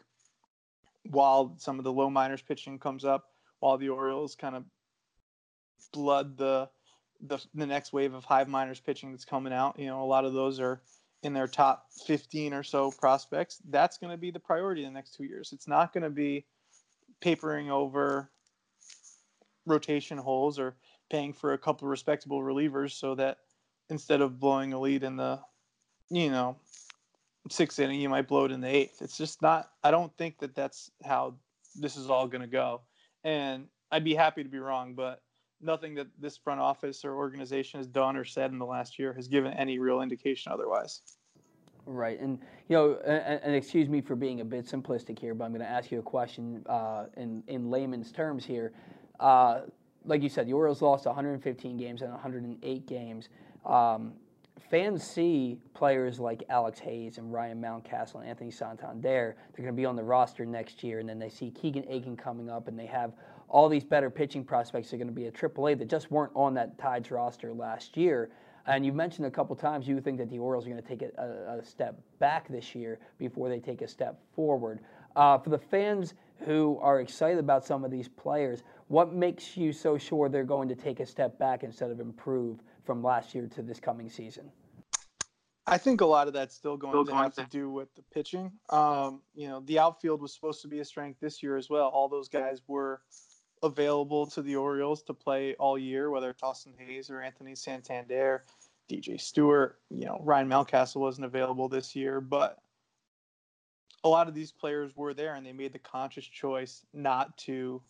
while 1.10 1.54
some 1.58 1.78
of 1.78 1.84
the 1.84 1.92
low 1.92 2.10
minors 2.10 2.42
pitching 2.42 2.78
comes 2.78 3.04
up 3.04 3.30
while 3.60 3.78
the 3.78 3.88
Orioles 3.88 4.34
kind 4.34 4.54
of 4.54 4.64
blood 5.92 6.36
the 6.36 6.68
the 7.20 7.38
the 7.54 7.66
next 7.66 7.92
wave 7.92 8.14
of 8.14 8.24
high 8.24 8.44
minors 8.44 8.80
pitching 8.80 9.10
that's 9.10 9.24
coming 9.24 9.52
out. 9.52 9.78
You 9.78 9.86
know, 9.86 10.02
a 10.02 10.06
lot 10.06 10.24
of 10.24 10.34
those 10.34 10.60
are 10.60 10.82
in 11.26 11.32
their 11.32 11.48
top 11.48 11.88
15 12.06 12.54
or 12.54 12.62
so 12.62 12.90
prospects, 12.92 13.60
that's 13.68 13.98
going 13.98 14.12
to 14.12 14.16
be 14.16 14.30
the 14.30 14.40
priority 14.40 14.84
in 14.84 14.92
the 14.92 14.94
next 14.94 15.14
two 15.14 15.24
years. 15.24 15.52
It's 15.52 15.68
not 15.68 15.92
going 15.92 16.04
to 16.04 16.10
be 16.10 16.46
papering 17.20 17.70
over 17.70 18.30
rotation 19.66 20.16
holes 20.16 20.58
or 20.58 20.76
paying 21.10 21.32
for 21.32 21.52
a 21.52 21.58
couple 21.58 21.86
of 21.86 21.90
respectable 21.90 22.40
relievers 22.40 22.92
so 22.92 23.14
that 23.16 23.38
instead 23.90 24.20
of 24.20 24.38
blowing 24.38 24.72
a 24.72 24.80
lead 24.80 25.02
in 25.02 25.16
the, 25.16 25.40
you 26.10 26.30
know, 26.30 26.56
sixth 27.50 27.78
inning, 27.80 28.00
you 28.00 28.08
might 28.08 28.28
blow 28.28 28.44
it 28.44 28.52
in 28.52 28.60
the 28.60 28.68
eighth. 28.68 29.02
It's 29.02 29.18
just 29.18 29.42
not, 29.42 29.70
I 29.82 29.90
don't 29.90 30.16
think 30.16 30.38
that 30.38 30.54
that's 30.54 30.90
how 31.04 31.34
this 31.74 31.96
is 31.96 32.08
all 32.08 32.28
going 32.28 32.40
to 32.40 32.46
go. 32.46 32.82
And 33.24 33.66
I'd 33.90 34.04
be 34.04 34.14
happy 34.14 34.42
to 34.44 34.48
be 34.48 34.58
wrong, 34.58 34.94
but 34.94 35.22
nothing 35.60 35.94
that 35.94 36.06
this 36.18 36.36
front 36.36 36.60
office 36.60 37.04
or 37.04 37.14
organization 37.14 37.80
has 37.80 37.86
done 37.86 38.16
or 38.16 38.24
said 38.24 38.50
in 38.50 38.58
the 38.58 38.66
last 38.66 38.98
year 38.98 39.12
has 39.14 39.28
given 39.28 39.52
any 39.52 39.78
real 39.78 40.00
indication 40.00 40.52
otherwise. 40.52 41.02
Right, 41.88 42.18
and 42.20 42.40
you 42.68 42.76
know, 42.76 42.98
and, 43.06 43.40
and 43.44 43.54
excuse 43.54 43.88
me 43.88 44.00
for 44.00 44.16
being 44.16 44.40
a 44.40 44.44
bit 44.44 44.66
simplistic 44.66 45.18
here, 45.18 45.34
but 45.34 45.44
I'm 45.44 45.52
going 45.52 45.62
to 45.62 45.70
ask 45.70 45.92
you 45.92 46.00
a 46.00 46.02
question 46.02 46.64
uh, 46.68 47.04
in 47.16 47.44
in 47.46 47.70
layman's 47.70 48.10
terms 48.10 48.44
here. 48.44 48.72
Uh, 49.20 49.60
like 50.04 50.22
you 50.22 50.28
said, 50.28 50.46
the 50.46 50.52
Orioles 50.52 50.82
lost 50.82 51.06
115 51.06 51.76
games 51.76 52.02
and 52.02 52.10
108 52.10 52.86
games. 52.86 53.28
Um, 53.64 54.14
fans 54.70 55.02
see 55.02 55.58
players 55.74 56.18
like 56.18 56.42
Alex 56.48 56.78
Hays 56.78 57.18
and 57.18 57.32
Ryan 57.32 57.60
Mountcastle 57.60 58.16
and 58.16 58.28
Anthony 58.28 58.50
Santander. 58.50 59.36
They're 59.52 59.64
going 59.64 59.66
to 59.68 59.72
be 59.72 59.84
on 59.84 59.96
the 59.96 60.04
roster 60.04 60.44
next 60.44 60.82
year, 60.82 60.98
and 60.98 61.08
then 61.08 61.18
they 61.18 61.28
see 61.28 61.50
Keegan 61.50 61.84
Akin 61.90 62.16
coming 62.16 62.50
up, 62.50 62.68
and 62.68 62.78
they 62.78 62.86
have 62.86 63.12
all 63.48 63.68
these 63.68 63.84
better 63.84 64.10
pitching 64.10 64.44
prospects 64.44 64.92
are 64.92 64.96
going 64.96 65.08
to 65.08 65.12
be 65.14 65.26
at 65.26 65.34
AAA 65.34 65.78
that 65.78 65.88
just 65.88 66.10
weren't 66.10 66.32
on 66.34 66.54
that 66.54 66.78
Tides 66.78 67.10
roster 67.10 67.52
last 67.52 67.96
year. 67.96 68.30
And 68.66 68.84
you 68.84 68.92
mentioned 68.92 69.26
a 69.26 69.30
couple 69.30 69.54
times 69.56 69.86
you 69.86 70.00
think 70.00 70.18
that 70.18 70.28
the 70.30 70.38
Orioles 70.38 70.66
are 70.66 70.70
going 70.70 70.82
to 70.82 70.88
take 70.88 71.02
a, 71.02 71.58
a 71.60 71.64
step 71.64 72.00
back 72.18 72.48
this 72.48 72.74
year 72.74 72.98
before 73.18 73.48
they 73.48 73.60
take 73.60 73.80
a 73.82 73.88
step 73.88 74.20
forward. 74.34 74.80
Uh, 75.14 75.38
for 75.38 75.50
the 75.50 75.58
fans 75.58 76.14
who 76.40 76.78
are 76.82 77.00
excited 77.00 77.38
about 77.38 77.64
some 77.64 77.84
of 77.84 77.90
these 77.90 78.08
players, 78.08 78.62
What 78.88 79.12
makes 79.14 79.56
you 79.56 79.72
so 79.72 79.98
sure 79.98 80.28
they're 80.28 80.44
going 80.44 80.68
to 80.68 80.76
take 80.76 81.00
a 81.00 81.06
step 81.06 81.38
back 81.38 81.64
instead 81.64 81.90
of 81.90 82.00
improve 82.00 82.60
from 82.84 83.02
last 83.02 83.34
year 83.34 83.48
to 83.54 83.62
this 83.62 83.80
coming 83.80 84.08
season? 84.08 84.50
I 85.66 85.78
think 85.78 86.00
a 86.00 86.06
lot 86.06 86.28
of 86.28 86.34
that's 86.34 86.54
still 86.54 86.76
going 86.76 86.92
still 86.92 87.04
to 87.04 87.10
going 87.10 87.22
have 87.24 87.34
to. 87.34 87.42
to 87.44 87.50
do 87.50 87.70
with 87.70 87.92
the 87.96 88.02
pitching. 88.14 88.52
Um, 88.70 89.22
you 89.34 89.48
know, 89.48 89.60
the 89.60 89.78
outfield 89.80 90.22
was 90.22 90.32
supposed 90.32 90.62
to 90.62 90.68
be 90.68 90.78
a 90.78 90.84
strength 90.84 91.18
this 91.20 91.42
year 91.42 91.56
as 91.56 91.68
well. 91.68 91.88
All 91.88 92.08
those 92.08 92.28
guys 92.28 92.62
were 92.68 93.00
available 93.66 94.26
to 94.28 94.42
the 94.42 94.56
Orioles 94.56 95.02
to 95.04 95.14
play 95.14 95.54
all 95.54 95.78
year, 95.78 96.10
whether 96.10 96.30
it's 96.30 96.42
Austin 96.42 96.72
Hays 96.78 97.10
or 97.10 97.20
Anthony 97.20 97.54
Santander, 97.54 98.44
DJ 98.90 99.20
Stewart. 99.20 99.78
You 99.90 100.06
know, 100.06 100.20
Ryan 100.22 100.48
Mountcastle 100.48 100.96
wasn't 100.96 101.26
available 101.26 101.68
this 101.68 101.94
year, 101.94 102.20
but 102.20 102.58
a 104.04 104.08
lot 104.08 104.28
of 104.28 104.34
these 104.34 104.52
players 104.52 104.96
were 104.96 105.14
there 105.14 105.34
and 105.34 105.44
they 105.44 105.52
made 105.52 105.72
the 105.72 105.78
conscious 105.78 106.26
choice 106.26 106.86
not 106.94 107.36
to 107.38 107.82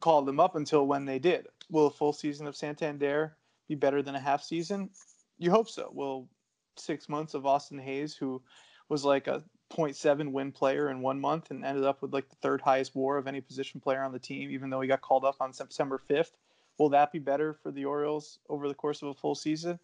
call 0.00 0.22
them 0.22 0.40
up 0.40 0.56
until 0.56 0.86
when 0.86 1.04
they 1.04 1.18
did. 1.18 1.46
Will 1.70 1.86
a 1.86 1.90
full 1.90 2.12
season 2.12 2.46
of 2.46 2.56
Santander 2.56 3.36
be 3.68 3.74
better 3.74 4.02
than 4.02 4.14
a 4.14 4.20
half 4.20 4.42
season? 4.42 4.90
You 5.38 5.50
hope 5.50 5.68
so. 5.68 5.90
Will 5.92 6.28
six 6.76 7.08
months 7.08 7.34
of 7.34 7.46
Austin 7.46 7.78
Hays, 7.78 8.14
who 8.14 8.42
was 8.88 9.04
like 9.04 9.26
a 9.26 9.42
0.7 9.70 10.30
win 10.32 10.52
player 10.52 10.90
in 10.90 11.00
one 11.00 11.20
month 11.20 11.50
and 11.50 11.64
ended 11.64 11.84
up 11.84 12.02
with 12.02 12.12
like 12.12 12.28
the 12.28 12.36
third 12.36 12.60
highest 12.60 12.94
WAR 12.94 13.18
of 13.18 13.26
any 13.26 13.40
position 13.40 13.80
player 13.80 14.02
on 14.02 14.12
the 14.12 14.18
team, 14.18 14.50
even 14.50 14.70
though 14.70 14.80
he 14.80 14.88
got 14.88 15.00
called 15.00 15.24
up 15.24 15.36
on 15.40 15.52
September 15.52 16.00
5th. 16.08 16.32
Will 16.78 16.90
that 16.90 17.12
be 17.12 17.18
better 17.18 17.54
for 17.54 17.70
the 17.70 17.84
Orioles 17.84 18.38
over 18.48 18.68
the 18.68 18.74
course 18.74 19.02
of 19.02 19.08
a 19.08 19.14
full 19.14 19.34
season? 19.34 19.78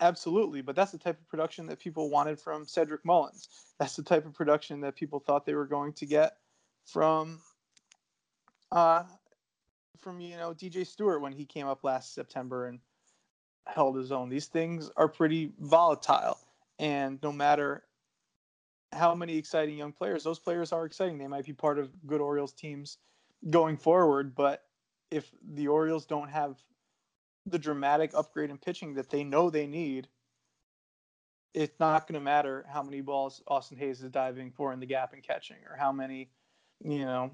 Absolutely, 0.00 0.60
but 0.60 0.76
that's 0.76 0.92
the 0.92 0.98
type 0.98 1.18
of 1.18 1.28
production 1.28 1.66
that 1.66 1.78
people 1.78 2.10
wanted 2.10 2.38
from 2.38 2.66
Cedric 2.66 3.04
Mullins. 3.04 3.48
That's 3.78 3.96
the 3.96 4.02
type 4.02 4.26
of 4.26 4.34
production 4.34 4.80
that 4.82 4.94
people 4.94 5.20
thought 5.20 5.46
they 5.46 5.54
were 5.54 5.66
going 5.66 5.92
to 5.94 6.06
get 6.06 6.36
from 6.84 7.40
uh 8.70 9.02
from 9.98 10.20
you 10.20 10.36
know 10.36 10.52
DJ 10.52 10.86
Stewart 10.86 11.20
when 11.20 11.32
he 11.32 11.44
came 11.44 11.66
up 11.66 11.82
last 11.82 12.14
September 12.14 12.66
and 12.66 12.78
held 13.66 13.96
his 13.96 14.12
own. 14.12 14.28
These 14.28 14.46
things 14.46 14.90
are 14.96 15.08
pretty 15.08 15.52
volatile, 15.58 16.38
and 16.78 17.18
no 17.22 17.32
matter 17.32 17.82
how 18.96 19.14
many 19.14 19.36
exciting 19.36 19.78
young 19.78 19.92
players, 19.92 20.24
those 20.24 20.38
players 20.38 20.72
are 20.72 20.86
exciting. 20.86 21.18
They 21.18 21.26
might 21.26 21.46
be 21.46 21.52
part 21.52 21.78
of 21.78 21.90
good 22.06 22.20
Orioles 22.20 22.52
teams 22.52 22.98
going 23.50 23.76
forward, 23.76 24.34
but 24.34 24.64
if 25.10 25.30
the 25.54 25.68
Orioles 25.68 26.06
don't 26.06 26.28
have 26.28 26.56
the 27.46 27.58
dramatic 27.58 28.12
upgrade 28.14 28.50
in 28.50 28.58
pitching 28.58 28.94
that 28.94 29.10
they 29.10 29.22
know 29.22 29.50
they 29.50 29.66
need, 29.66 30.08
it's 31.54 31.78
not 31.78 32.06
going 32.06 32.18
to 32.18 32.24
matter 32.24 32.66
how 32.68 32.82
many 32.82 33.00
balls 33.00 33.42
Austin 33.46 33.78
Hays 33.78 34.02
is 34.02 34.10
diving 34.10 34.50
for 34.50 34.72
in 34.72 34.80
the 34.80 34.86
gap 34.86 35.12
and 35.12 35.22
catching, 35.22 35.56
or 35.70 35.76
how 35.76 35.92
many, 35.92 36.28
you 36.84 37.04
know, 37.04 37.30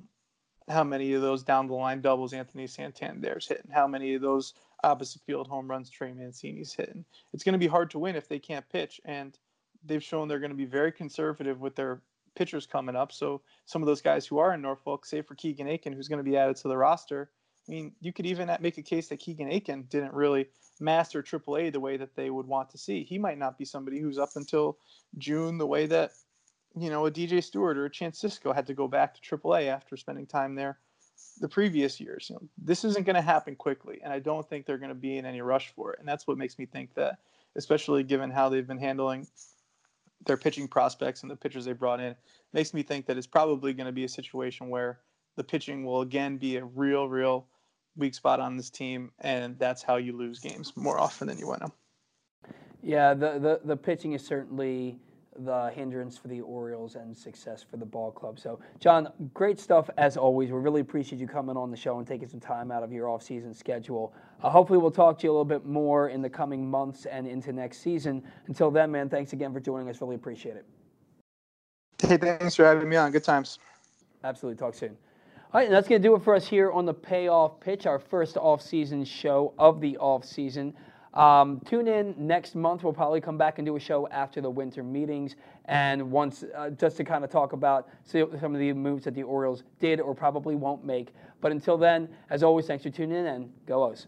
how 0.69 0.85
many 0.85 1.13
of 1.15 1.23
those 1.23 1.43
down 1.43 1.67
the 1.67 1.75
line 1.75 2.01
doubles 2.01 2.33
Anthony 2.33 2.67
Santander's 2.67 3.49
hitting, 3.49 3.71
how 3.73 3.87
many 3.87 4.15
of 4.15 4.23
those 4.23 4.55
opposite 4.85 5.23
field 5.23 5.49
home 5.49 5.69
runs 5.69 5.91
Trey 5.91 6.13
Mancini's 6.13 6.73
hitting. 6.73 7.05
It's 7.33 7.45
going 7.45 7.55
to 7.55 7.59
be 7.59 7.67
hard 7.67 7.91
to 7.91 7.99
win 7.99 8.17
if 8.17 8.29
they 8.29 8.39
can't 8.39 8.69
pitch, 8.69 9.01
and 9.05 9.37
they've 9.85 10.03
shown 10.03 10.29
they're 10.29 10.39
going 10.39 10.51
to 10.51 10.57
be 10.57 10.65
very 10.65 10.93
conservative 10.93 11.61
with 11.61 11.77
their 11.77 12.01
pitchers 12.35 12.67
coming 12.67 12.97
up. 12.97 13.13
So 13.13 13.43
some 13.67 13.83
of 13.83 13.87
those 13.87 14.01
guys 14.01 14.27
who 14.27 14.39
are 14.39 14.55
in 14.55 14.63
Norfolk, 14.63 15.05
say 15.07 15.23
for 15.23 15.35
Keegan 15.35 15.69
Akin, 15.69 15.93
who's 15.93 16.09
going 16.09 16.25
to 16.25 16.31
be 16.31 16.37
added 16.37 16.57
to 16.57 16.69
the 16.69 16.77
roster, 16.77 17.31
I 17.69 17.71
mean, 17.71 17.93
you 18.01 18.13
could 18.13 18.27
even 18.27 18.51
make 18.61 18.79
a 18.79 18.83
case 18.83 19.09
that 19.09 19.19
Keegan 19.19 19.53
Akin 19.53 19.85
didn't 19.85 20.15
really 20.15 20.49
master 20.81 21.23
AAA 21.23 21.73
the 21.73 21.81
way 21.81 21.97
that 21.97 22.17
they 22.17 22.31
would 22.31 22.47
want 22.47 22.71
to 22.71 22.79
see. 22.79 23.05
He 23.05 23.19
might 23.19 23.39
not 23.39 23.59
be 23.59 23.65
somebody 23.65 24.01
who's 24.01 24.19
up 24.19 24.31
until 24.35 24.79
June 25.19 25.59
the 25.59 25.67
way 25.67 25.87
that, 25.87 26.13
you 26.77 26.91
know, 26.91 27.07
a 27.07 27.11
DJ 27.11 27.43
Stewart 27.43 27.79
or 27.79 27.85
a 27.85 27.91
Chance 27.91 28.21
Sisco 28.21 28.55
had 28.55 28.67
to 28.67 28.75
go 28.75 28.89
back 28.89 29.15
to 29.15 29.37
AAA 29.37 29.69
after 29.69 29.97
spending 29.97 30.27
time 30.27 30.55
there 30.55 30.79
the 31.41 31.49
previous 31.49 32.01
years. 32.01 32.29
You 32.29 32.37
know, 32.37 32.49
this 32.59 32.85
isn't 32.85 33.07
going 33.07 33.17
to 33.17 33.23
happen 33.23 33.55
quickly, 33.55 34.01
and 34.03 34.13
I 34.13 34.19
don't 34.19 34.49
think 34.49 34.67
they're 34.67 34.79
going 34.79 34.89
to 34.89 34.95
be 34.95 35.19
in 35.19 35.27
any 35.27 35.41
rush 35.41 35.73
for 35.75 35.93
it. 35.93 36.01
And 36.01 36.09
that's 36.09 36.27
what 36.27 36.39
makes 36.39 36.59
me 36.59 36.67
think 36.67 36.95
that, 36.95 37.19
especially 37.55 38.03
given 38.03 38.31
how 38.31 38.49
they've 38.49 38.67
been 38.67 38.79
handling 38.79 39.29
their 40.27 40.37
pitching 40.37 40.69
prospects 40.69 41.23
and 41.23 41.31
the 41.31 41.37
pitchers 41.37 41.65
they 41.65 41.73
brought 41.73 42.01
in, 42.01 42.15
makes 42.53 42.75
me 42.75 42.83
think 42.83 43.07
that 43.07 43.17
it's 43.17 43.27
probably 43.27 43.73
going 43.73 43.87
to 43.87 43.93
be 43.93 44.05
a 44.05 44.09
situation 44.09 44.69
where 44.69 45.01
the 45.37 45.45
pitching 45.45 45.85
will 45.85 46.03
again 46.03 46.37
be 46.37 46.57
a 46.57 46.65
real, 46.65 47.09
real 47.09 47.47
weak 47.97 48.15
spot 48.15 48.41
on 48.41 48.57
this 48.57 48.71
team, 48.71 49.11
and 49.21 49.59
that's 49.59 49.83
how 49.83 49.97
you 49.97 50.17
lose 50.17 50.39
games 50.39 50.73
more 50.77 50.99
often 50.99 51.29
than 51.29 51.39
you 51.39 51.49
win 51.49 51.61
them. 51.61 51.73
Yeah, 52.83 53.15
the, 53.15 53.39
the, 53.39 53.61
the 53.65 53.77
pitching 53.77 54.13
is 54.13 54.25
certainly 54.25 54.99
the 55.39 55.71
hindrance 55.75 56.19
for 56.19 56.29
the 56.29 56.41
Orioles 56.43 56.95
and 56.95 57.17
success 57.17 57.63
for 57.63 57.77
the 57.77 57.87
ball 57.87 58.11
club. 58.11 58.39
So, 58.39 58.61
Jon, 58.81 59.09
great 59.33 59.59
stuff 59.59 59.89
as 59.97 60.17
always. 60.17 60.51
We 60.51 60.59
really 60.59 60.83
appreciate 60.83 61.19
you 61.19 61.27
coming 61.27 61.57
on 61.57 61.71
the 61.71 61.77
show 61.77 61.99
and 61.99 62.07
taking 62.07 62.29
some 62.29 62.41
time 62.41 62.71
out 62.71 62.83
of 62.83 62.93
your 62.93 63.09
off-season 63.09 63.55
schedule. 63.55 64.15
Uh, 64.43 64.51
hopefully, 64.51 64.79
we'll 64.79 64.91
talk 64.91 65.19
to 65.21 65.25
you 65.25 65.31
a 65.31 65.33
little 65.33 65.45
bit 65.45 65.65
more 65.65 66.09
in 66.09 66.21
the 66.21 66.29
coming 66.29 66.69
months 66.69 67.07
and 67.07 67.27
into 67.27 67.53
next 67.53 67.79
season. 67.79 68.23
Until 68.49 68.71
then, 68.71 68.91
man, 68.91 69.09
thanks 69.09 69.33
again 69.33 69.53
for 69.53 69.61
joining 69.61 69.89
us. 69.89 70.01
Really 70.01 70.17
appreciate 70.17 70.57
it. 70.57 70.67
Hey, 72.01 72.17
thanks 72.17 72.57
for 72.57 72.65
having 72.65 72.89
me 72.89 72.97
on. 72.97 73.13
Good 73.13 73.25
times. 73.25 73.61
Absolutely. 74.25 74.59
Talk 74.59 74.75
soon. 74.75 74.97
All 75.53 75.61
right, 75.61 75.67
and 75.67 75.75
that's 75.75 75.87
going 75.87 76.01
to 76.01 76.09
do 76.09 76.17
it 76.17 76.23
for 76.25 76.35
us 76.35 76.47
here 76.47 76.73
on 76.73 76.87
the 76.87 76.95
Payoff 76.95 77.61
Pitch, 77.61 77.87
our 77.87 77.99
first 77.99 78.37
off-season 78.39 79.05
show 79.05 79.53
of 79.59 79.81
the 79.81 79.99
off-season. 79.99 80.75
Um, 81.13 81.61
tune 81.67 81.89
in 81.89 82.15
next 82.17 82.55
month. 82.55 82.83
We'll 82.83 82.95
probably 82.95 83.21
come 83.21 83.37
back 83.37 83.59
and 83.59 83.67
do 83.67 83.77
a 83.77 83.81
show 83.81 84.09
after 84.09 84.41
the 84.41 84.49
winter 84.49 84.83
meetings, 84.83 85.37
and 85.67 86.11
once 86.11 86.43
uh, 86.57 86.71
just 86.71 86.97
to 86.97 87.05
kind 87.05 87.23
of 87.23 87.31
talk 87.31 87.53
about 87.53 87.91
some 88.05 88.55
of 88.55 88.59
the 88.59 88.73
moves 88.73 89.05
that 89.05 89.15
the 89.15 89.23
Orioles 89.23 89.63
did 89.79 90.01
or 90.01 90.15
probably 90.15 90.57
won't 90.57 90.87
make. 90.87 91.13
But 91.43 91.53
until 91.53 91.77
then, 91.77 92.09
as 92.31 92.43
always, 92.43 92.67
thanks 92.67 92.83
for 92.83 92.91
tuning 92.91 93.19
in 93.19 93.27
and 93.27 93.53
go 93.67 93.85
O's. 93.85 94.07